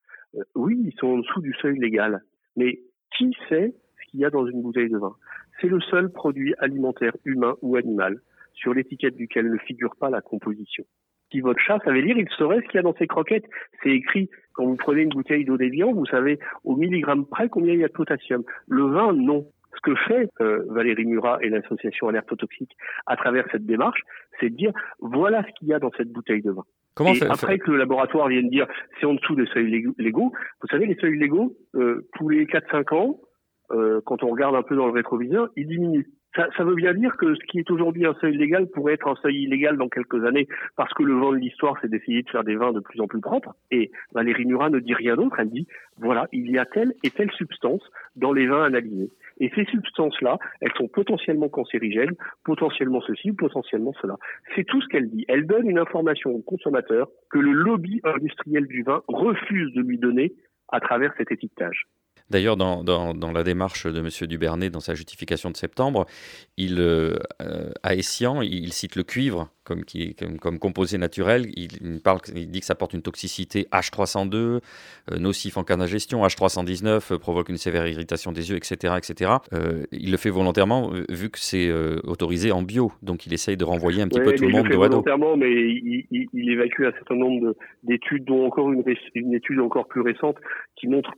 oui, 0.54 0.80
ils 0.86 0.94
sont 1.00 1.08
en 1.08 1.18
dessous 1.18 1.42
du 1.42 1.56
seuil 1.56 1.80
légal, 1.80 2.22
mais 2.56 2.82
qui 3.18 3.36
sait 3.50 3.74
ce 3.74 4.12
qu'il 4.12 4.20
y 4.20 4.26
a 4.26 4.30
dans 4.30 4.46
une 4.46 4.62
bouteille 4.62 4.92
de 4.92 5.00
vin? 5.00 5.16
C'est 5.60 5.70
le 5.70 5.82
seul 5.82 6.12
produit 6.12 6.54
alimentaire 6.60 7.18
humain 7.26 7.56
ou 7.64 7.78
animal 7.78 8.20
sur 8.56 8.74
l'étiquette 8.74 9.16
duquel 9.16 9.52
ne 9.52 9.58
figure 9.60 9.96
pas 10.00 10.10
la 10.10 10.22
composition. 10.22 10.84
Si 11.32 11.42
votre 11.42 11.60
chat 11.60 11.80
savait 11.84 12.02
lire, 12.02 12.18
il 12.18 12.30
saurait 12.30 12.62
ce 12.62 12.68
qu'il 12.68 12.76
y 12.76 12.80
a 12.80 12.84
dans 12.84 12.96
ses 12.96 13.08
croquettes. 13.08 13.46
C'est 13.84 13.90
écrit, 13.90 14.30
quand 14.54 14.66
vous 14.66 14.76
prenez 14.76 15.02
une 15.02 15.10
bouteille 15.10 15.46
d'eau 15.46 15.58
déviant, 15.58 15.92
vous 15.92 16.06
savez 16.06 16.40
au 16.64 16.76
milligramme 16.76 17.26
près 17.26 17.50
combien 17.50 17.74
il 17.74 17.80
y 17.80 17.84
a 17.84 17.88
de 17.88 17.94
potassium. 17.94 18.44
Le 18.68 18.84
vin, 18.84 19.14
non. 19.14 19.48
Ce 19.76 19.82
que 19.82 19.96
fait 20.08 20.30
euh, 20.40 20.64
Valérie 20.70 21.06
Murat 21.06 21.40
et 21.42 21.50
l'association 21.50 22.08
Alerte 22.08 22.38
Toxique 22.38 22.72
à 23.08 23.18
travers 23.18 23.46
cette 23.52 23.66
démarche, 23.66 24.02
c'est 24.40 24.50
de 24.50 24.56
dire 24.56 24.72
voilà 25.00 25.44
ce 25.44 25.52
qu'il 25.60 25.68
y 25.68 25.74
a 25.74 25.80
dans 25.80 25.92
cette 25.98 26.12
bouteille 26.12 26.42
de 26.42 26.52
vin. 26.52 26.64
Comment 26.96 27.12
et 27.14 27.22
après 27.24 27.60
que 27.60 27.72
le 27.72 27.78
laboratoire 27.78 28.30
vienne 28.30 28.50
dire 28.50 28.68
c'est 29.00 29.06
en 29.06 29.16
dessous 29.16 29.36
des 29.36 29.46
seuils 29.48 29.92
légaux, 29.98 30.32
vous 30.62 30.68
savez 30.70 30.86
les 30.86 30.96
seuils 30.96 31.18
légaux, 31.18 31.58
euh, 31.76 32.08
tous 32.16 32.30
les 32.30 32.46
4-5 32.46 32.96
ans, 32.96 33.20
euh, 33.72 34.00
quand 34.06 34.24
on 34.24 34.30
regarde 34.30 34.56
un 34.56 34.64
peu 34.64 34.78
dans 34.78 34.86
le 34.86 34.94
rétroviseur, 34.94 35.50
ils 35.58 35.68
diminuent. 35.68 36.08
Ça, 36.36 36.64
veut 36.64 36.76
bien 36.76 36.94
dire 36.94 37.16
que 37.16 37.34
ce 37.34 37.40
qui 37.46 37.60
est 37.60 37.72
aujourd'hui 37.72 38.06
un 38.06 38.14
seuil 38.16 38.36
légal 38.36 38.68
pourrait 38.68 38.94
être 38.94 39.08
un 39.08 39.16
seuil 39.22 39.44
illégal 39.44 39.78
dans 39.78 39.88
quelques 39.88 40.26
années, 40.26 40.48
parce 40.76 40.94
que 40.94 41.04
le 41.04 41.14
vent 41.14 41.32
de 41.32 41.38
l'histoire, 41.38 41.78
c'est 41.82 41.90
d'essayer 41.90 42.24
de 42.24 42.30
faire 42.30 42.44
des 42.44 42.56
vins 42.56 42.74
de 42.74 42.82
plus 42.82 43.00
en 43.00 43.08
plus 43.08 43.22
propres. 43.22 43.56
Et 43.72 43.92
Valérie 44.14 44.46
Murat 44.46 44.70
ne 44.70 44.80
dit 44.80 44.94
rien 44.94 45.16
d'autre, 45.16 45.38
elle 45.40 45.50
dit, 45.50 45.66
voilà, 45.98 46.28
il 46.34 46.52
y 46.52 46.58
a 46.58 46.66
telle 46.66 46.94
et 47.04 47.10
telle 47.10 47.32
substance 47.32 47.82
dans 48.18 48.34
les 48.34 48.48
vins 48.48 48.64
analysés. 48.64 49.12
Et 49.40 49.50
ces 49.56 49.66
substances-là, 49.66 50.38
elles 50.60 50.74
sont 50.78 50.88
potentiellement 50.88 51.50
cancérigènes, 51.50 52.16
potentiellement 52.44 53.02
ceci, 53.02 53.32
potentiellement 53.32 53.94
cela. 54.02 54.16
C'est 54.56 54.66
tout 54.66 54.82
ce 54.82 54.88
qu'elle 54.88 55.10
dit. 55.10 55.26
Elle 55.28 55.46
donne 55.46 55.70
une 55.70 55.80
information 55.80 56.32
au 56.32 56.42
consommateur 56.42 57.08
que 57.30 57.40
le 57.40 57.52
lobby 57.52 58.02
industriel 58.04 58.68
du 58.68 58.84
vin 58.84 59.02
refuse 59.08 59.74
de 59.74 59.82
lui 59.82 59.98
donner 59.98 60.34
à 60.70 60.80
travers 60.80 61.14
cet 61.18 61.32
étiquetage. 61.32 61.88
D'ailleurs, 62.30 62.58
dans, 62.58 63.32
la 63.32 63.44
démarche 63.44 63.86
de 63.86 64.00
M. 64.00 64.10
Dubernay, 64.28 64.70
dans 64.70 64.80
sa 64.80 64.96
justification 64.96 65.52
de 65.52 65.58
septembre, 65.58 66.06
il, 66.58 66.80
euh, 66.80 67.20
à 67.84 67.96
Essian, 67.96 68.42
il 68.42 68.74
cite 68.74 68.96
le 68.96 69.04
cuivre 69.04 69.50
comme, 69.66 69.84
qui, 69.84 70.16
comme, 70.16 70.60
composé 70.60 70.98
naturel. 70.98 71.48
Il, 71.58 72.00
parle, 72.02 72.20
il 72.34 72.50
dit 72.50 72.60
que 72.60 72.66
ça 72.66 72.76
porte 72.76 72.94
une 72.94 73.02
toxicité 73.02 73.68
H302, 73.72 74.36
euh, 74.36 74.60
nocif 75.20 75.58
en 75.58 75.64
cas 75.64 75.76
d'ingestion, 75.76 76.24
H319 76.24 77.14
euh, 77.14 77.18
provoque 77.18 77.50
une 77.50 77.58
sévère 77.58 77.88
irritation 77.88 78.32
des 78.32 78.52
yeux, 78.52 78.56
etc. 78.56 78.94
etc. 78.98 79.32
Euh, 79.54 79.84
il 79.92 80.12
le 80.12 80.18
fait 80.18 80.30
volontairement 80.30 80.92
vu 81.10 81.30
que 81.30 81.40
c'est 81.40 81.72
autorisé 82.04 82.52
en 82.52 82.62
bio, 82.62 82.92
donc 83.02 83.26
il 83.26 83.34
essaye 83.34 83.58
de 83.58 83.64
renvoyer 83.66 84.02
un 84.04 84.08
petit 84.08 84.20
peu 84.20 84.34
tout 84.34 84.46
le 84.46 84.52
monde 84.52 84.70
de 84.70 84.76
volontairement, 84.76 85.36
mais 85.36 85.52
il, 85.52 86.06
il, 86.12 86.50
évacue 86.50 86.84
un 86.84 86.92
certain 86.92 87.16
nombre 87.16 87.56
d'études, 87.84 88.26
dont 88.26 88.46
encore 88.46 88.72
une, 88.72 88.84
une, 89.16 89.34
étude 89.34 89.60
encore 89.60 89.88
plus 89.88 90.02
récente 90.02 90.38
qui 90.76 90.88
montre 90.88 91.12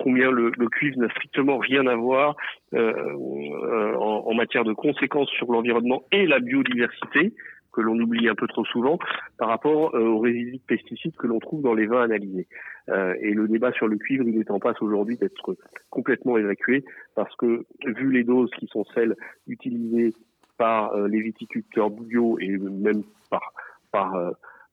combien 0.00 0.30
le, 0.30 0.52
le 0.56 0.68
cuivre 0.68 0.98
n'a 0.98 1.08
strictement 1.10 1.58
rien 1.58 1.86
à 1.86 1.96
voir 1.96 2.36
en, 2.74 4.24
en 4.26 4.34
matière 4.34 4.64
de 4.64 4.74
conséquences 4.74 5.30
sur 5.30 5.50
l'environnement 5.50 6.02
et 6.12 6.26
la 6.26 6.38
biodiversité 6.38 7.32
que 7.78 7.82
l'on 7.82 7.98
oublie 8.00 8.28
un 8.28 8.34
peu 8.34 8.46
trop 8.46 8.64
souvent 8.64 8.98
par 9.38 9.48
rapport 9.48 9.94
aux 9.94 10.18
résidus 10.18 10.58
de 10.58 10.62
pesticides 10.66 11.16
que 11.16 11.26
l'on 11.26 11.38
trouve 11.38 11.62
dans 11.62 11.74
les 11.74 11.86
vins 11.86 12.02
analysés. 12.02 12.48
et 12.88 13.32
le 13.32 13.46
débat 13.48 13.72
sur 13.72 13.86
le 13.86 13.96
cuivre, 13.96 14.24
il 14.26 14.38
est 14.40 14.50
en 14.50 14.58
passe 14.58 14.80
aujourd'hui 14.82 15.16
d'être 15.16 15.56
complètement 15.90 16.36
évacué 16.38 16.84
parce 17.14 17.34
que 17.36 17.64
vu 17.86 18.10
les 18.10 18.24
doses 18.24 18.50
qui 18.58 18.66
sont 18.66 18.84
celles 18.94 19.14
utilisées 19.46 20.12
par 20.56 20.96
les 21.06 21.20
viticulteurs 21.20 21.90
bio 21.90 22.38
et 22.40 22.56
même 22.58 23.02
par 23.30 23.52
par 23.92 24.12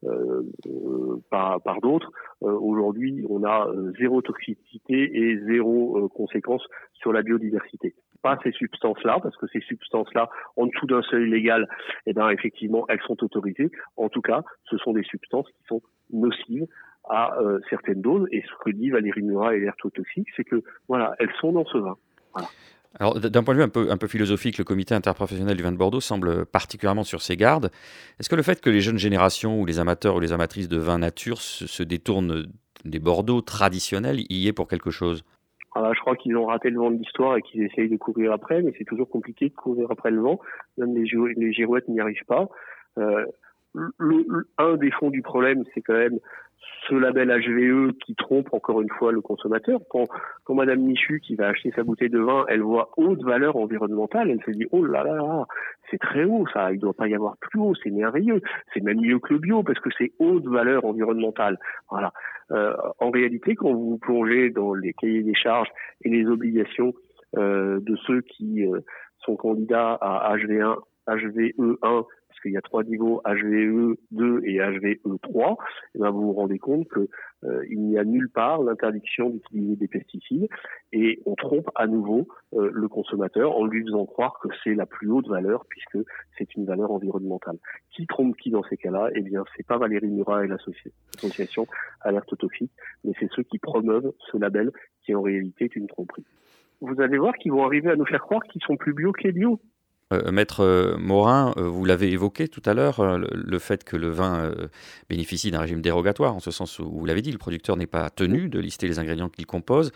euh, 0.08 1.22
par, 1.32 1.62
par 1.62 1.82
d'autres. 1.82 2.12
Euh, 2.44 2.52
aujourd'hui, 2.52 3.26
on 3.30 3.44
a 3.44 3.68
euh, 3.68 3.92
zéro 3.98 4.22
toxicité 4.22 4.94
et 4.94 5.40
zéro 5.46 6.10
conséquence 6.10 6.64
sur 6.94 7.12
la 7.12 7.24
biodiversité. 7.24 7.96
Pas 8.26 8.40
ces 8.44 8.52
substances-là, 8.54 9.20
parce 9.22 9.38
que 9.38 9.46
ces 9.54 9.62
substances-là, 9.62 10.30
en 10.58 10.66
dessous 10.66 10.88
d'un 10.88 11.04
seuil 11.04 11.30
légal, 11.30 11.68
eh 12.08 12.14
ben 12.14 12.30
effectivement, 12.30 12.86
elles 12.90 13.02
sont 13.06 13.24
autorisées. 13.24 13.70
En 13.98 14.10
tout 14.10 14.22
cas, 14.22 14.42
ce 14.72 14.78
sont 14.80 14.94
des 14.94 15.04
substances 15.04 15.48
qui 15.48 15.68
sont 15.68 15.82
nocives 16.12 16.66
à 17.08 17.38
certaines 17.70 18.02
doses. 18.02 18.28
Et 18.32 18.42
ce 18.42 18.64
que 18.64 18.72
dit 18.72 18.90
Valérie 18.90 19.22
Murat 19.22 19.56
et 19.56 19.60
l'air 19.60 19.76
toxique, 19.78 20.28
c'est 20.36 20.44
que 20.44 20.64
voilà, 20.88 21.14
elles 21.20 21.30
sont 21.40 21.52
dans 21.52 21.66
ce 21.66 21.78
vin. 21.78 21.98
Alors, 23.00 23.20
d'un 23.20 23.44
point 23.44 23.54
de 23.54 23.60
vue 23.60 23.66
un 23.66 23.70
peu, 23.70 23.92
un 23.92 23.98
peu 23.98 24.08
philosophique, 24.08 24.58
le 24.58 24.64
comité 24.64 24.96
interprofessionnel 24.96 25.56
du 25.56 25.64
vin 25.64 25.72
de 25.72 25.78
Bordeaux 25.78 26.00
semble 26.00 26.48
particulièrement 26.48 27.04
sur 27.04 27.22
ses 27.22 27.36
gardes. 27.36 27.70
Est-ce 28.20 28.30
que 28.30 28.36
le 28.36 28.44
fait 28.44 28.60
que 28.60 28.72
les 28.72 28.82
jeunes 28.82 28.98
générations 28.98 29.60
ou 29.60 29.66
les 29.66 29.80
amateurs 29.80 30.16
ou 30.16 30.20
les 30.20 30.32
amatrices 30.34 30.70
de 30.70 30.78
vin 30.78 30.98
nature 30.98 31.42
se, 31.42 31.84
détournent 31.84 32.48
des 32.86 33.00
Bordeaux 33.00 33.42
traditionnels 33.42 34.22
y 34.30 34.48
est 34.48 34.54
pour 34.54 34.68
quelque 34.68 34.92
chose? 34.92 35.26
Ah, 35.76 35.92
je 35.94 36.00
crois 36.00 36.16
qu'ils 36.16 36.38
ont 36.38 36.46
raté 36.46 36.70
le 36.70 36.80
vent 36.80 36.90
de 36.90 36.98
l'histoire 36.98 37.36
et 37.36 37.42
qu'ils 37.42 37.62
essayent 37.64 37.90
de 37.90 37.98
courir 37.98 38.32
après, 38.32 38.62
mais 38.62 38.74
c'est 38.78 38.86
toujours 38.86 39.10
compliqué 39.10 39.50
de 39.50 39.54
courir 39.54 39.92
après 39.92 40.10
le 40.10 40.22
vent. 40.22 40.40
Même 40.78 40.96
les, 40.96 41.04
les 41.36 41.52
girouettes 41.52 41.90
n'y 41.90 42.00
arrivent 42.00 42.26
pas. 42.26 42.48
Euh, 42.98 43.26
un 44.58 44.78
des 44.78 44.92
fonds 44.92 45.10
du 45.10 45.22
problème, 45.22 45.64
c'est 45.74 45.82
quand 45.82 45.94
même 45.94 46.20
ce 46.88 46.96
label 46.96 47.30
HVE 47.30 47.94
qui 48.06 48.16
trompe 48.16 48.54
encore 48.54 48.82
une 48.82 48.90
fois 48.90 49.12
le 49.12 49.22
consommateur. 49.22 49.80
Quand, 49.90 50.06
quand 50.44 50.54
Madame 50.54 50.82
Michu 50.82 51.20
qui 51.20 51.36
va 51.36 51.48
acheter 51.48 51.72
sa 51.76 51.84
bouteille 51.84 52.10
de 52.10 52.20
vin, 52.20 52.46
elle 52.48 52.62
voit 52.62 52.92
haute 52.98 53.24
valeur 53.24 53.56
environnementale, 53.56 54.30
elle 54.30 54.44
se 54.46 54.52
dit 54.52 54.68
oh 54.72 54.86
là 54.86 55.04
là, 55.04 55.46
c'est 55.90 55.98
très 55.98 56.26
haut 56.26 56.46
ça, 56.54 56.72
il 56.72 56.80
doit 56.80 56.94
pas 56.94 57.08
y 57.08 57.16
avoir 57.16 57.38
plus 57.38 57.60
haut, 57.60 57.74
c'est 57.84 57.90
merveilleux, 57.90 58.42
c'est 58.74 58.82
même 58.82 59.02
mieux 59.02 59.20
que 59.20 59.34
le 59.34 59.40
bio 59.40 59.64
parce 59.64 59.80
que 59.80 59.90
c'est 59.98 60.12
haute 60.20 60.46
valeur 60.46 60.86
environnementale. 60.86 61.58
Voilà. 61.90 62.14
Euh, 62.52 62.76
en 63.00 63.10
réalité, 63.10 63.56
quand 63.56 63.74
vous 63.74 63.98
plongez 63.98 64.52
dans 64.52 64.74
les 64.74 64.94
cahiers 64.94 65.24
des 65.24 65.36
charges 65.36 65.70
et 66.04 66.10
les 66.10 66.28
obligations 66.28 66.94
euh, 67.38 67.80
de 67.82 67.96
ceux 68.08 68.22
qui 68.22 68.66
euh, 68.66 68.82
sont 69.20 69.36
candidats 69.36 69.94
à 69.94 70.36
HV1, 70.38 70.76
HVE1 71.08 72.06
qu'il 72.46 72.54
y 72.54 72.58
a 72.58 72.62
trois 72.62 72.84
niveaux 72.84 73.22
HVE 73.26 73.98
2 74.12 74.42
et 74.46 74.60
HVE 74.60 75.18
3, 75.22 75.52
et 75.52 75.56
eh 75.96 76.00
ben 76.00 76.12
vous 76.12 76.28
vous 76.28 76.34
rendez 76.34 76.60
compte 76.60 76.88
que 76.88 77.10
euh, 77.44 77.66
il 77.70 77.82
n'y 77.82 77.98
a 77.98 78.04
nulle 78.04 78.30
part 78.30 78.62
l'interdiction 78.62 79.32
d'utiliser 79.32 79.76
des 79.76 79.88
pesticides 79.88 80.48
et 80.94 81.22
on 81.26 81.34
trompe 81.34 81.70
à 81.74 81.88
nouveau 81.88 82.28
euh, 82.54 82.70
le 82.72 82.88
consommateur 82.88 83.58
en 83.58 83.66
lui 83.66 83.84
faisant 83.84 84.06
croire 84.06 84.40
que 84.44 84.50
c'est 84.64 84.76
la 84.76 84.86
plus 84.86 85.10
haute 85.10 85.28
valeur 85.28 85.66
puisque 85.68 85.98
c'est 86.38 86.56
une 86.56 86.66
valeur 86.66 86.92
environnementale. 86.92 87.58
Qui 87.92 88.06
trompe 88.06 88.38
qui 88.38 88.52
dans 88.52 88.64
ces 88.64 88.78
cas-là? 88.78 89.10
Eh 89.16 89.22
bien, 89.22 89.44
c'est 89.58 89.66
pas 89.66 89.78
Valérie 89.78 90.12
Murat 90.12 90.46
et 90.46 90.48
l'association 90.48 91.66
Alerte 92.02 92.32
Autophique, 92.34 92.72
mais 93.04 93.14
c'est 93.20 93.30
ceux 93.32 93.44
qui 93.44 93.58
promeuvent 93.58 94.14
ce 94.32 94.38
label 94.38 94.72
qui 95.04 95.16
en 95.16 95.22
réalité 95.22 95.66
est 95.66 95.76
une 95.76 95.88
tromperie. 95.88 96.26
Vous 96.82 97.02
allez 97.02 97.18
voir 97.18 97.34
qu'ils 97.36 97.52
vont 97.52 97.66
arriver 97.66 97.90
à 97.90 97.96
nous 97.96 98.06
faire 98.06 98.22
croire 98.22 98.44
qu'ils 98.44 98.62
sont 98.62 98.78
plus 98.78 98.94
bio 98.94 99.12
que 99.12 99.24
les 99.24 99.32
bio. 99.32 99.60
Euh, 100.14 100.32
Maître 100.32 100.64
euh, 100.64 100.98
Morin, 100.98 101.54
euh, 101.58 101.64
vous 101.64 101.84
l'avez 101.84 102.12
évoqué 102.12 102.48
tout 102.48 102.62
à 102.66 102.76
l'heure, 102.76 103.18
le, 103.18 103.60
fait 103.60 103.84
que 103.84 103.98
le 103.98 104.10
vin 104.10 104.52
bénéficie 105.10 105.50
d'un 105.52 105.62
régime 105.62 105.82
dérogatoire, 105.82 106.36
en 106.36 106.40
ce 106.40 106.52
sens 106.52 106.78
où, 106.80 106.90
vous 106.90 107.06
l'avez 107.06 107.22
dit, 107.22 107.32
le 107.32 107.38
producteur 107.38 107.76
n'est 107.76 107.88
pas 107.88 108.10
tenu 108.10 108.50
de 108.50 108.60
lister 108.60 108.88
les 108.88 109.00
ingrédients 109.00 109.30
qu'il 109.30 109.46
compose. 109.46 109.92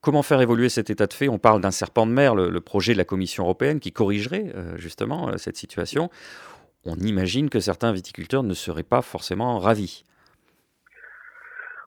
Comment 0.00 0.22
faire 0.22 0.40
évoluer 0.40 0.68
cet 0.68 0.90
état 0.90 1.08
de 1.08 1.12
fait? 1.12 1.28
On 1.28 1.38
parle 1.38 1.60
d'un 1.60 1.72
serpent 1.72 2.06
de 2.06 2.12
mer, 2.12 2.36
le, 2.36 2.60
projet 2.60 2.92
de 2.92 2.98
la 2.98 3.04
Commission 3.04 3.44
européenne 3.44 3.80
qui 3.80 3.90
corrigerait 3.90 4.52
justement 4.76 5.36
cette 5.38 5.56
situation. 5.56 6.08
On 6.84 6.94
imagine 6.94 7.50
que 7.50 7.58
certains 7.58 7.90
viticulteurs 7.90 8.44
ne 8.44 8.54
seraient 8.54 8.84
pas 8.84 9.02
forcément 9.02 9.58
ravis. 9.58 10.04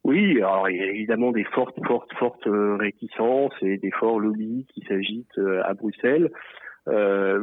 Oui, 0.04 0.38
alors 0.42 0.68
il 0.70 0.78
y 0.78 0.82
a 0.82 0.88
évidemment 0.88 1.32
des 1.32 1.46
fortes, 1.46 1.78
fortes, 1.88 2.12
fortes 2.16 2.48
réticences 2.48 3.54
et 3.62 3.78
des 3.78 3.92
forts 3.92 4.20
lobbies 4.20 4.66
qui 4.74 4.82
s'agitent 4.90 5.40
à 5.64 5.74
Bruxelles. 5.74 6.32
Euh, 6.88 7.40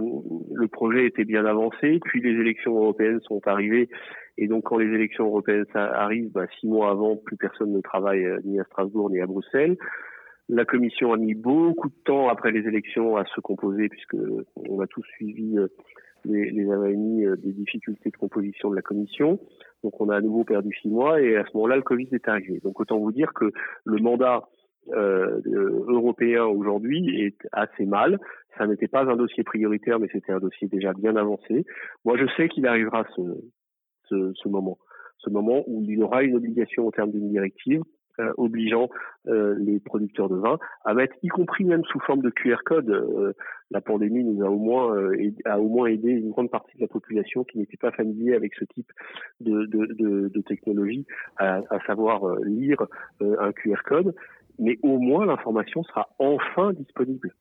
le 0.53 0.69
projet 0.69 1.07
était 1.07 1.25
bien 1.25 1.45
avancé, 1.47 2.01
puis 2.05 2.21
les 2.21 2.41
élections 2.41 2.77
européennes 2.77 3.21
sont 3.21 3.41
arrivées, 3.47 3.89
et 4.37 4.49
donc 4.49 4.65
quand 4.65 4.79
les 4.79 4.93
élections 4.93 5.27
européennes 5.27 5.65
arrivent, 5.75 6.33
bah, 6.33 6.47
six 6.59 6.67
mois 6.67 6.91
avant, 6.91 7.17
plus 7.17 7.37
personne 7.37 7.73
ne 7.73 7.81
travaille 7.81 8.25
euh, 8.25 8.41
ni 8.45 8.59
à 8.59 8.65
Strasbourg 8.65 9.11
ni 9.11 9.21
à 9.21 9.27
Bruxelles. 9.27 9.77
La 10.49 10.65
Commission 10.65 11.13
a 11.13 11.17
mis 11.17 11.35
beaucoup 11.35 11.89
de 11.89 11.95
temps 12.05 12.29
après 12.29 12.51
les 12.51 12.67
élections 12.67 13.17
à 13.17 13.25
se 13.27 13.41
composer, 13.41 13.89
puisque 13.89 14.17
on 14.57 14.81
a 14.81 14.87
tous 14.89 15.05
suivi 15.17 15.57
euh, 15.57 15.69
les, 16.25 16.51
les 16.51 17.37
des 17.37 17.53
difficultés 17.53 18.11
de 18.11 18.17
composition 18.17 18.71
de 18.71 18.75
la 18.75 18.83
Commission. 18.83 19.39
Donc 19.85 20.01
on 20.01 20.09
a 20.09 20.17
à 20.17 20.21
nouveau 20.21 20.43
perdu 20.43 20.75
six 20.83 20.89
mois, 20.89 21.21
et 21.21 21.37
à 21.37 21.45
ce 21.45 21.51
moment-là, 21.55 21.77
le 21.77 21.83
Covid 21.83 22.09
est 22.13 22.27
arrivé. 22.27 22.59
Donc 22.65 22.81
autant 22.81 22.99
vous 22.99 23.13
dire 23.13 23.33
que 23.35 23.53
le 23.85 24.03
mandat 24.03 24.49
européen 24.91 26.45
aujourd'hui 26.45 27.21
est 27.21 27.47
assez 27.53 27.85
mal. 27.85 28.19
Ça 28.59 28.67
n'était 28.67 28.89
pas 28.89 29.05
un 29.05 29.17
dossier 29.17 29.45
prioritaire, 29.45 29.99
mais 29.99 30.09
c'était 30.13 30.33
un 30.33 30.41
dossier 30.41 30.69
déjà 30.69 30.93
bien 30.93 31.17
avancé. 31.17 31.65
Moi, 32.05 32.17
je 32.19 32.27
sais 32.37 32.49
qu'il 32.49 32.67
arrivera 32.67 33.07
ce, 33.15 34.49
moment, 34.49 34.79
ce 35.19 35.31
moment 35.31 35.63
où 35.67 35.83
il 35.83 35.91
y 35.91 36.03
aura 36.03 36.25
une 36.25 36.37
obligation 36.37 36.87
au 36.87 36.91
terme 36.91 37.13
d'une 37.13 37.31
directive 37.31 37.83
euh, 38.21 38.33
obligeant 38.37 38.89
euh, 39.29 39.55
les 39.61 39.79
producteurs 39.79 40.29
de 40.29 40.35
vin 40.35 40.59
à 40.85 40.93
mettre, 40.93 41.15
y 41.23 41.29
compris 41.29 41.65
même 41.65 41.85
sous 41.85 42.01
forme 42.01 42.21
de 42.21 42.31
QR 42.31 42.57
code. 42.65 42.91
Euh, 42.91 43.33
la 43.71 43.81
pandémie 43.81 44.25
nous 44.25 44.45
a 44.45 44.51
au 44.51 44.59
moins 44.59 44.97
a 45.45 45.61
au 45.61 45.69
moins 45.69 45.87
aidé 45.87 46.11
une 46.11 46.31
grande 46.31 46.51
partie 46.51 46.75
de 46.79 46.81
la 46.81 46.89
population 46.89 47.45
qui 47.45 47.59
n'était 47.59 47.77
pas 47.77 47.93
familier 47.93 48.35
avec 48.35 48.55
ce 48.55 48.65
type 48.65 48.91
de, 49.41 50.41
technologie 50.41 51.07
à 51.37 51.61
savoir 51.87 52.25
lire 52.41 52.87
un 53.21 53.53
QR 53.53 53.83
code 53.85 54.15
mais 54.59 54.79
au 54.83 54.99
moins 54.99 55.27
l'information 55.27 55.83
sera 55.85 56.09
enfin 56.19 56.73
disponible. 56.73 57.35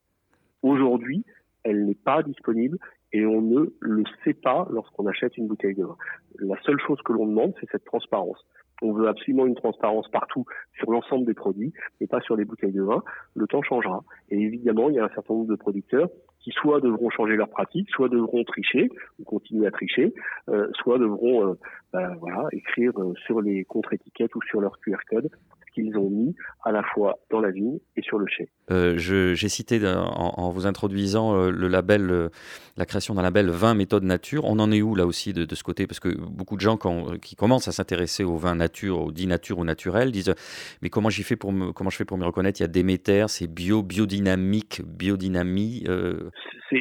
Aujourd'hui, 0.64 1.26
elle 1.64 1.86
n'est 1.86 1.96
pas 1.96 2.24
disponible 2.24 2.78
et 3.14 3.26
on 3.26 3.42
ne 3.42 3.66
le 3.80 4.04
sait 4.24 4.34
pas 4.34 4.68
lorsqu'on 4.70 5.08
achète 5.08 5.38
une 5.38 5.48
bouteille 5.48 5.76
de 5.76 5.84
vin. 5.84 5.98
La 6.40 6.56
seule 6.64 6.80
chose 6.80 7.02
que 7.04 7.14
l'on 7.14 7.26
demande, 7.26 7.54
c'est 7.60 7.70
cette 7.72 7.86
transparence. 7.86 8.46
On 8.82 8.94
veut 8.94 9.08
absolument 9.08 9.48
une 9.48 9.56
transparence 9.56 10.08
partout 10.10 10.46
sur 10.78 10.92
l'ensemble 10.92 11.26
des 11.26 11.34
produits, 11.34 11.74
mais 12.00 12.08
pas 12.08 12.22
sur 12.22 12.36
les 12.36 12.46
bouteilles 12.46 12.74
de 12.74 12.84
vin. 12.84 13.04
Le 13.34 13.48
temps 13.48 13.64
changera. 13.64 14.04
Et 14.30 14.40
évidemment, 14.40 14.90
il 14.90 14.96
y 14.96 15.00
a 15.00 15.06
un 15.06 15.10
certain 15.10 15.34
nombre 15.34 15.48
de 15.48 15.56
producteurs 15.56 16.10
qui 16.40 16.52
soit 16.52 16.80
devront 16.80 17.10
changer 17.10 17.36
leurs 17.36 17.50
pratiques, 17.50 17.90
soit 17.90 18.10
devront 18.10 18.44
tricher 18.44 18.90
ou 19.20 19.24
continuer 19.24 19.66
à 19.66 19.72
tricher, 19.72 20.14
euh, 20.50 20.68
soit 20.74 21.00
devront 21.00 21.48
euh, 21.48 21.54
bah, 21.92 22.14
voilà, 22.20 22.48
écrire 22.52 22.92
euh, 23.02 23.14
sur 23.26 23.42
les 23.42 23.66
contre-étiquettes 23.66 24.36
ou 24.36 24.42
sur 24.44 24.62
leur 24.62 24.80
QR 24.80 24.98
code 25.10 25.30
qu'ils 25.78 25.98
ont 25.98 26.10
mis 26.10 26.36
à 26.64 26.72
la 26.72 26.82
fois 26.82 27.20
dans 27.30 27.40
la 27.40 27.52
vigne 27.52 27.78
et 27.96 28.02
sur 28.02 28.18
le 28.18 28.26
chai. 28.28 28.50
Euh, 28.72 28.98
j'ai 28.98 29.50
cité 29.50 29.80
en, 29.86 30.50
vous 30.50 30.66
introduisant 30.66 31.36
euh, 31.36 31.52
le 31.52 31.68
label, 31.68 32.10
euh, 32.10 32.30
la 32.78 32.86
création 32.86 33.14
d'un 33.14 33.22
label 33.22 33.50
vin 33.50 33.76
méthode 33.76 34.04
nature. 34.04 34.46
On 34.46 34.60
en 34.60 34.72
est 34.72 34.82
où 34.82 34.96
là 34.96 35.06
aussi 35.06 35.34
de, 35.34 35.56
ce 35.56 35.64
côté? 35.64 35.86
Parce 35.86 36.00
que 36.00 36.10
beaucoup 36.10 36.56
de 36.56 36.62
gens 36.62 36.78
quand, 36.78 37.20
qui 37.20 37.36
commencent 37.36 37.68
à 37.68 37.72
s'intéresser 37.72 38.24
au 38.24 38.38
vin 38.38 38.56
nature, 38.56 39.02
au 39.02 39.12
dit 39.12 39.28
nature 39.28 39.60
ou 39.60 39.66
naturel, 39.66 40.12
disent 40.12 40.34
mais 40.82 40.90
comment 40.90 41.10
j'y 41.10 41.24
fais 41.24 41.36
pour 41.36 41.52
me, 41.52 41.72
comment 41.72 41.92
je 41.92 41.98
fais 41.98 42.06
pour 42.06 42.18
me 42.18 42.26
reconnaître? 42.26 42.60
Il 42.60 42.64
y 42.64 42.66
a 42.66 42.70
Déméter, 42.70 43.26
c'est 43.28 43.48
bio, 43.48 43.84
biodynamique, 43.84 44.82
biodynamie. 44.84 45.84
Ce 45.86 46.76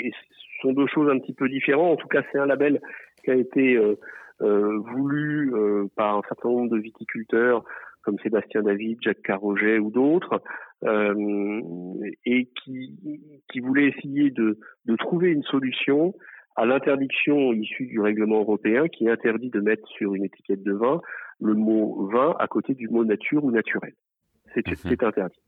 sont 0.62 0.72
deux 0.72 0.86
choses 0.86 1.10
un 1.10 1.18
petit 1.18 1.34
peu 1.34 1.48
différentes. 1.48 1.92
En 1.92 1.96
tout 1.96 2.08
cas, 2.08 2.22
c'est 2.32 2.38
un 2.38 2.46
label 2.46 2.80
qui 3.22 3.30
a 3.30 3.34
été 3.34 3.78
voulu 4.40 5.52
par 5.96 6.16
un 6.16 6.22
certain 6.28 6.48
nombre 6.48 6.70
de 6.70 6.78
viticulteurs 6.78 7.62
comme 8.06 8.18
Sébastien 8.20 8.62
David, 8.62 8.98
Jacques 9.02 9.22
Carroget 9.22 9.78
ou 9.78 9.90
d'autres, 9.90 10.40
euh, 10.84 11.54
et 12.24 12.48
qui, 12.62 12.96
qui 13.50 13.60
voulaient 13.60 13.88
essayer 13.88 14.30
de, 14.30 14.60
de 14.84 14.96
trouver 14.96 15.32
une 15.32 15.42
solution 15.42 16.14
à 16.54 16.64
l'interdiction 16.64 17.52
issue 17.52 17.86
du 17.86 18.00
règlement 18.00 18.40
européen 18.40 18.86
qui 18.88 19.10
interdit 19.10 19.50
de 19.50 19.60
mettre 19.60 19.86
sur 19.88 20.14
une 20.14 20.24
étiquette 20.24 20.62
de 20.62 20.72
vin 20.72 21.00
le 21.40 21.54
mot 21.54 22.08
vin 22.12 22.34
à 22.38 22.46
côté 22.46 22.74
du 22.74 22.88
mot 22.88 23.04
nature 23.04 23.44
ou 23.44 23.50
naturel. 23.50 23.92
C'est 24.54 24.66
mhm. 24.84 25.08
interdit. 25.08 25.40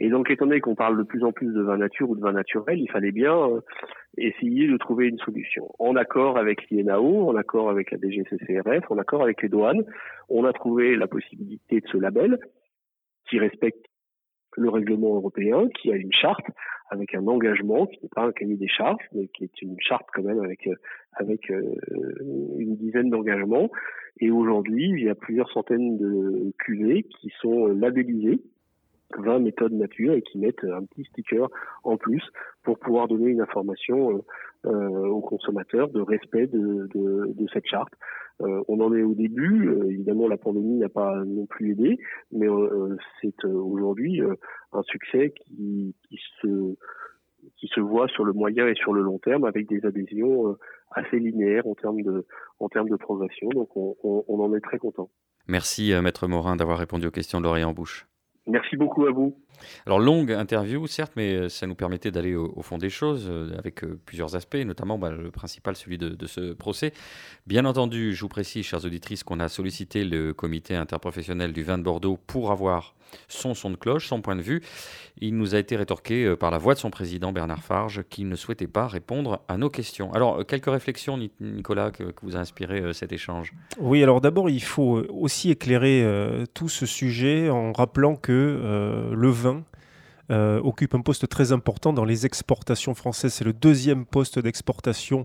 Et 0.00 0.08
donc, 0.08 0.30
étant 0.30 0.46
donné 0.46 0.60
qu'on 0.60 0.74
parle 0.74 0.96
de 0.96 1.02
plus 1.02 1.22
en 1.24 1.30
plus 1.30 1.52
de 1.52 1.60
vin 1.60 1.76
nature 1.76 2.08
ou 2.08 2.16
de 2.16 2.22
vin 2.22 2.32
naturel, 2.32 2.80
il 2.80 2.90
fallait 2.90 3.12
bien 3.12 3.36
euh, 3.36 3.60
essayer 4.16 4.66
de 4.66 4.76
trouver 4.78 5.06
une 5.08 5.18
solution. 5.18 5.70
En 5.78 5.94
accord 5.94 6.38
avec 6.38 6.70
l'INAO, 6.70 7.28
en 7.28 7.36
accord 7.36 7.68
avec 7.68 7.90
la 7.90 7.98
DGCCRF, 7.98 8.90
en 8.90 8.96
accord 8.96 9.22
avec 9.22 9.42
les 9.42 9.50
douanes, 9.50 9.84
on 10.30 10.44
a 10.46 10.54
trouvé 10.54 10.96
la 10.96 11.06
possibilité 11.06 11.80
de 11.80 11.86
ce 11.88 11.98
label 11.98 12.38
qui 13.28 13.38
respecte 13.38 13.84
le 14.56 14.70
règlement 14.70 15.14
européen, 15.16 15.68
qui 15.68 15.92
a 15.92 15.96
une 15.96 16.12
charte 16.12 16.46
avec 16.90 17.14
un 17.14 17.26
engagement 17.28 17.86
qui 17.86 18.00
n'est 18.02 18.08
pas 18.08 18.24
un 18.24 18.32
cahier 18.32 18.56
des 18.56 18.68
charges, 18.68 19.04
mais 19.12 19.28
qui 19.28 19.44
est 19.44 19.62
une 19.62 19.76
charte 19.78 20.08
quand 20.12 20.22
même 20.22 20.40
avec 20.40 20.68
avec 21.12 21.48
une 21.50 22.74
dizaine 22.76 23.10
d'engagements. 23.10 23.70
Et 24.18 24.32
aujourd'hui, 24.32 24.88
il 24.88 25.04
y 25.04 25.08
a 25.08 25.14
plusieurs 25.14 25.50
centaines 25.52 25.98
de 25.98 26.52
cuvées 26.58 27.04
qui 27.04 27.32
sont 27.40 27.68
labellisées 27.68 28.40
20 29.18 29.40
méthodes 29.40 29.72
nature 29.72 30.14
et 30.14 30.22
qui 30.22 30.38
mettent 30.38 30.64
un 30.64 30.84
petit 30.84 31.04
sticker 31.04 31.48
en 31.84 31.96
plus 31.96 32.22
pour 32.62 32.78
pouvoir 32.78 33.08
donner 33.08 33.30
une 33.30 33.40
information 33.40 34.22
euh, 34.66 35.06
aux 35.06 35.22
consommateurs 35.22 35.88
de 35.88 36.02
respect 36.02 36.46
de, 36.46 37.46
cette 37.52 37.66
charte. 37.66 37.92
Euh, 38.42 38.62
on 38.68 38.80
en 38.80 38.94
est 38.94 39.02
au 39.02 39.14
début, 39.14 39.68
euh, 39.68 39.90
évidemment 39.90 40.28
la 40.28 40.36
pandémie 40.36 40.78
n'a 40.78 40.90
pas 40.90 41.24
non 41.24 41.46
plus 41.46 41.72
aidé, 41.72 41.98
mais 42.30 42.46
c'est 43.20 43.44
aujourd'hui 43.46 44.20
un 44.72 44.82
succès 44.82 45.30
qui, 45.30 45.94
se 46.34 47.80
voit 47.80 48.08
sur 48.08 48.26
le 48.26 48.34
moyen 48.34 48.66
et 48.66 48.74
sur 48.74 48.92
le 48.92 49.00
long 49.00 49.18
terme 49.18 49.44
avec 49.44 49.66
des 49.66 49.84
adhésions 49.86 50.56
assez 50.90 51.18
linéaires 51.18 51.66
en 51.66 51.74
termes 51.74 52.02
de 52.02 52.26
en 52.58 52.68
termes 52.68 52.90
de 52.90 52.96
progression. 52.96 53.48
Donc 53.48 53.74
on, 53.76 53.96
on, 54.02 54.40
en 54.40 54.54
est 54.54 54.60
très 54.60 54.78
content. 54.78 55.08
Merci 55.48 55.94
Maître 56.02 56.26
Morin 56.28 56.56
d'avoir 56.56 56.78
répondu 56.78 57.06
aux 57.06 57.10
questions 57.10 57.40
de 57.40 57.44
Lorient 57.44 57.72
Bouche. 57.72 58.09
Merci 58.50 58.76
beaucoup 58.76 59.06
à 59.06 59.12
vous. 59.12 59.36
Alors, 59.86 60.00
longue 60.00 60.32
interview, 60.32 60.86
certes, 60.86 61.12
mais 61.16 61.34
euh, 61.34 61.48
ça 61.48 61.66
nous 61.66 61.74
permettait 61.74 62.10
d'aller 62.10 62.34
au, 62.34 62.62
fond 62.62 62.78
des 62.78 62.90
choses 62.90 63.26
euh, 63.28 63.56
avec 63.58 63.84
euh, 63.84 63.98
plusieurs 64.06 64.34
aspects, 64.34 64.56
notamment 64.56 64.98
bah, 64.98 65.10
le 65.10 65.30
principal, 65.30 65.76
celui 65.76 65.98
de, 65.98 66.08
de, 66.08 66.26
ce 66.26 66.52
procès. 66.52 66.92
Bien 67.46 67.64
entendu, 67.64 68.14
je 68.14 68.20
vous 68.22 68.28
précise, 68.28 68.64
chères 68.64 68.84
auditrices, 68.84 69.22
qu'on 69.22 69.38
a 69.38 69.48
sollicité 69.48 70.04
le 70.04 70.32
comité 70.32 70.74
interprofessionnel 70.74 71.52
du 71.52 71.62
vin 71.62 71.78
de 71.78 71.82
Bordeaux 71.82 72.18
pour 72.26 72.50
avoir 72.50 72.94
son 73.28 73.54
son 73.54 73.70
de 73.70 73.76
cloche, 73.76 74.08
son 74.08 74.20
point 74.20 74.36
de 74.36 74.42
vue. 74.42 74.62
Il 75.20 75.36
nous 75.36 75.54
a 75.54 75.58
été 75.58 75.76
rétorqué 75.76 76.24
euh, 76.24 76.36
par 76.36 76.50
la 76.50 76.58
voix 76.58 76.74
de 76.74 76.78
son 76.78 76.90
président 76.90 77.32
Bernard 77.32 77.62
Farge 77.62 78.02
qu'il 78.08 78.28
ne 78.28 78.36
souhaitait 78.36 78.66
pas 78.66 78.86
répondre 78.86 79.42
à 79.48 79.56
nos 79.56 79.68
questions. 79.68 80.12
Alors, 80.12 80.40
euh, 80.40 80.44
quelques 80.44 80.70
réflexions, 80.70 81.18
Nicolas, 81.40 81.90
que, 81.90 82.14
vous 82.22 82.36
a 82.36 82.40
inspiré 82.40 82.80
euh, 82.80 82.92
cet 82.92 83.12
échange? 83.12 83.52
Oui, 83.78 84.02
alors 84.02 84.20
d'abord, 84.20 84.48
il 84.48 84.62
faut 84.62 85.02
aussi 85.10 85.50
éclairer 85.50 86.06
tout 86.54 86.68
ce 86.68 86.86
sujet 86.86 87.50
en 87.50 87.72
rappelant 87.72 88.16
que 88.16 89.10
le 89.12 89.30
vin 89.30 89.64
occupe 90.30 90.94
un 90.94 91.00
poste 91.00 91.28
très 91.28 91.52
important 91.52 91.92
dans 91.92 92.04
les 92.04 92.26
exportations 92.26 92.94
françaises. 92.94 93.34
C'est 93.34 93.44
le 93.44 93.52
deuxième 93.52 94.04
poste 94.06 94.38
d'exportation 94.38 95.24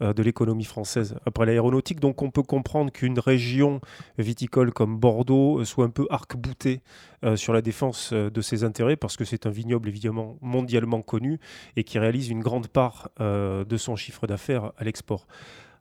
de 0.00 0.22
l'économie 0.22 0.64
française 0.64 1.16
après 1.26 1.46
l'aéronautique. 1.46 2.00
Donc 2.00 2.22
on 2.22 2.30
peut 2.30 2.42
comprendre 2.42 2.90
qu'une 2.92 3.18
région 3.18 3.80
viticole 4.18 4.72
comme 4.72 4.98
Bordeaux 4.98 5.60
euh, 5.60 5.64
soit 5.64 5.84
un 5.84 5.90
peu 5.90 6.06
arc-boutée 6.10 6.80
euh, 7.24 7.36
sur 7.36 7.52
la 7.52 7.62
défense 7.62 8.12
de 8.12 8.40
ses 8.40 8.64
intérêts 8.64 8.96
parce 8.96 9.16
que 9.16 9.24
c'est 9.24 9.46
un 9.46 9.50
vignoble 9.50 9.88
évidemment 9.88 10.36
mondialement 10.40 11.02
connu 11.02 11.38
et 11.76 11.84
qui 11.84 11.98
réalise 11.98 12.28
une 12.28 12.40
grande 12.40 12.68
part 12.68 13.10
de 13.18 13.76
son 13.76 13.96
chiffre 13.96 14.26
d'affaires 14.26 14.72
à 14.76 14.84
l'export. 14.84 15.26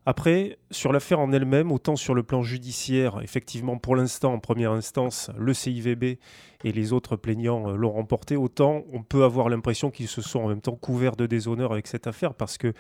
Après, 0.05 0.57
sur 0.69 0.91
l'affaire 0.91 1.21
en 1.21 1.31
elle-même, 1.31 1.71
autant 1.71 1.95
sur 1.95 2.13
le 2.13 2.23
plan 2.23 2.41
judiciaire, 2.41 3.21
effectivement, 3.21 3.77
pour 3.77 3.95
l'instant, 3.95 4.33
en 4.33 4.39
première 4.39 4.73
instance, 4.73 5.31
le 5.37 5.53
CIVB 5.53 6.19
et 6.65 6.71
les 6.73 6.91
autres 6.91 7.15
plaignants 7.15 7.69
euh, 7.69 7.75
l'ont 7.75 7.91
remporté, 7.91 8.35
autant 8.35 8.83
on 8.91 9.01
peut 9.01 9.23
avoir 9.23 9.47
l'impression 9.47 9.91
qu'ils 9.91 10.09
se 10.09 10.21
sont 10.21 10.39
en 10.39 10.49
même 10.49 10.59
temps 10.59 10.75
couverts 10.75 11.15
de 11.15 11.25
déshonneur 11.25 11.71
avec 11.71 11.87
cette 11.87 12.07
affaire, 12.07 12.33
parce 12.33 12.57
que 12.57 12.73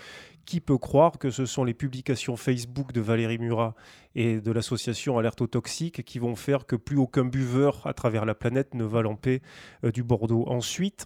qui 0.45 0.59
peut 0.59 0.77
croire 0.77 1.17
que 1.17 1.29
ce 1.29 1.45
sont 1.45 1.63
les 1.63 1.73
publications 1.73 2.35
Facebook 2.35 2.91
de 2.91 2.99
Valérie 2.99 3.37
Murat 3.37 3.73
et 4.15 4.41
de 4.41 4.51
l'association 4.51 5.17
Alerte 5.17 5.41
aux 5.41 5.47
toxiques 5.47 6.03
qui 6.03 6.19
vont 6.19 6.35
faire 6.35 6.65
que 6.65 6.75
plus 6.75 6.97
aucun 6.97 7.23
buveur 7.23 7.87
à 7.87 7.93
travers 7.93 8.25
la 8.25 8.35
planète 8.35 8.73
ne 8.73 8.83
va 8.83 9.01
lamper 9.01 9.41
euh, 9.85 9.91
du 9.91 10.03
Bordeaux. 10.03 10.43
Ensuite, 10.47 11.05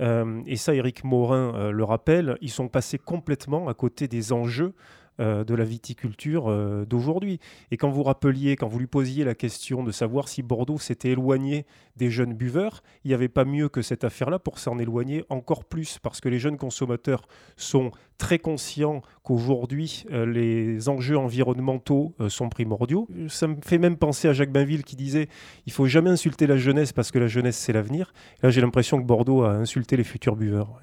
euh, 0.00 0.42
et 0.46 0.56
ça 0.56 0.74
Eric 0.76 1.02
Morin 1.02 1.70
le 1.72 1.84
rappelle, 1.84 2.38
ils 2.40 2.50
sont 2.50 2.68
passés 2.68 2.98
complètement 2.98 3.68
à 3.68 3.74
côté 3.74 4.06
des 4.06 4.32
enjeux 4.32 4.74
euh, 5.18 5.44
de 5.44 5.54
la 5.54 5.64
viticulture 5.64 6.50
euh, 6.50 6.84
d'aujourd'hui. 6.84 7.40
Et 7.70 7.78
quand 7.78 7.88
vous 7.88 8.02
rappeliez, 8.02 8.54
quand 8.56 8.68
vous 8.68 8.78
lui 8.78 8.86
posiez 8.86 9.24
la 9.24 9.34
question 9.34 9.82
de 9.82 9.90
savoir 9.90 10.28
si 10.28 10.42
Bordeaux 10.42 10.78
s'était 10.78 11.12
éloigné 11.12 11.64
des 11.96 12.10
jeunes 12.10 12.34
buveurs, 12.34 12.82
il 13.02 13.08
n'y 13.08 13.14
avait 13.14 13.28
pas 13.28 13.46
mieux 13.46 13.70
que 13.70 13.80
cette 13.80 14.04
affaire-là 14.04 14.38
pour 14.38 14.58
s'en 14.58 14.78
éloigner 14.78 15.24
encore 15.30 15.64
plus, 15.64 15.98
parce 16.02 16.20
que 16.20 16.28
les 16.28 16.38
jeunes 16.38 16.58
consommateurs 16.58 17.26
sont 17.56 17.92
très 18.18 18.38
conscients 18.38 19.00
qu'aujourd'hui, 19.22 20.04
euh, 20.12 20.26
les 20.26 20.88
enjeux 20.90 21.16
environnementaux 21.16 22.14
sont 22.28 22.50
primordiaux. 22.50 23.08
Ça 23.28 23.46
me 23.46 23.56
fait 23.64 23.78
même 23.78 23.96
penser 23.96 24.28
à 24.28 24.34
Jacques 24.34 24.52
Bainville 24.52 24.84
qui 24.84 24.96
disait 24.96 25.28
il 25.64 25.72
faut 25.72 25.86
jamais 25.86 26.10
insulter 26.10 26.46
la 26.46 26.58
jeunesse 26.58 26.92
parce 26.92 27.10
que 27.10 27.18
la 27.18 27.28
jeunesse, 27.28 27.56
c'est 27.56 27.72
l'avenir. 27.72 28.12
Là, 28.42 28.50
j'ai 28.50 28.60
l'impression 28.60 29.00
que 29.00 29.06
Bordeaux 29.06 29.44
a 29.44 29.52
insulté 29.52 29.96
les 29.96 30.04
futurs 30.04 30.36
buveurs. 30.36 30.82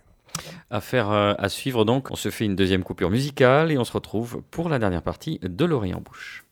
Affaire 0.70 1.12
euh, 1.12 1.34
à 1.38 1.50
suivre 1.50 1.86
donc. 1.86 2.12
On 2.12 2.16
se 2.16 2.30
fait 2.30 2.46
une 2.46 2.56
deuxième 2.56 2.84
coupure 2.84 3.10
musicale 3.10 3.72
et 3.72 3.78
on 3.78 3.84
se 3.84 3.94
retrouve 3.94 4.42
pour 4.52 4.70
la 4.70 4.80
dernière 4.80 5.04
partie 5.04 5.40
de 5.42 5.66
l'Orient 5.66 6.02
Bouche. 6.02 6.46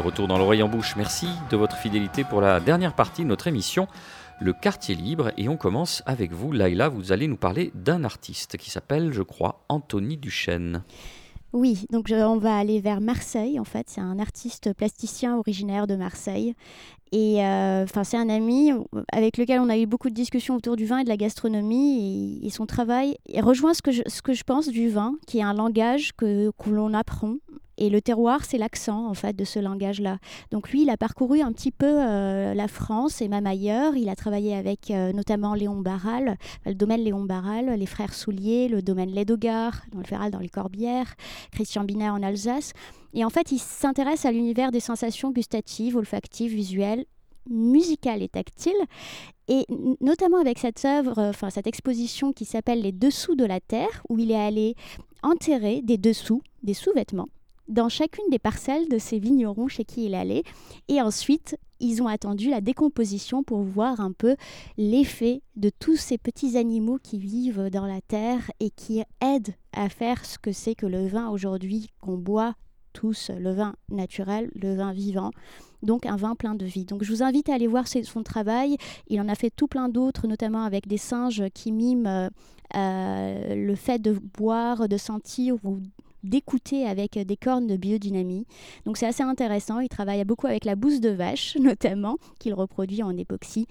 Retour 0.00 0.28
dans 0.28 0.38
l'oreille 0.38 0.62
en 0.62 0.68
bouche, 0.68 0.96
merci 0.96 1.28
de 1.50 1.56
votre 1.58 1.76
fidélité 1.76 2.24
pour 2.24 2.40
la 2.40 2.58
dernière 2.58 2.94
partie 2.94 3.22
de 3.22 3.26
notre 3.26 3.48
émission, 3.48 3.86
le 4.40 4.54
quartier 4.54 4.94
libre. 4.94 5.30
Et 5.36 5.46
on 5.48 5.58
commence 5.58 6.02
avec 6.06 6.32
vous, 6.32 6.52
Laïla. 6.52 6.88
Vous 6.88 7.12
allez 7.12 7.28
nous 7.28 7.36
parler 7.36 7.70
d'un 7.74 8.02
artiste 8.04 8.56
qui 8.56 8.70
s'appelle, 8.70 9.12
je 9.12 9.20
crois, 9.20 9.62
Anthony 9.68 10.16
Duchesne. 10.16 10.84
Oui, 11.52 11.84
donc 11.90 12.06
on 12.10 12.38
va 12.38 12.56
aller 12.56 12.80
vers 12.80 13.02
Marseille. 13.02 13.60
En 13.60 13.64
fait, 13.64 13.90
c'est 13.90 14.00
un 14.00 14.18
artiste 14.18 14.72
plasticien 14.72 15.36
originaire 15.36 15.86
de 15.86 15.96
Marseille. 15.96 16.54
Et 17.12 17.44
euh, 17.44 17.84
c'est 18.02 18.16
un 18.16 18.28
ami 18.30 18.72
avec 19.12 19.36
lequel 19.36 19.60
on 19.60 19.68
a 19.68 19.76
eu 19.76 19.86
beaucoup 19.86 20.08
de 20.08 20.14
discussions 20.14 20.56
autour 20.56 20.76
du 20.76 20.86
vin 20.86 20.98
et 20.98 21.04
de 21.04 21.10
la 21.10 21.18
gastronomie. 21.18 22.38
Et, 22.42 22.46
et 22.46 22.50
son 22.50 22.64
travail 22.64 23.16
il 23.28 23.42
rejoint 23.42 23.74
ce 23.74 23.82
que, 23.82 23.92
je, 23.92 24.44
pense 24.44 24.68
du 24.68 24.88
vin, 24.88 25.16
qui 25.26 25.40
est 25.40 25.42
un 25.42 25.54
langage 25.54 26.12
que 26.16 26.50
l'on 26.70 26.94
apprend. 26.94 27.34
Et 27.80 27.88
le 27.88 28.02
terroir, 28.02 28.44
c'est 28.44 28.58
l'accent 28.58 29.08
en 29.08 29.14
fait 29.14 29.34
de 29.34 29.44
ce 29.44 29.58
langage-là. 29.58 30.18
Donc 30.50 30.70
lui, 30.70 30.82
il 30.82 30.90
a 30.90 30.98
parcouru 30.98 31.40
un 31.40 31.50
petit 31.50 31.70
peu 31.70 31.86
euh, 31.88 32.52
la 32.52 32.68
France 32.68 33.22
et 33.22 33.28
même 33.28 33.46
ailleurs. 33.46 33.96
Il 33.96 34.10
a 34.10 34.16
travaillé 34.16 34.54
avec 34.54 34.90
euh, 34.90 35.14
notamment 35.14 35.54
Léon 35.54 35.80
Barral, 35.80 36.36
le 36.66 36.74
domaine 36.74 37.00
Léon 37.00 37.24
Barral, 37.24 37.70
les 37.70 37.86
frères 37.86 38.12
Soulier, 38.12 38.68
le 38.68 38.82
domaine 38.82 39.10
Lédogard, 39.10 39.80
dans 39.92 40.00
le 40.00 40.04
Féral, 40.04 40.30
dans 40.30 40.40
les 40.40 40.50
Corbières, 40.50 41.14
Christian 41.52 41.84
Binet 41.84 42.10
en 42.10 42.22
Alsace. 42.22 42.74
Et 43.14 43.24
en 43.24 43.30
fait, 43.30 43.50
il 43.50 43.58
s'intéresse 43.58 44.26
à 44.26 44.30
l'univers 44.30 44.72
des 44.72 44.80
sensations 44.80 45.30
gustatives, 45.30 45.96
olfactives, 45.96 46.54
visuelles, 46.54 47.06
musicales 47.48 48.22
et 48.22 48.28
tactiles. 48.28 48.72
Et 49.48 49.64
notamment 50.02 50.38
avec 50.38 50.58
cette 50.58 50.84
œuvre, 50.84 51.18
euh, 51.18 51.30
enfin 51.30 51.48
cette 51.48 51.66
exposition 51.66 52.32
qui 52.32 52.44
s'appelle 52.44 52.82
Les 52.82 52.92
Dessous 52.92 53.36
de 53.36 53.46
la 53.46 53.58
Terre, 53.58 54.02
où 54.10 54.18
il 54.18 54.30
est 54.30 54.36
allé 54.36 54.74
enterrer 55.22 55.80
des 55.82 55.98
dessous, 55.98 56.42
des 56.62 56.74
sous-vêtements, 56.74 57.28
dans 57.70 57.88
chacune 57.88 58.28
des 58.30 58.38
parcelles 58.38 58.88
de 58.88 58.98
ces 58.98 59.18
vignerons 59.18 59.68
chez 59.68 59.84
qui 59.84 60.06
il 60.06 60.14
allait. 60.14 60.42
Et 60.88 61.00
ensuite, 61.00 61.56
ils 61.78 62.02
ont 62.02 62.08
attendu 62.08 62.50
la 62.50 62.60
décomposition 62.60 63.42
pour 63.42 63.62
voir 63.62 64.00
un 64.00 64.12
peu 64.12 64.36
l'effet 64.76 65.40
de 65.56 65.70
tous 65.70 65.96
ces 65.96 66.18
petits 66.18 66.58
animaux 66.58 66.98
qui 67.02 67.18
vivent 67.18 67.70
dans 67.70 67.86
la 67.86 68.00
terre 68.02 68.50
et 68.60 68.70
qui 68.70 69.02
aident 69.22 69.54
à 69.72 69.88
faire 69.88 70.24
ce 70.24 70.38
que 70.38 70.52
c'est 70.52 70.74
que 70.74 70.86
le 70.86 71.06
vin 71.06 71.30
aujourd'hui 71.30 71.88
qu'on 72.00 72.18
boit 72.18 72.54
tous, 72.92 73.30
le 73.38 73.52
vin 73.52 73.74
naturel, 73.88 74.50
le 74.54 74.74
vin 74.74 74.92
vivant, 74.92 75.30
donc 75.82 76.06
un 76.06 76.16
vin 76.16 76.34
plein 76.34 76.54
de 76.54 76.66
vie. 76.66 76.84
Donc 76.84 77.04
je 77.04 77.12
vous 77.12 77.22
invite 77.22 77.48
à 77.48 77.54
aller 77.54 77.68
voir 77.68 77.86
son 77.86 78.22
travail. 78.22 78.76
Il 79.08 79.20
en 79.20 79.28
a 79.28 79.34
fait 79.34 79.50
tout 79.50 79.68
plein 79.68 79.88
d'autres, 79.88 80.26
notamment 80.26 80.64
avec 80.64 80.86
des 80.88 80.98
singes 80.98 81.44
qui 81.54 81.72
miment 81.72 82.06
euh, 82.06 82.28
euh, 82.76 83.54
le 83.54 83.74
fait 83.74 84.00
de 84.00 84.12
boire, 84.12 84.88
de 84.88 84.96
sentir 84.96 85.56
ou 85.64 85.80
d'écouter 86.22 86.86
avec 86.86 87.18
des 87.18 87.36
cornes 87.36 87.66
de 87.66 87.76
biodynamie. 87.76 88.46
Donc 88.84 88.96
c'est 88.96 89.06
assez 89.06 89.22
intéressant. 89.22 89.80
Il 89.80 89.88
travaille 89.88 90.24
beaucoup 90.24 90.46
avec 90.46 90.64
la 90.64 90.76
bouse 90.76 91.00
de 91.00 91.10
vache, 91.10 91.56
notamment, 91.60 92.16
qu'il 92.38 92.54
reproduit 92.54 93.02
en 93.02 93.16
époxy. 93.16 93.66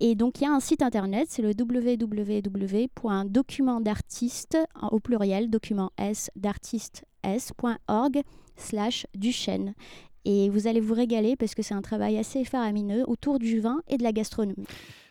Et 0.00 0.14
donc 0.14 0.40
il 0.40 0.44
y 0.44 0.46
a 0.46 0.52
un 0.52 0.60
site 0.60 0.82
internet, 0.82 1.26
c'est 1.30 1.42
le 1.42 1.52
www.documentartiste, 1.58 4.58
en- 4.80 4.88
au 4.88 5.00
pluriel, 5.00 5.50
document 5.50 5.90
S 5.98 6.30
d'artiste 6.36 7.04
s.org 7.22 8.22
slash 8.56 9.06
Duchesne. 9.14 9.74
Et 10.24 10.48
vous 10.50 10.66
allez 10.66 10.80
vous 10.80 10.94
régaler 10.94 11.36
parce 11.36 11.54
que 11.54 11.62
c'est 11.62 11.74
un 11.74 11.82
travail 11.82 12.18
assez 12.18 12.44
faramineux 12.44 13.04
autour 13.08 13.38
du 13.38 13.60
vin 13.60 13.80
et 13.88 13.96
de 13.96 14.02
la 14.02 14.12
gastronomie. 14.12 14.66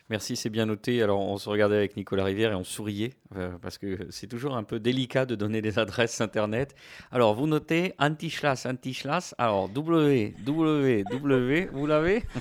Merci, 0.10 0.36
c'est 0.36 0.50
bien 0.50 0.66
noté. 0.66 1.04
Alors, 1.04 1.20
on 1.20 1.38
se 1.38 1.48
regardait 1.48 1.76
avec 1.76 1.96
Nicolas 1.96 2.24
Rivière 2.24 2.52
et 2.52 2.56
on 2.56 2.64
souriait 2.64 3.14
euh, 3.36 3.52
parce 3.62 3.78
que 3.78 4.08
c'est 4.10 4.26
toujours 4.26 4.56
un 4.56 4.64
peu 4.64 4.80
délicat 4.80 5.28
de 5.28 5.36
donner 5.36 5.62
des 5.62 5.78
adresses 5.78 6.20
internet. 6.20 6.76
Alors, 7.12 7.36
vous 7.36 7.46
notez 7.46 7.94
Antischlass, 8.00 8.66
Antischlass. 8.66 9.36
Alors, 9.38 9.70
W, 9.70 10.34
W, 10.44 11.04
W, 11.12 11.70
vous 11.72 11.86
l'avez? 11.86 12.24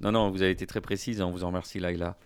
Non, 0.00 0.10
non, 0.10 0.30
vous 0.30 0.42
avez 0.42 0.50
été 0.50 0.66
très 0.66 0.80
précise. 0.80 1.20
On 1.22 1.30
vous 1.30 1.44
en 1.44 1.48
remercie, 1.48 1.78
Laïla. 1.78 2.16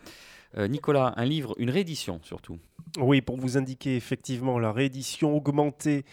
Euh, 0.56 0.68
Nicolas, 0.68 1.14
un 1.16 1.24
livre, 1.24 1.54
une 1.58 1.70
réédition 1.70 2.20
surtout. 2.22 2.58
Oui, 2.98 3.20
pour 3.20 3.36
vous 3.36 3.58
indiquer 3.58 3.96
effectivement 3.96 4.58
la 4.58 4.72
réédition 4.72 5.36
augmentée 5.36 6.04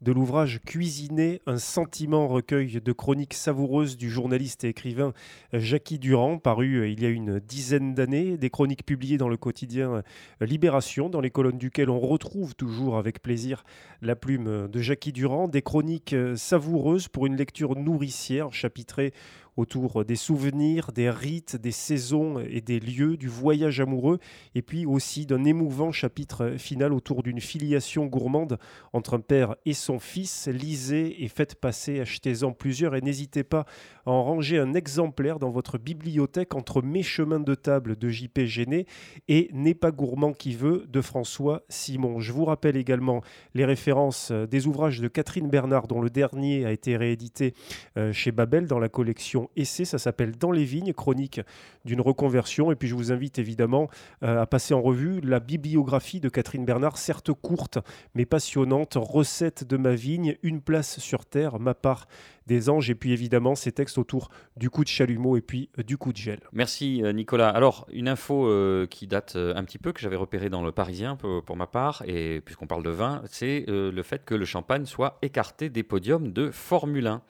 de 0.00 0.10
l'ouvrage 0.10 0.60
Cuisiner, 0.66 1.40
un 1.46 1.58
sentiment 1.58 2.26
recueil 2.26 2.80
de 2.80 2.92
chroniques 2.92 3.34
savoureuses 3.34 3.96
du 3.96 4.10
journaliste 4.10 4.64
et 4.64 4.70
écrivain 4.70 5.12
Jackie 5.52 6.00
Durand, 6.00 6.38
paru 6.38 6.78
euh, 6.78 6.88
il 6.88 7.00
y 7.00 7.06
a 7.06 7.10
une 7.10 7.38
dizaine 7.38 7.94
d'années, 7.94 8.36
des 8.36 8.50
chroniques 8.50 8.84
publiées 8.84 9.18
dans 9.18 9.28
le 9.28 9.36
quotidien 9.36 10.02
euh, 10.40 10.46
Libération, 10.46 11.08
dans 11.08 11.20
les 11.20 11.30
colonnes 11.30 11.58
duquel 11.58 11.88
on 11.88 12.00
retrouve 12.00 12.56
toujours 12.56 12.96
avec 12.98 13.22
plaisir 13.22 13.62
la 14.00 14.16
plume 14.16 14.66
de 14.66 14.80
Jackie 14.80 15.12
Durand, 15.12 15.46
des 15.46 15.62
chroniques 15.62 16.16
savoureuses 16.34 17.06
pour 17.06 17.26
une 17.26 17.36
lecture 17.36 17.76
nourricière, 17.76 18.52
chapitrée 18.52 19.12
autour 19.56 20.04
des 20.04 20.16
souvenirs, 20.16 20.92
des 20.92 21.10
rites, 21.10 21.56
des 21.56 21.72
saisons 21.72 22.38
et 22.38 22.60
des 22.60 22.80
lieux, 22.80 23.16
du 23.16 23.28
voyage 23.28 23.80
amoureux, 23.80 24.18
et 24.54 24.62
puis 24.62 24.86
aussi 24.86 25.26
d'un 25.26 25.44
émouvant 25.44 25.92
chapitre 25.92 26.54
final 26.58 26.92
autour 26.92 27.22
d'une 27.22 27.40
filiation 27.40 28.06
gourmande 28.06 28.58
entre 28.92 29.14
un 29.14 29.20
père 29.20 29.56
et 29.66 29.74
son 29.74 29.98
fils. 29.98 30.48
Lisez 30.48 31.22
et 31.22 31.28
faites 31.28 31.54
passer, 31.54 32.00
achetez-en 32.00 32.52
plusieurs 32.52 32.94
et 32.94 33.00
n'hésitez 33.00 33.44
pas 33.44 33.66
à 34.06 34.10
en 34.10 34.24
ranger 34.24 34.58
un 34.58 34.74
exemplaire 34.74 35.38
dans 35.38 35.50
votre 35.50 35.78
bibliothèque 35.78 36.54
entre 36.54 36.82
Mes 36.82 37.02
chemins 37.02 37.40
de 37.40 37.54
table 37.54 37.96
de 37.96 38.08
JP 38.08 38.40
Géné 38.44 38.86
et 39.28 39.48
N'est 39.52 39.74
pas 39.74 39.90
gourmand 39.90 40.32
qui 40.32 40.54
veut 40.54 40.86
de 40.88 41.00
François 41.00 41.62
Simon. 41.68 42.20
Je 42.20 42.32
vous 42.32 42.44
rappelle 42.44 42.76
également 42.76 43.22
les 43.54 43.64
références 43.64 44.30
euh, 44.30 44.46
des 44.46 44.66
ouvrages 44.66 45.00
de 45.00 45.08
Catherine 45.08 45.48
Bernard, 45.48 45.86
dont 45.86 46.00
le 46.00 46.10
dernier 46.10 46.64
a 46.64 46.72
été 46.72 46.96
réédité 46.96 47.54
euh, 47.96 48.12
chez 48.12 48.32
Babel 48.32 48.66
dans 48.66 48.78
la 48.78 48.88
collection 48.88 49.41
Essai. 49.56 49.84
Ça 49.84 49.98
s'appelle 49.98 50.32
Dans 50.32 50.52
les 50.52 50.64
vignes, 50.64 50.92
chronique 50.92 51.40
d'une 51.84 52.00
reconversion. 52.00 52.72
Et 52.72 52.76
puis 52.76 52.88
je 52.88 52.94
vous 52.94 53.12
invite 53.12 53.38
évidemment 53.38 53.88
euh, 54.22 54.40
à 54.40 54.46
passer 54.46 54.74
en 54.74 54.82
revue 54.82 55.20
la 55.20 55.40
bibliographie 55.40 56.20
de 56.20 56.28
Catherine 56.28 56.64
Bernard, 56.64 56.98
certes 56.98 57.32
courte 57.32 57.78
mais 58.14 58.26
passionnante. 58.26 58.96
Recette 58.96 59.64
de 59.64 59.76
ma 59.76 59.94
vigne, 59.94 60.36
une 60.42 60.60
place 60.60 60.98
sur 60.98 61.24
terre, 61.24 61.58
ma 61.58 61.74
part 61.74 62.06
des 62.46 62.68
anges. 62.68 62.90
Et 62.90 62.94
puis 62.94 63.12
évidemment 63.12 63.54
ces 63.54 63.72
textes 63.72 63.98
autour 63.98 64.30
du 64.56 64.70
coup 64.70 64.84
de 64.84 64.88
chalumeau 64.88 65.36
et 65.36 65.40
puis 65.40 65.70
euh, 65.78 65.82
du 65.82 65.96
coup 65.96 66.12
de 66.12 66.16
gel. 66.16 66.40
Merci 66.52 67.02
euh, 67.02 67.12
Nicolas. 67.12 67.48
Alors, 67.48 67.86
une 67.92 68.08
info 68.08 68.46
euh, 68.46 68.86
qui 68.86 69.06
date 69.06 69.36
un 69.36 69.64
petit 69.64 69.78
peu, 69.78 69.92
que 69.92 70.00
j'avais 70.00 70.16
repérée 70.16 70.50
dans 70.50 70.62
le 70.62 70.72
Parisien 70.72 71.16
pour, 71.16 71.56
ma 71.56 71.66
part, 71.66 72.02
et 72.06 72.40
puisqu'on 72.40 72.66
parle 72.66 72.82
de 72.82 72.90
vin, 72.90 73.22
c'est 73.26 73.64
le 73.68 74.02
fait 74.02 74.24
que 74.24 74.34
le 74.34 74.44
champagne 74.44 74.86
soit 74.86 75.18
écarté 75.22 75.68
des 75.68 75.82
podiums 75.82 76.32
de 76.32 76.50
Formule 76.50 77.06
1. 77.06 77.22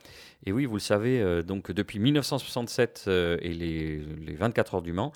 Et 0.45 0.51
oui, 0.51 0.65
vous 0.65 0.75
le 0.75 0.79
savez, 0.79 1.43
donc 1.43 1.71
depuis 1.71 1.99
1967 1.99 3.05
euh, 3.07 3.37
et 3.41 3.53
les, 3.53 3.99
les 3.99 4.35
24 4.35 4.75
heures 4.75 4.81
du 4.81 4.91
Mans, 4.91 5.13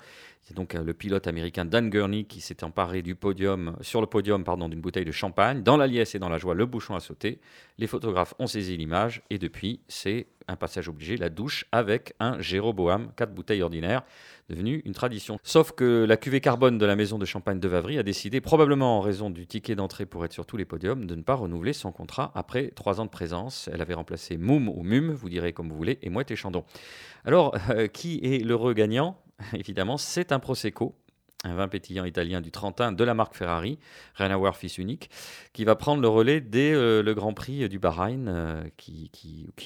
c'est 0.48 0.56
donc 0.56 0.74
euh, 0.74 0.82
le 0.82 0.94
pilote 0.94 1.26
américain 1.26 1.66
Dan 1.66 1.90
Gurney 1.90 2.24
qui 2.24 2.40
s'est 2.40 2.64
emparé 2.64 3.02
du 3.02 3.14
podium, 3.14 3.76
sur 3.82 4.00
le 4.00 4.06
podium 4.06 4.44
pardon, 4.44 4.70
d'une 4.70 4.80
bouteille 4.80 5.04
de 5.04 5.12
champagne. 5.12 5.62
Dans 5.62 5.76
la 5.76 5.86
liesse 5.86 6.14
et 6.14 6.18
dans 6.18 6.30
la 6.30 6.38
joie, 6.38 6.54
le 6.54 6.64
bouchon 6.64 6.94
a 6.94 7.00
sauté. 7.00 7.38
Les 7.76 7.86
photographes 7.86 8.32
ont 8.38 8.46
saisi 8.46 8.78
l'image 8.78 9.20
et 9.28 9.38
depuis, 9.38 9.80
c'est 9.88 10.26
un 10.50 10.56
passage 10.56 10.88
obligé, 10.88 11.18
la 11.18 11.28
douche 11.28 11.66
avec 11.70 12.14
un 12.18 12.40
Jéroboam, 12.40 13.12
quatre 13.14 13.34
bouteilles 13.34 13.60
ordinaires, 13.60 14.04
devenu 14.48 14.80
une 14.86 14.94
tradition. 14.94 15.38
Sauf 15.42 15.72
que 15.72 16.06
la 16.08 16.16
cuvée 16.16 16.40
carbone 16.40 16.78
de 16.78 16.86
la 16.86 16.96
maison 16.96 17.18
de 17.18 17.26
champagne 17.26 17.60
de 17.60 17.68
Vavry 17.68 17.98
a 17.98 18.02
décidé, 18.02 18.40
probablement 18.40 18.96
en 18.96 19.02
raison 19.02 19.28
du 19.28 19.46
ticket 19.46 19.74
d'entrée 19.74 20.06
pour 20.06 20.24
être 20.24 20.32
sur 20.32 20.46
tous 20.46 20.56
les 20.56 20.64
podiums, 20.64 21.04
de 21.04 21.14
ne 21.14 21.20
pas 21.20 21.34
renouveler 21.34 21.74
son 21.74 21.92
contrat 21.92 22.32
après 22.34 22.68
trois 22.68 23.02
ans 23.02 23.04
de 23.04 23.10
présence. 23.10 23.68
Elle 23.70 23.82
avait 23.82 23.92
remplacé 23.92 24.38
Moum 24.38 24.70
ou 24.70 24.82
Mum, 24.82 25.10
vous 25.10 25.28
direz 25.28 25.52
comme 25.52 25.68
vous 25.68 25.76
voulez, 25.76 25.98
et 26.00 26.08
Mouette 26.08 26.30
et 26.30 26.36
Chandon. 26.36 26.64
Alors, 27.26 27.54
euh, 27.68 27.86
qui 27.86 28.20
est 28.22 28.42
l'heureux 28.42 28.72
gagnant? 28.72 29.18
Évidemment, 29.52 29.96
c'est 29.96 30.32
un 30.32 30.38
Prosecco, 30.38 30.94
un 31.44 31.54
vin 31.54 31.68
pétillant 31.68 32.04
italien 32.04 32.40
du 32.40 32.50
Trentin 32.50 32.92
de 32.92 33.04
la 33.04 33.14
marque 33.14 33.34
Ferrari, 33.34 33.78
voir 34.18 34.56
fils 34.56 34.78
unique, 34.78 35.10
qui 35.52 35.64
va 35.64 35.76
prendre 35.76 36.02
le 36.02 36.08
relais 36.08 36.40
dès 36.40 36.72
euh, 36.72 37.02
le 37.02 37.14
Grand 37.14 37.32
Prix 37.32 37.68
du 37.68 37.78
Bahreïn, 37.78 38.26
euh, 38.28 38.62
qui, 38.76 39.10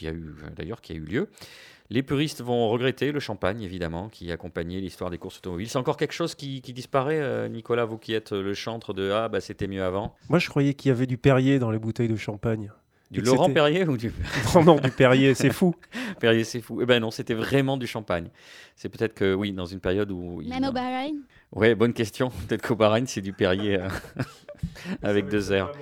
a 0.07 0.11
eu 0.11 0.35
d'ailleurs 0.55 0.81
qui 0.81 0.93
a 0.93 0.97
eu 0.97 1.05
lieu. 1.05 1.29
Les 1.91 2.03
puristes 2.03 2.41
vont 2.41 2.69
regretter 2.71 3.13
le 3.13 3.21
champagne, 3.21 3.61
évidemment, 3.61 4.09
qui 4.09 4.33
accompagnait 4.33 4.81
l'histoire 4.81 5.11
des 5.11 5.19
courses 5.19 5.39
automobiles. 5.39 5.69
C'est 5.69 5.79
encore 5.79 5.99
quelque 5.99 6.15
chose 6.15 6.35
qui, 6.35 6.61
disparaît, 6.61 7.21
euh, 7.21 7.49
Nicolas, 7.49 7.85
vous 7.85 7.99
qui 7.99 8.15
êtes 8.15 8.33
le 8.33 8.55
chantre 8.55 8.95
de 8.95 9.11
Ah, 9.11 9.29
bah 9.29 9.41
c'était 9.41 9.67
mieux 9.67 9.83
avant? 9.83 10.15
Moi 10.29 10.39
je 10.39 10.49
croyais 10.49 10.75
qu'il 10.75 10.89
y 10.89 10.93
avait 10.93 11.07
du 11.07 11.19
Perrier 11.19 11.59
dans 11.59 11.71
les 11.71 11.79
bouteilles 11.79 12.09
de 12.09 12.17
champagne. 12.17 12.71
Du 13.13 13.21
Laurent 13.21 13.51
Perrier 13.55 13.85
ou 13.87 13.97
du 13.97 14.13
Non, 14.55 14.65
non, 14.65 14.77
du 14.77 14.91
Perrier, 14.91 15.35
c'est 15.35 15.53
fou. 15.53 15.75
Perrier, 16.21 16.45
c'est 16.45 16.61
fou. 16.61 16.81
Eh 16.83 16.87
ben 16.87 17.01
non, 17.01 17.11
c'était 17.11 17.35
vraiment 17.35 17.77
du 17.77 17.87
champagne. 17.87 18.29
C'est 18.75 18.89
peut-être 18.89 19.15
que, 19.15 19.35
oui, 19.35 19.53
dans 19.53 19.67
une 19.67 19.81
période 19.81 20.11
où. 20.11 20.41
il- 20.43 20.49
Même 20.49 20.65
au 20.65 20.73
Bahreïn? 20.73 21.17
Ouais, 21.53 21.75
bonne 21.75 21.93
question. 21.93 22.31
Peut-être 22.49 22.67
qu'au 22.67 22.75
Bahreïn, 22.77 23.07
c'est 23.07 23.21
du 23.21 23.33
Perrier 23.33 23.79
euh, 23.79 23.89
avec 25.03 25.29
deux 25.29 25.53
airs. 25.53 25.73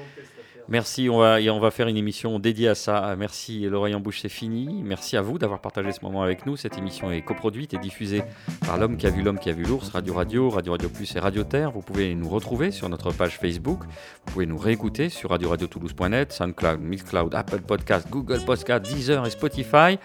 Merci, 0.70 1.08
on 1.10 1.18
va, 1.18 1.40
et 1.40 1.50
on 1.50 1.58
va 1.58 1.72
faire 1.72 1.88
une 1.88 1.96
émission 1.96 2.38
dédiée 2.38 2.68
à 2.68 2.76
ça. 2.76 3.16
Merci, 3.18 3.62
l'oreille 3.62 3.96
en 3.96 3.98
bouche, 3.98 4.20
c'est 4.20 4.28
fini. 4.28 4.82
Merci 4.84 5.16
à 5.16 5.20
vous 5.20 5.36
d'avoir 5.36 5.60
partagé 5.60 5.90
ce 5.90 6.00
moment 6.04 6.22
avec 6.22 6.46
nous. 6.46 6.56
Cette 6.56 6.78
émission 6.78 7.10
est 7.10 7.22
coproduite 7.22 7.74
et 7.74 7.78
diffusée 7.78 8.22
par 8.64 8.78
l'homme 8.78 8.96
qui 8.96 9.08
a 9.08 9.10
vu 9.10 9.22
l'homme 9.22 9.40
qui 9.40 9.50
a 9.50 9.52
vu 9.52 9.64
l'ours, 9.64 9.88
Radio 9.88 10.14
Radio, 10.14 10.48
Radio 10.48 10.72
Radio 10.72 10.88
Plus 10.88 11.16
et 11.16 11.18
Radio 11.18 11.42
Terre. 11.42 11.72
Vous 11.72 11.82
pouvez 11.82 12.14
nous 12.14 12.28
retrouver 12.28 12.70
sur 12.70 12.88
notre 12.88 13.12
page 13.12 13.36
Facebook. 13.38 13.80
Vous 13.82 14.32
pouvez 14.32 14.46
nous 14.46 14.58
réécouter 14.58 15.08
sur 15.08 15.30
radio 15.30 15.48
radio 15.48 15.66
toulouse.net, 15.66 16.32
SoundCloud, 16.32 16.80
Mixcloud, 16.80 17.34
Apple 17.34 17.62
Podcast, 17.62 18.06
Google 18.08 18.44
Podcast, 18.44 18.84
Deezer 18.84 19.26
et 19.26 19.30
Spotify. 19.30 19.98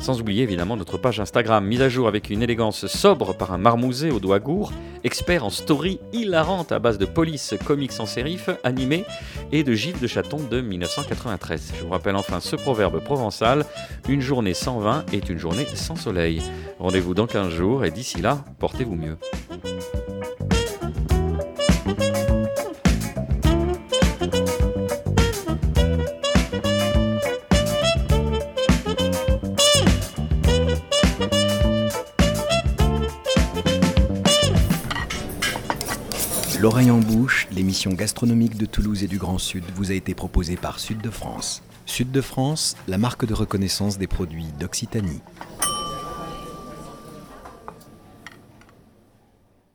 Sans 0.00 0.18
oublier 0.18 0.42
évidemment 0.42 0.78
notre 0.78 0.96
page 0.96 1.20
Instagram, 1.20 1.64
mise 1.64 1.82
à 1.82 1.90
jour 1.90 2.08
avec 2.08 2.30
une 2.30 2.42
élégance 2.42 2.86
sobre 2.86 3.34
par 3.34 3.52
un 3.52 3.58
marmousé 3.58 4.10
au 4.10 4.18
doigt 4.18 4.38
gourd, 4.38 4.72
expert 5.04 5.44
en 5.44 5.50
story 5.50 6.00
hilarante 6.14 6.72
à 6.72 6.78
base 6.78 6.96
de 6.96 7.04
police, 7.04 7.54
comics 7.66 7.92
en 7.98 8.06
sérif, 8.06 8.48
animés 8.64 9.04
et 9.52 9.62
de 9.62 9.74
gifs 9.74 10.00
de 10.00 10.06
chaton 10.06 10.38
de 10.38 10.62
1993. 10.62 11.74
Je 11.78 11.84
vous 11.84 11.90
rappelle 11.90 12.16
enfin 12.16 12.40
ce 12.40 12.56
proverbe 12.56 13.00
provençal 13.00 13.66
une 14.08 14.22
journée 14.22 14.54
sans 14.54 14.78
vin 14.78 15.04
est 15.12 15.28
une 15.28 15.38
journée 15.38 15.66
sans 15.74 15.96
soleil. 15.96 16.42
Rendez-vous 16.78 17.12
dans 17.12 17.26
15 17.26 17.50
jours 17.50 17.84
et 17.84 17.90
d'ici 17.90 18.22
là, 18.22 18.42
portez-vous 18.58 18.96
mieux. 18.96 19.18
L'oreille 36.60 36.90
en 36.90 36.98
bouche, 36.98 37.48
l'émission 37.52 37.94
gastronomique 37.94 38.58
de 38.58 38.66
Toulouse 38.66 39.02
et 39.02 39.06
du 39.06 39.16
Grand 39.16 39.38
Sud 39.38 39.64
vous 39.76 39.92
a 39.92 39.94
été 39.94 40.14
proposée 40.14 40.56
par 40.56 40.78
Sud 40.78 41.00
de 41.00 41.08
France. 41.08 41.62
Sud 41.86 42.10
de 42.10 42.20
France, 42.20 42.76
la 42.86 42.98
marque 42.98 43.24
de 43.24 43.32
reconnaissance 43.32 43.96
des 43.96 44.06
produits 44.06 44.48
d'Occitanie. 44.58 45.22